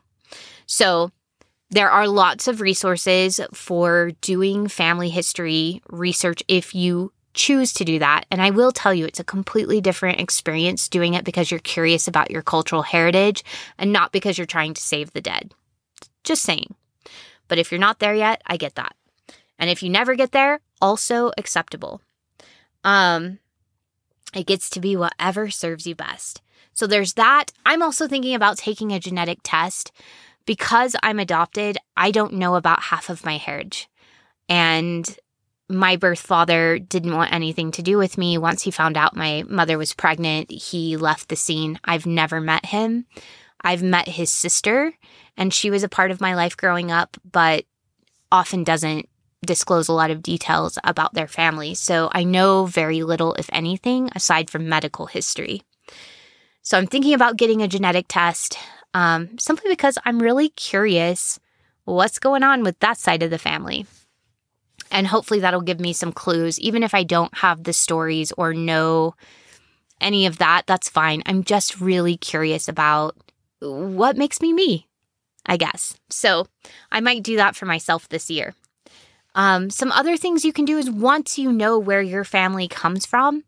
So, 0.67 1.11
there 1.71 1.91
are 1.91 2.07
lots 2.07 2.49
of 2.49 2.61
resources 2.61 3.41
for 3.53 4.13
doing 4.21 4.69
family 4.69 5.09
history 5.09 5.83
research 5.89 6.43
if 6.49 6.75
you 6.75 7.13
choose 7.35 7.73
to 7.75 7.85
do 7.85 7.99
that. 7.99 8.25
And 8.31 8.41
I 8.41 8.51
will 8.51 8.73
tell 8.73 8.95
you, 8.95 9.05
it's 9.05 9.21
a 9.21 9.25
completely 9.25 9.81
different 9.81 10.21
experience 10.21 10.89
doing 10.89 11.15
it 11.15 11.25
because 11.25 11.51
you're 11.51 11.61
curious 11.61 12.09
about 12.09 12.31
your 12.31 12.43
cultural 12.43 12.83
heritage 12.83 13.45
and 13.79 13.93
not 13.93 14.13
because 14.13 14.39
you're 14.39 14.47
trying 14.47 14.75
to 14.75 14.81
save 14.81 15.13
the 15.13 15.21
dead. 15.21 15.53
Just 16.25 16.43
saying. 16.43 16.75
But 17.49 17.59
if 17.59 17.71
you're 17.71 17.81
not 17.81 17.99
there 17.99 18.15
yet, 18.15 18.43
I 18.47 18.57
get 18.57 18.75
that. 18.77 18.97
And 19.59 19.71
if 19.71 19.83
you 19.83 19.91
never 19.91 20.15
get 20.15 20.33
there, 20.33 20.61
also 20.81 21.31
acceptable. 21.37 22.01
Um, 22.85 23.39
it 24.35 24.47
gets 24.47 24.71
to 24.71 24.81
be 24.81 24.97
whatever 24.97 25.51
serves 25.51 25.87
you 25.87 25.95
best. 25.95 26.43
So 26.73 26.87
there's 26.87 27.15
that. 27.15 27.53
I'm 27.65 27.83
also 27.83 28.07
thinking 28.07 28.35
about 28.35 28.59
taking 28.59 28.93
a 28.93 29.01
genetic 29.01 29.39
test 29.43 29.93
because 30.47 30.97
I'm 31.03 31.19
adopted, 31.19 31.77
I 31.97 32.11
don't 32.11 32.35
know 32.35 32.55
about 32.55 32.85
half 32.85 33.11
of 33.11 33.25
my 33.25 33.37
heritage. 33.37 33.89
And 34.49 35.19
my 35.69 35.97
birth 35.97 36.21
father 36.21 36.79
didn't 36.79 37.17
want 37.17 37.33
anything 37.33 37.73
to 37.73 37.83
do 37.83 37.99
with 37.99 38.17
me. 38.17 38.39
Once 38.39 38.63
he 38.63 38.71
found 38.71 38.97
out 38.97 39.17
my 39.17 39.45
mother 39.49 39.77
was 39.77 39.93
pregnant, 39.93 40.51
he 40.51 40.97
left 40.97 41.29
the 41.29 41.37
scene. 41.37 41.79
I've 41.85 42.07
never 42.07 42.41
met 42.41 42.67
him. 42.67 43.07
I've 43.63 43.83
met 43.83 44.07
his 44.07 44.31
sister, 44.31 44.93
and 45.37 45.53
she 45.53 45.71
was 45.71 45.83
a 45.83 45.89
part 45.89 46.13
of 46.13 46.21
my 46.21 46.35
life 46.35 46.57
growing 46.57 46.93
up, 46.93 47.17
but 47.31 47.65
often 48.31 48.63
doesn't 48.63 49.09
disclose 49.45 49.89
a 49.89 49.93
lot 49.93 50.11
of 50.11 50.23
details 50.23 50.79
about 50.85 51.15
their 51.15 51.27
family. 51.27 51.75
So 51.75 52.11
I 52.13 52.23
know 52.23 52.67
very 52.67 53.03
little, 53.03 53.35
if 53.35 53.51
anything, 53.53 54.11
aside 54.15 54.51
from 54.51 54.69
medical 54.69 55.07
history. 55.07 55.63
So 56.63 56.79
I'm 56.79 56.87
thinking 56.87 57.15
about 57.15 57.37
getting 57.37 57.63
a 57.63 57.69
genetic 57.69 58.07
test 58.09 58.59
um, 58.97 59.39
simply 59.39 59.69
because 59.69 59.99
I'm 60.07 60.21
really 60.21 60.49
curious 60.49 61.39
what's 61.85 62.19
going 62.19 62.43
on 62.43 62.63
with 62.63 62.79
that 62.79 62.97
side 62.97 63.23
of 63.23 63.29
the 63.29 63.37
family. 63.37 63.85
And 64.91 65.07
hopefully 65.07 65.41
that'll 65.41 65.61
give 65.61 65.81
me 65.81 65.93
some 65.93 66.13
clues. 66.13 66.59
Even 66.61 66.83
if 66.83 66.95
I 66.95 67.03
don't 67.03 67.37
have 67.37 67.65
the 67.65 67.75
stories 67.75 68.33
or 68.39 68.55
know 68.55 69.15
any 70.01 70.25
of 70.25 70.39
that, 70.39 70.63
that's 70.67 70.89
fine. 70.89 71.23
I'm 71.27 71.45
just 71.45 71.79
really 71.79 72.17
curious 72.17 72.69
about 72.69 73.15
what 73.61 74.17
makes 74.17 74.41
me 74.41 74.55
me, 74.55 74.87
I 75.45 75.59
guess. 75.59 75.99
So 76.09 76.47
I 76.91 77.01
might 77.01 77.23
do 77.23 77.37
that 77.37 77.55
for 77.55 77.67
myself 77.67 78.09
this 78.09 78.31
year. 78.31 78.55
Um, 79.35 79.69
some 79.69 79.93
other 79.93 80.17
things 80.17 80.43
you 80.43 80.55
can 80.55 80.65
do 80.65 80.79
is 80.79 80.91
once 80.91 81.39
you 81.39 81.53
know 81.53 81.79
where 81.79 82.01
your 82.01 82.25
family 82.25 82.67
comes 82.67 83.05
from, 83.05 83.45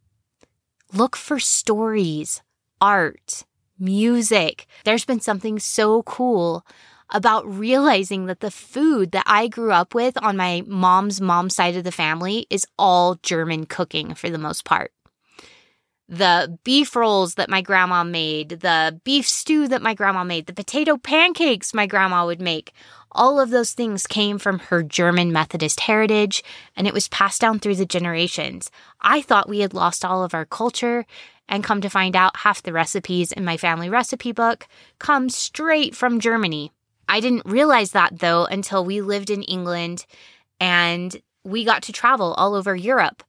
look 0.93 1.17
for 1.17 1.39
stories, 1.39 2.43
art, 2.83 3.45
music. 3.79 4.67
There's 4.85 5.05
been 5.05 5.21
something 5.21 5.59
so 5.59 6.03
cool 6.03 6.65
about 7.11 7.47
realizing 7.47 8.27
that 8.27 8.41
the 8.41 8.51
food 8.51 9.13
that 9.13 9.25
I 9.27 9.49
grew 9.49 9.73
up 9.73 9.95
with 9.95 10.23
on 10.23 10.37
my 10.37 10.63
mom's 10.67 11.21
mom 11.21 11.49
side 11.49 11.77
of 11.77 11.85
the 11.85 11.93
family 11.93 12.47
is 12.51 12.67
all 12.79 13.15
German 13.23 13.67
cooking 13.67 14.15
for 14.15 14.29
the 14.29 14.39
most 14.39 14.65
part 14.65 14.93
the 16.09 16.59
beef 16.65 16.97
rolls 16.97 17.35
that 17.35 17.51
my 17.51 17.61
grandma 17.61 18.03
made, 18.03 18.49
the 18.49 18.99
beef 19.05 19.29
stew 19.29 19.69
that 19.69 19.83
my 19.83 19.93
grandma 19.93 20.25
made, 20.25 20.47
the 20.47 20.55
potato 20.55 20.97
pancakes 20.97 21.75
my 21.75 21.87
grandma 21.87 22.25
would 22.25 22.41
make. 22.41 22.73
All 23.13 23.39
of 23.39 23.51
those 23.51 23.73
things 23.73 24.07
came 24.07 24.39
from 24.39 24.59
her 24.59 24.83
German 24.83 25.33
Methodist 25.33 25.81
heritage 25.81 26.43
and 26.77 26.87
it 26.87 26.95
was 26.95 27.09
passed 27.09 27.41
down 27.41 27.59
through 27.59 27.77
the 27.77 27.87
generations. 27.87 28.71
I 29.01 29.21
thought 29.21 29.49
we 29.49 29.61
had 29.61 29.75
lost 29.75 30.05
all 30.05 30.25
of 30.25 30.35
our 30.35 30.47
culture 30.47 31.05
and 31.49 31.65
come 31.65 31.81
to 31.81 31.89
find 31.89 32.15
out 32.15 32.39
half 32.39 32.63
the 32.63 32.73
recipes 32.73 33.33
in 33.33 33.45
my 33.45 33.57
family 33.57 33.89
recipe 33.89 34.33
book 34.33 34.67
come 34.99 35.29
straight 35.29 35.95
from 35.95 36.21
Germany. 36.21 36.73
I 37.09 37.21
didn't 37.21 37.47
realize 37.47 37.93
that 37.93 38.19
though 38.19 38.45
until 38.45 38.85
we 38.85 39.01
lived 39.01 39.31
in 39.31 39.43
England 39.43 40.05
and 40.61 41.17
we 41.45 41.65
got 41.65 41.83
to 41.85 41.93
travel 41.93 42.35
all 42.35 42.55
over 42.55 42.77
Europe. 42.77 43.23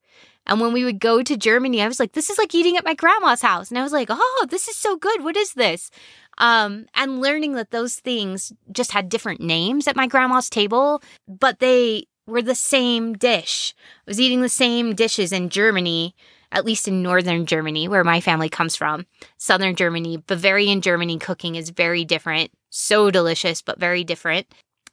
And 0.45 0.59
when 0.59 0.73
we 0.73 0.83
would 0.83 0.99
go 0.99 1.21
to 1.21 1.37
Germany, 1.37 1.81
I 1.81 1.87
was 1.87 1.99
like, 1.99 2.13
this 2.13 2.29
is 2.29 2.37
like 2.37 2.55
eating 2.55 2.75
at 2.75 2.83
my 2.83 2.95
grandma's 2.95 3.41
house. 3.41 3.69
And 3.69 3.77
I 3.77 3.83
was 3.83 3.91
like, 3.91 4.07
oh, 4.09 4.47
this 4.49 4.67
is 4.67 4.75
so 4.75 4.97
good. 4.97 5.23
What 5.23 5.37
is 5.37 5.53
this? 5.53 5.91
Um, 6.39 6.87
and 6.95 7.21
learning 7.21 7.53
that 7.53 7.71
those 7.71 7.95
things 7.95 8.51
just 8.71 8.91
had 8.91 9.09
different 9.09 9.41
names 9.41 9.87
at 9.87 9.95
my 9.95 10.07
grandma's 10.07 10.49
table, 10.49 11.03
but 11.27 11.59
they 11.59 12.07
were 12.25 12.41
the 12.41 12.55
same 12.55 13.13
dish. 13.13 13.75
I 13.77 14.01
was 14.07 14.19
eating 14.19 14.41
the 14.41 14.49
same 14.49 14.95
dishes 14.95 15.31
in 15.31 15.49
Germany, 15.49 16.15
at 16.51 16.65
least 16.65 16.87
in 16.87 17.01
northern 17.01 17.45
Germany, 17.45 17.87
where 17.87 18.03
my 18.03 18.21
family 18.21 18.49
comes 18.49 18.75
from. 18.75 19.05
Southern 19.37 19.75
Germany, 19.75 20.17
Bavarian 20.17 20.81
Germany 20.81 21.17
cooking 21.17 21.55
is 21.55 21.69
very 21.69 22.03
different. 22.05 22.51
So 22.69 23.11
delicious, 23.11 23.61
but 23.61 23.79
very 23.79 24.03
different. 24.03 24.47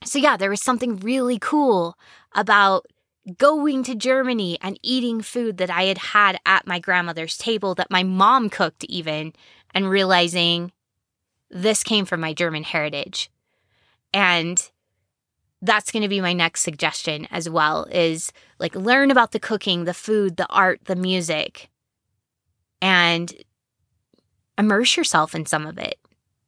So, 0.05 0.19
yeah, 0.19 0.37
there 0.37 0.51
was 0.51 0.63
something 0.63 0.97
really 0.97 1.39
cool 1.39 1.97
about 2.35 2.87
going 3.39 3.83
to 3.85 3.95
Germany 3.95 4.59
and 4.63 4.79
eating 4.83 5.21
food 5.21 5.57
that 5.57 5.71
I 5.71 5.85
had 5.85 5.99
had 5.99 6.39
at 6.47 6.67
my 6.67 6.79
grandmother's 6.79 7.37
table 7.37 7.75
that 7.75 7.91
my 7.91 8.03
mom 8.03 8.51
cooked, 8.51 8.85
even, 8.85 9.33
and 9.75 9.91
realizing 9.91 10.73
this 11.51 11.83
came 11.83 12.05
from 12.05 12.21
my 12.21 12.33
German 12.33 12.63
heritage. 12.63 13.31
And 14.13 14.71
that's 15.63 15.91
going 15.91 16.03
to 16.03 16.09
be 16.09 16.21
my 16.21 16.33
next 16.33 16.61
suggestion 16.63 17.27
as 17.31 17.49
well 17.49 17.85
is 17.91 18.33
like 18.59 18.75
learn 18.75 19.11
about 19.11 19.33
the 19.33 19.41
cooking, 19.41 19.85
the 19.85 19.95
food, 19.95 20.37
the 20.37 20.47
art, 20.49 20.81
the 20.85 20.97
music, 20.97 21.71
and 22.83 23.35
immerse 24.59 24.97
yourself 24.97 25.35
in 25.35 25.47
some 25.47 25.67
of 25.67 25.79
it. 25.79 25.99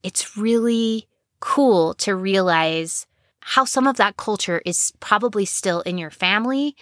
It's 0.02 0.36
really 0.36 1.08
cool 1.40 1.94
to 1.94 2.14
realize 2.14 3.06
how 3.40 3.64
some 3.64 3.86
of 3.86 3.96
that 3.96 4.16
culture 4.16 4.60
is 4.64 4.92
probably 5.00 5.44
still 5.44 5.80
in 5.82 5.98
your 5.98 6.10
family 6.10 6.76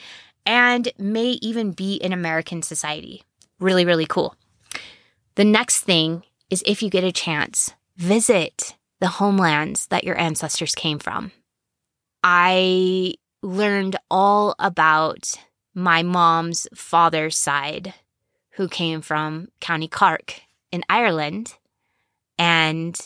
and 0.45 0.89
may 0.99 1.39
even 1.43 1.73
be 1.73 1.95
in 1.95 2.13
American 2.13 2.63
society. 2.63 3.23
Really, 3.59 3.85
really 3.85 4.07
cool. 4.07 4.35
The 5.37 5.45
next 5.45 5.83
thing 5.83 6.23
is 6.51 6.63
if 6.67 6.83
you 6.83 6.91
get 6.91 7.05
a 7.05 7.13
chance, 7.13 7.73
visit 7.97 8.77
the 9.01 9.09
homelands 9.09 9.87
that 9.89 10.05
your 10.05 10.19
ancestors 10.19 10.75
came 10.75 10.99
from. 10.99 11.33
I 12.29 13.15
learned 13.41 13.95
all 14.11 14.57
about 14.59 15.35
my 15.75 16.03
mom's 16.03 16.67
father's 16.75 17.39
side, 17.39 17.95
who 18.55 18.67
came 18.67 19.01
from 19.01 19.47
County 19.61 19.87
Cork 19.87 20.41
in 20.73 20.83
Ireland. 20.89 21.55
And 22.37 22.99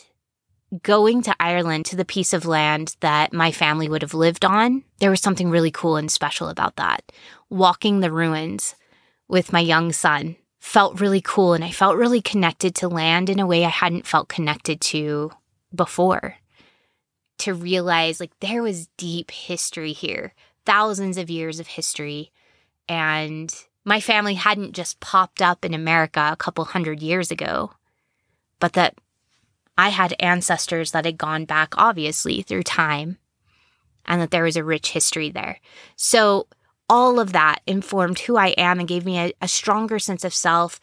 going 0.82 1.20
to 1.24 1.36
Ireland 1.38 1.84
to 1.86 1.96
the 1.96 2.06
piece 2.06 2.32
of 2.32 2.46
land 2.46 2.96
that 3.00 3.34
my 3.34 3.52
family 3.52 3.90
would 3.90 4.00
have 4.00 4.14
lived 4.14 4.46
on, 4.46 4.84
there 5.00 5.10
was 5.10 5.20
something 5.20 5.50
really 5.50 5.70
cool 5.70 5.96
and 5.96 6.10
special 6.10 6.48
about 6.48 6.76
that. 6.76 7.12
Walking 7.50 8.00
the 8.00 8.10
ruins 8.10 8.74
with 9.28 9.52
my 9.52 9.60
young 9.60 9.92
son 9.92 10.36
felt 10.60 10.98
really 10.98 11.20
cool, 11.20 11.52
and 11.52 11.62
I 11.62 11.72
felt 11.72 11.98
really 11.98 12.22
connected 12.22 12.74
to 12.76 12.88
land 12.88 13.28
in 13.28 13.38
a 13.38 13.46
way 13.46 13.66
I 13.66 13.68
hadn't 13.68 14.06
felt 14.06 14.30
connected 14.30 14.80
to 14.80 15.32
before. 15.74 16.36
To 17.40 17.54
realize 17.54 18.20
like 18.20 18.38
there 18.40 18.62
was 18.62 18.88
deep 18.96 19.30
history 19.30 19.92
here, 19.92 20.34
thousands 20.66 21.16
of 21.16 21.30
years 21.30 21.58
of 21.58 21.66
history, 21.66 22.32
and 22.88 23.54
my 23.84 24.00
family 24.00 24.34
hadn't 24.34 24.72
just 24.72 25.00
popped 25.00 25.40
up 25.40 25.64
in 25.64 25.74
America 25.74 26.30
a 26.32 26.36
couple 26.36 26.64
hundred 26.64 27.02
years 27.02 27.30
ago, 27.30 27.72
but 28.58 28.74
that 28.74 28.94
I 29.78 29.88
had 29.88 30.14
ancestors 30.20 30.90
that 30.90 31.06
had 31.06 31.16
gone 31.16 31.46
back, 31.46 31.72
obviously, 31.78 32.42
through 32.42 32.64
time, 32.64 33.16
and 34.04 34.20
that 34.20 34.30
there 34.30 34.44
was 34.44 34.56
a 34.56 34.64
rich 34.64 34.90
history 34.90 35.30
there. 35.30 35.58
So, 35.96 36.46
all 36.88 37.18
of 37.20 37.32
that 37.32 37.60
informed 37.66 38.18
who 38.18 38.36
I 38.36 38.48
am 38.48 38.78
and 38.78 38.88
gave 38.88 39.04
me 39.06 39.18
a, 39.18 39.32
a 39.40 39.48
stronger 39.48 39.98
sense 39.98 40.24
of 40.24 40.34
self 40.34 40.80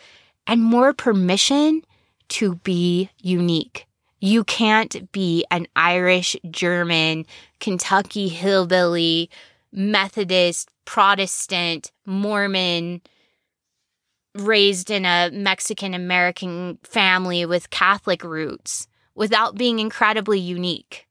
and 0.48 0.64
more 0.64 0.94
permission 0.94 1.84
to 2.30 2.56
be 2.56 3.10
unique. 3.20 3.87
You 4.20 4.44
can't 4.44 5.12
be 5.12 5.46
an 5.52 5.68
Irish, 5.76 6.36
German, 6.50 7.26
Kentucky 7.60 8.28
hillbilly, 8.28 9.30
Methodist, 9.72 10.70
Protestant, 10.86 11.92
Mormon, 12.06 13.02
raised 14.34 14.90
in 14.90 15.06
a 15.06 15.30
Mexican 15.32 15.94
American 15.94 16.80
family 16.84 17.46
with 17.46 17.70
Catholic 17.70 18.24
roots 18.24 18.88
without 19.16 19.56
being 19.56 19.80
incredibly 19.80 20.40
unique. 20.40 21.08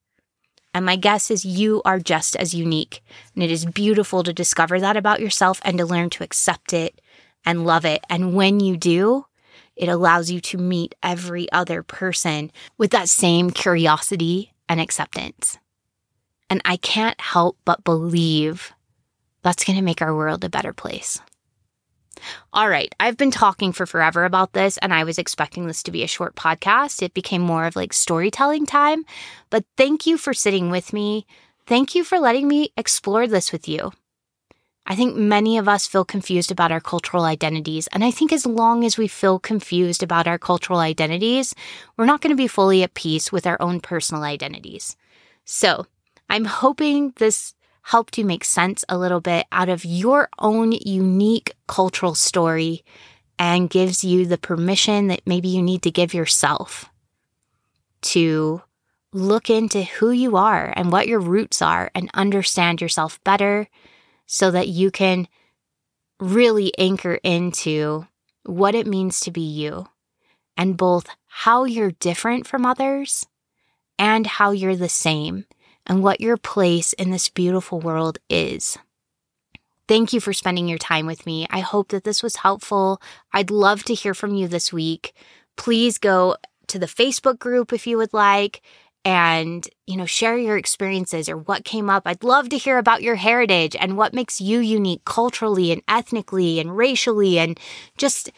And 0.74 0.84
my 0.84 0.96
guess 0.96 1.30
is 1.30 1.44
you 1.44 1.80
are 1.84 1.98
just 1.98 2.36
as 2.36 2.54
unique. 2.54 3.02
And 3.34 3.42
it 3.42 3.50
is 3.50 3.64
beautiful 3.64 4.22
to 4.22 4.32
discover 4.32 4.78
that 4.78 4.96
about 4.96 5.20
yourself 5.20 5.60
and 5.64 5.78
to 5.78 5.86
learn 5.86 6.10
to 6.10 6.24
accept 6.24 6.72
it 6.72 7.00
and 7.44 7.64
love 7.64 7.84
it. 7.84 8.04
And 8.10 8.34
when 8.34 8.60
you 8.60 8.76
do, 8.76 9.24
it 9.76 9.88
allows 9.88 10.30
you 10.30 10.40
to 10.40 10.58
meet 10.58 10.94
every 11.02 11.50
other 11.52 11.82
person 11.82 12.50
with 12.78 12.90
that 12.92 13.08
same 13.08 13.50
curiosity 13.50 14.52
and 14.68 14.80
acceptance. 14.80 15.58
And 16.48 16.62
I 16.64 16.76
can't 16.76 17.20
help 17.20 17.58
but 17.64 17.84
believe 17.84 18.72
that's 19.42 19.64
going 19.64 19.76
to 19.76 19.84
make 19.84 20.02
our 20.02 20.14
world 20.14 20.44
a 20.44 20.48
better 20.48 20.72
place. 20.72 21.20
All 22.52 22.68
right, 22.68 22.94
I've 22.98 23.16
been 23.16 23.30
talking 23.30 23.72
for 23.72 23.84
forever 23.84 24.24
about 24.24 24.54
this, 24.54 24.78
and 24.78 24.94
I 24.94 25.04
was 25.04 25.18
expecting 25.18 25.66
this 25.66 25.82
to 25.82 25.92
be 25.92 26.02
a 26.02 26.08
short 26.08 26.34
podcast. 26.34 27.02
It 27.02 27.14
became 27.14 27.42
more 27.42 27.66
of 27.66 27.76
like 27.76 27.92
storytelling 27.92 28.66
time. 28.66 29.04
But 29.50 29.64
thank 29.76 30.06
you 30.06 30.16
for 30.16 30.32
sitting 30.32 30.70
with 30.70 30.92
me. 30.92 31.26
Thank 31.66 31.94
you 31.94 32.04
for 32.04 32.18
letting 32.18 32.48
me 32.48 32.72
explore 32.76 33.26
this 33.26 33.52
with 33.52 33.68
you. 33.68 33.92
I 34.86 34.94
think 34.94 35.16
many 35.16 35.58
of 35.58 35.68
us 35.68 35.86
feel 35.86 36.04
confused 36.04 36.52
about 36.52 36.70
our 36.70 36.80
cultural 36.80 37.24
identities. 37.24 37.88
And 37.88 38.04
I 38.04 38.12
think 38.12 38.32
as 38.32 38.46
long 38.46 38.84
as 38.84 38.96
we 38.96 39.08
feel 39.08 39.40
confused 39.40 40.02
about 40.02 40.28
our 40.28 40.38
cultural 40.38 40.78
identities, 40.78 41.54
we're 41.96 42.06
not 42.06 42.20
going 42.20 42.30
to 42.30 42.36
be 42.36 42.46
fully 42.46 42.84
at 42.84 42.94
peace 42.94 43.32
with 43.32 43.46
our 43.46 43.60
own 43.60 43.80
personal 43.80 44.22
identities. 44.22 44.96
So 45.44 45.86
I'm 46.30 46.44
hoping 46.44 47.14
this 47.16 47.54
helped 47.82 48.16
you 48.16 48.24
make 48.24 48.44
sense 48.44 48.84
a 48.88 48.98
little 48.98 49.20
bit 49.20 49.46
out 49.50 49.68
of 49.68 49.84
your 49.84 50.28
own 50.38 50.72
unique 50.72 51.52
cultural 51.66 52.14
story 52.14 52.84
and 53.38 53.70
gives 53.70 54.04
you 54.04 54.24
the 54.24 54.38
permission 54.38 55.08
that 55.08 55.20
maybe 55.26 55.48
you 55.48 55.62
need 55.62 55.82
to 55.82 55.90
give 55.90 56.14
yourself 56.14 56.90
to 58.02 58.62
look 59.12 59.50
into 59.50 59.82
who 59.82 60.10
you 60.10 60.36
are 60.36 60.72
and 60.76 60.92
what 60.92 61.08
your 61.08 61.20
roots 61.20 61.62
are 61.62 61.90
and 61.94 62.10
understand 62.14 62.80
yourself 62.80 63.22
better 63.24 63.68
so 64.26 64.50
that 64.50 64.68
you 64.68 64.90
can 64.90 65.28
really 66.20 66.72
anchor 66.78 67.18
into 67.22 68.06
what 68.44 68.74
it 68.74 68.86
means 68.86 69.20
to 69.20 69.30
be 69.30 69.40
you 69.40 69.86
and 70.56 70.76
both 70.76 71.06
how 71.26 71.64
you're 71.64 71.90
different 71.92 72.46
from 72.46 72.64
others 72.64 73.26
and 73.98 74.26
how 74.26 74.50
you're 74.50 74.76
the 74.76 74.88
same 74.88 75.44
and 75.86 76.02
what 76.02 76.20
your 76.20 76.36
place 76.36 76.92
in 76.94 77.10
this 77.10 77.28
beautiful 77.28 77.80
world 77.80 78.18
is. 78.28 78.76
Thank 79.88 80.12
you 80.12 80.20
for 80.20 80.32
spending 80.32 80.66
your 80.66 80.78
time 80.78 81.06
with 81.06 81.26
me. 81.26 81.46
I 81.50 81.60
hope 81.60 81.88
that 81.88 82.02
this 82.02 82.22
was 82.22 82.36
helpful. 82.36 83.00
I'd 83.32 83.50
love 83.50 83.84
to 83.84 83.94
hear 83.94 84.14
from 84.14 84.34
you 84.34 84.48
this 84.48 84.72
week. 84.72 85.14
Please 85.56 85.98
go 85.98 86.36
to 86.66 86.78
the 86.78 86.86
Facebook 86.86 87.38
group 87.38 87.72
if 87.72 87.86
you 87.86 87.96
would 87.96 88.12
like 88.12 88.62
and, 89.06 89.68
you 89.86 89.96
know, 89.96 90.04
share 90.04 90.36
your 90.36 90.56
experiences 90.56 91.28
or 91.28 91.36
what 91.36 91.64
came 91.64 91.88
up. 91.88 92.02
I'd 92.06 92.24
love 92.24 92.48
to 92.48 92.58
hear 92.58 92.76
about 92.76 93.02
your 93.02 93.14
heritage 93.14 93.76
and 93.78 93.96
what 93.96 94.12
makes 94.12 94.40
you 94.40 94.58
unique 94.58 95.04
culturally 95.04 95.70
and 95.70 95.80
ethnically 95.86 96.58
and 96.58 96.76
racially 96.76 97.38
and 97.38 97.56
just 97.96 98.32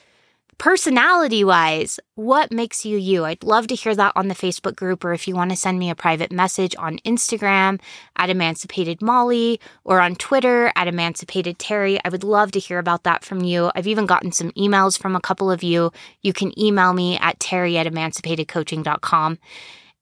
personality 0.59 1.43
wise, 1.43 1.99
what 2.17 2.53
makes 2.53 2.85
you 2.85 2.99
you? 2.99 3.25
I'd 3.25 3.43
love 3.43 3.69
to 3.69 3.75
hear 3.75 3.95
that 3.95 4.13
on 4.15 4.29
the 4.29 4.35
Facebook 4.35 4.77
group, 4.77 5.07
or 5.07 5.15
if 5.15 5.27
you 5.27 5.35
want 5.35 5.53
to 5.53 5.57
send 5.57 5.79
me 5.79 5.89
a 5.89 5.95
private 5.95 6.31
message 6.31 6.77
on 6.79 6.99
Instagram 6.99 7.81
at 8.17 8.29
Emancipated 8.29 9.01
Molly 9.01 9.61
or 9.85 10.03
on 10.03 10.17
Twitter 10.17 10.71
at 10.77 10.87
Emancipated 10.87 11.59
Terry. 11.59 11.99
I 12.05 12.11
would 12.11 12.25
love 12.25 12.51
to 12.53 12.59
hear 12.59 12.79
about 12.79 13.05
that 13.05 13.25
from 13.25 13.41
you. 13.41 13.71
I've 13.75 13.87
even 13.87 14.05
gotten 14.05 14.33
some 14.33 14.51
emails 14.51 14.99
from 14.99 15.17
a 15.17 15.21
couple 15.21 15.51
of 15.51 15.63
you. 15.63 15.93
You 16.21 16.35
can 16.35 16.53
email 16.61 16.93
me 16.93 17.17
at 17.19 17.41
terry 17.41 17.79
at 17.79 17.87
emancipatedcoaching.com. 17.87 19.39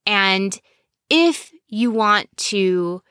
And 0.07 0.59
if 1.11 1.53
you 1.69 1.91
want 1.91 2.35
to 2.37 3.03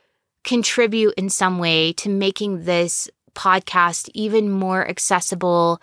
contribute 0.43 1.13
in 1.17 1.29
some 1.29 1.59
way 1.59 1.93
to 1.93 2.09
making 2.09 2.63
this 2.63 3.09
podcast 3.33 4.09
even 4.13 4.49
more 4.49 4.87
accessible 4.87 5.81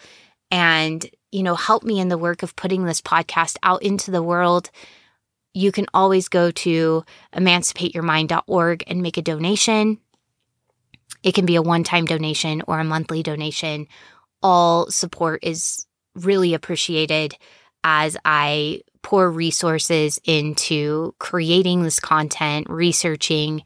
and 0.50 1.08
you 1.32 1.42
know, 1.42 1.54
help 1.54 1.82
me 1.82 1.98
in 1.98 2.08
the 2.08 2.18
work 2.18 2.42
of 2.42 2.54
putting 2.54 2.84
this 2.84 3.00
podcast 3.00 3.56
out 3.62 3.82
into 3.82 4.10
the 4.10 4.22
world, 4.22 4.70
you 5.54 5.72
can 5.72 5.86
always 5.92 6.28
go 6.28 6.50
to 6.50 7.02
emancipateyourmind.org 7.34 8.84
and 8.86 9.02
make 9.02 9.16
a 9.16 9.22
donation. 9.22 9.98
It 11.22 11.34
can 11.34 11.46
be 11.46 11.56
a 11.56 11.62
one 11.62 11.84
time 11.84 12.04
donation 12.04 12.62
or 12.68 12.78
a 12.78 12.84
monthly 12.84 13.22
donation. 13.22 13.86
All 14.42 14.90
support 14.90 15.40
is 15.42 15.86
really 16.14 16.52
appreciated 16.54 17.36
as 17.82 18.16
I 18.24 18.82
pour 19.02 19.30
resources 19.30 20.20
into 20.24 21.14
creating 21.18 21.82
this 21.82 22.00
content, 22.00 22.68
researching, 22.70 23.62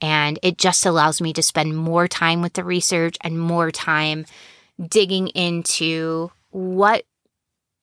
and 0.00 0.38
it 0.42 0.58
just 0.58 0.86
allows 0.86 1.20
me 1.20 1.32
to 1.32 1.42
spend 1.42 1.76
more 1.76 2.06
time 2.06 2.42
with 2.42 2.54
the 2.54 2.64
research 2.64 3.16
and 3.22 3.40
more 3.40 3.70
time 3.70 4.26
digging 4.88 5.28
into 5.28 6.30
what 6.50 7.04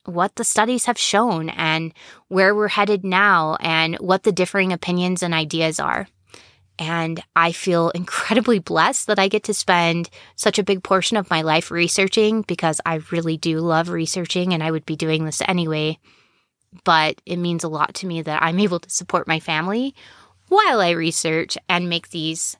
what 0.06 0.36
the 0.36 0.44
studies 0.44 0.86
have 0.86 0.98
shown 0.98 1.48
and 1.50 1.94
where 2.28 2.54
we're 2.54 2.68
headed 2.68 3.06
now 3.06 3.56
and 3.62 3.96
what 4.00 4.24
the 4.24 4.34
differing 4.34 4.74
opinions 4.74 5.24
and 5.24 5.34
ideas 5.34 5.80
are. 5.80 6.08
And 6.78 7.24
I 7.36 7.52
feel 7.52 7.90
incredibly 7.96 8.60
blessed 8.60 9.08
that 9.08 9.20
I 9.20 9.28
get 9.28 9.44
to 9.46 9.54
spend 9.54 10.10
such 10.36 10.60
a 10.60 10.64
big 10.64 10.84
portion 10.84 11.18
of 11.18 11.30
my 11.30 11.42
life 11.42 11.72
researching 11.72 12.42
because 12.42 12.82
I 12.86 12.96
really 13.12 13.38
do 13.38 13.60
love 13.60 13.90
researching 13.90 14.54
and 14.54 14.62
I 14.62 14.72
would 14.72 14.86
be 14.86 14.98
doing 14.98 15.24
this 15.24 15.42
anyway. 15.48 16.00
But 16.84 17.22
it 17.26 17.38
means 17.38 17.64
a 17.64 17.70
lot 17.70 17.94
to 17.95 18.08
me 18.08 18.22
that 18.22 18.41
I'm 18.41 18.60
able 18.60 18.80
to 18.80 18.90
support 18.90 19.28
my 19.28 19.40
family 19.40 19.95
while 20.48 20.82
I 20.82 20.91
research 20.91 21.58
and 21.70 21.90
make 21.90 22.10
these 22.10 22.58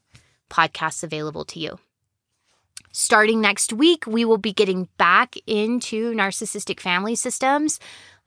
podcasts 0.49 1.03
available 1.03 1.45
to 1.45 1.60
you. 1.60 1.80
Starting 2.91 3.41
next 3.41 3.73
week, 3.73 4.06
we 4.06 4.23
will 4.23 4.38
be 4.38 4.53
getting 4.53 4.88
back 4.98 5.35
into 5.48 6.14
narcissistic 6.14 6.80
family 6.80 7.15
systems. 7.15 7.80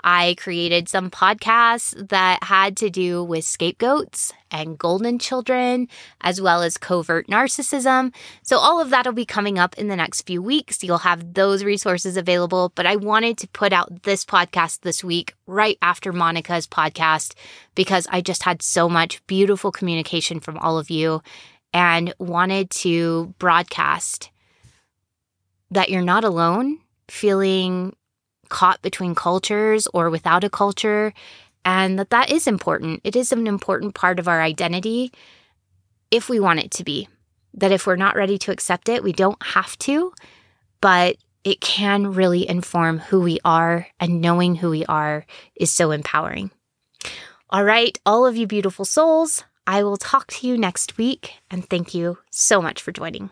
I 0.05 0.37
created 0.39 0.89
some 0.89 1.11
podcasts 1.11 2.09
that 2.09 2.45
had 2.45 2.77
to 2.79 2.91
do 2.91 3.25
with 3.25 3.45
scapegoats 3.45 4.33
and 4.51 4.79
golden 4.79 5.19
children, 5.19 5.89
as 6.21 6.41
well 6.41 6.63
as 6.63 6.77
covert 6.77 7.27
narcissism. 7.27 8.15
So, 8.43 8.59
all 8.59 8.81
of 8.81 8.91
that 8.91 9.07
will 9.07 9.13
be 9.13 9.25
coming 9.25 9.59
up 9.59 9.77
in 9.77 9.89
the 9.89 9.97
next 9.97 10.23
few 10.23 10.41
weeks. 10.41 10.85
You'll 10.85 10.99
have 10.99 11.35
those 11.35 11.65
resources 11.65 12.17
available. 12.17 12.73
But 12.75 12.87
I 12.87 12.97
wanted 12.97 13.39
to 13.39 13.49
put 13.49 13.73
out 13.73 14.05
this 14.05 14.25
podcast 14.25 14.81
this 14.81 15.03
week, 15.03 15.35
right 15.47 15.79
after 15.83 16.13
Monica's 16.13 16.67
podcast, 16.67 17.35
because 17.75 18.07
I 18.11 18.21
just 18.21 18.45
had 18.45 18.63
so 18.63 18.89
much 18.89 19.27
beautiful 19.27 19.73
communication 19.73 20.41
from 20.41 20.59
all 20.59 20.79
of 20.79 20.91
you 20.91 21.23
and 21.73 22.15
wanted 22.19 22.71
to 22.71 23.35
broadcast 23.39 24.31
that 25.71 25.91
you're 25.91 26.03
not 26.03 26.25
alone 26.25 26.79
feeling 27.09 27.95
caught 28.49 28.83
between 28.83 29.15
cultures 29.15 29.87
or 29.93 30.11
without 30.11 30.45
a 30.45 30.51
culture 30.51 31.13
and 31.67 31.99
that 31.99 32.11
that 32.11 32.31
is 32.31 32.47
important. 32.47 33.01
It 33.03 33.17
is 33.17 33.33
an 33.33 33.47
important 33.49 33.95
part 33.95 34.21
of 34.21 34.29
our 34.29 34.41
identity 34.41 35.13
if 36.13 36.29
we 36.29 36.39
want 36.39 36.61
it 36.61 36.71
to 36.73 36.85
be. 36.85 37.09
That 37.55 37.73
if 37.73 37.87
we're 37.87 37.97
not 37.97 38.15
ready 38.15 38.39
to 38.39 38.53
accept 38.53 38.89
it, 38.89 39.03
we 39.03 39.13
don't 39.13 39.43
have 39.43 39.77
to, 39.79 40.13
but 40.81 41.17
it 41.43 41.61
can 41.61 42.13
really 42.13 42.49
inform 42.49 42.99
who 42.99 43.21
we 43.21 43.39
are, 43.45 43.89
and 43.99 44.21
knowing 44.21 44.57
who 44.57 44.71
we 44.71 44.85
are 44.87 45.27
is 45.55 45.73
so 45.73 45.91
empowering. 45.91 46.51
All 47.51 47.65
right, 47.65 47.99
all 48.05 48.27
of 48.27 48.37
you 48.37 48.47
beautiful 48.47 48.85
souls, 48.85 49.45
I 49.67 49.83
will 49.83 49.97
talk 49.97 50.27
to 50.29 50.47
you 50.47 50.59
next 50.59 50.99
week, 50.99 51.35
and 51.51 51.69
thank 51.69 51.95
you 51.95 52.19
so 52.31 52.61
much 52.61 52.83
for 52.83 52.93
joining. 52.93 53.31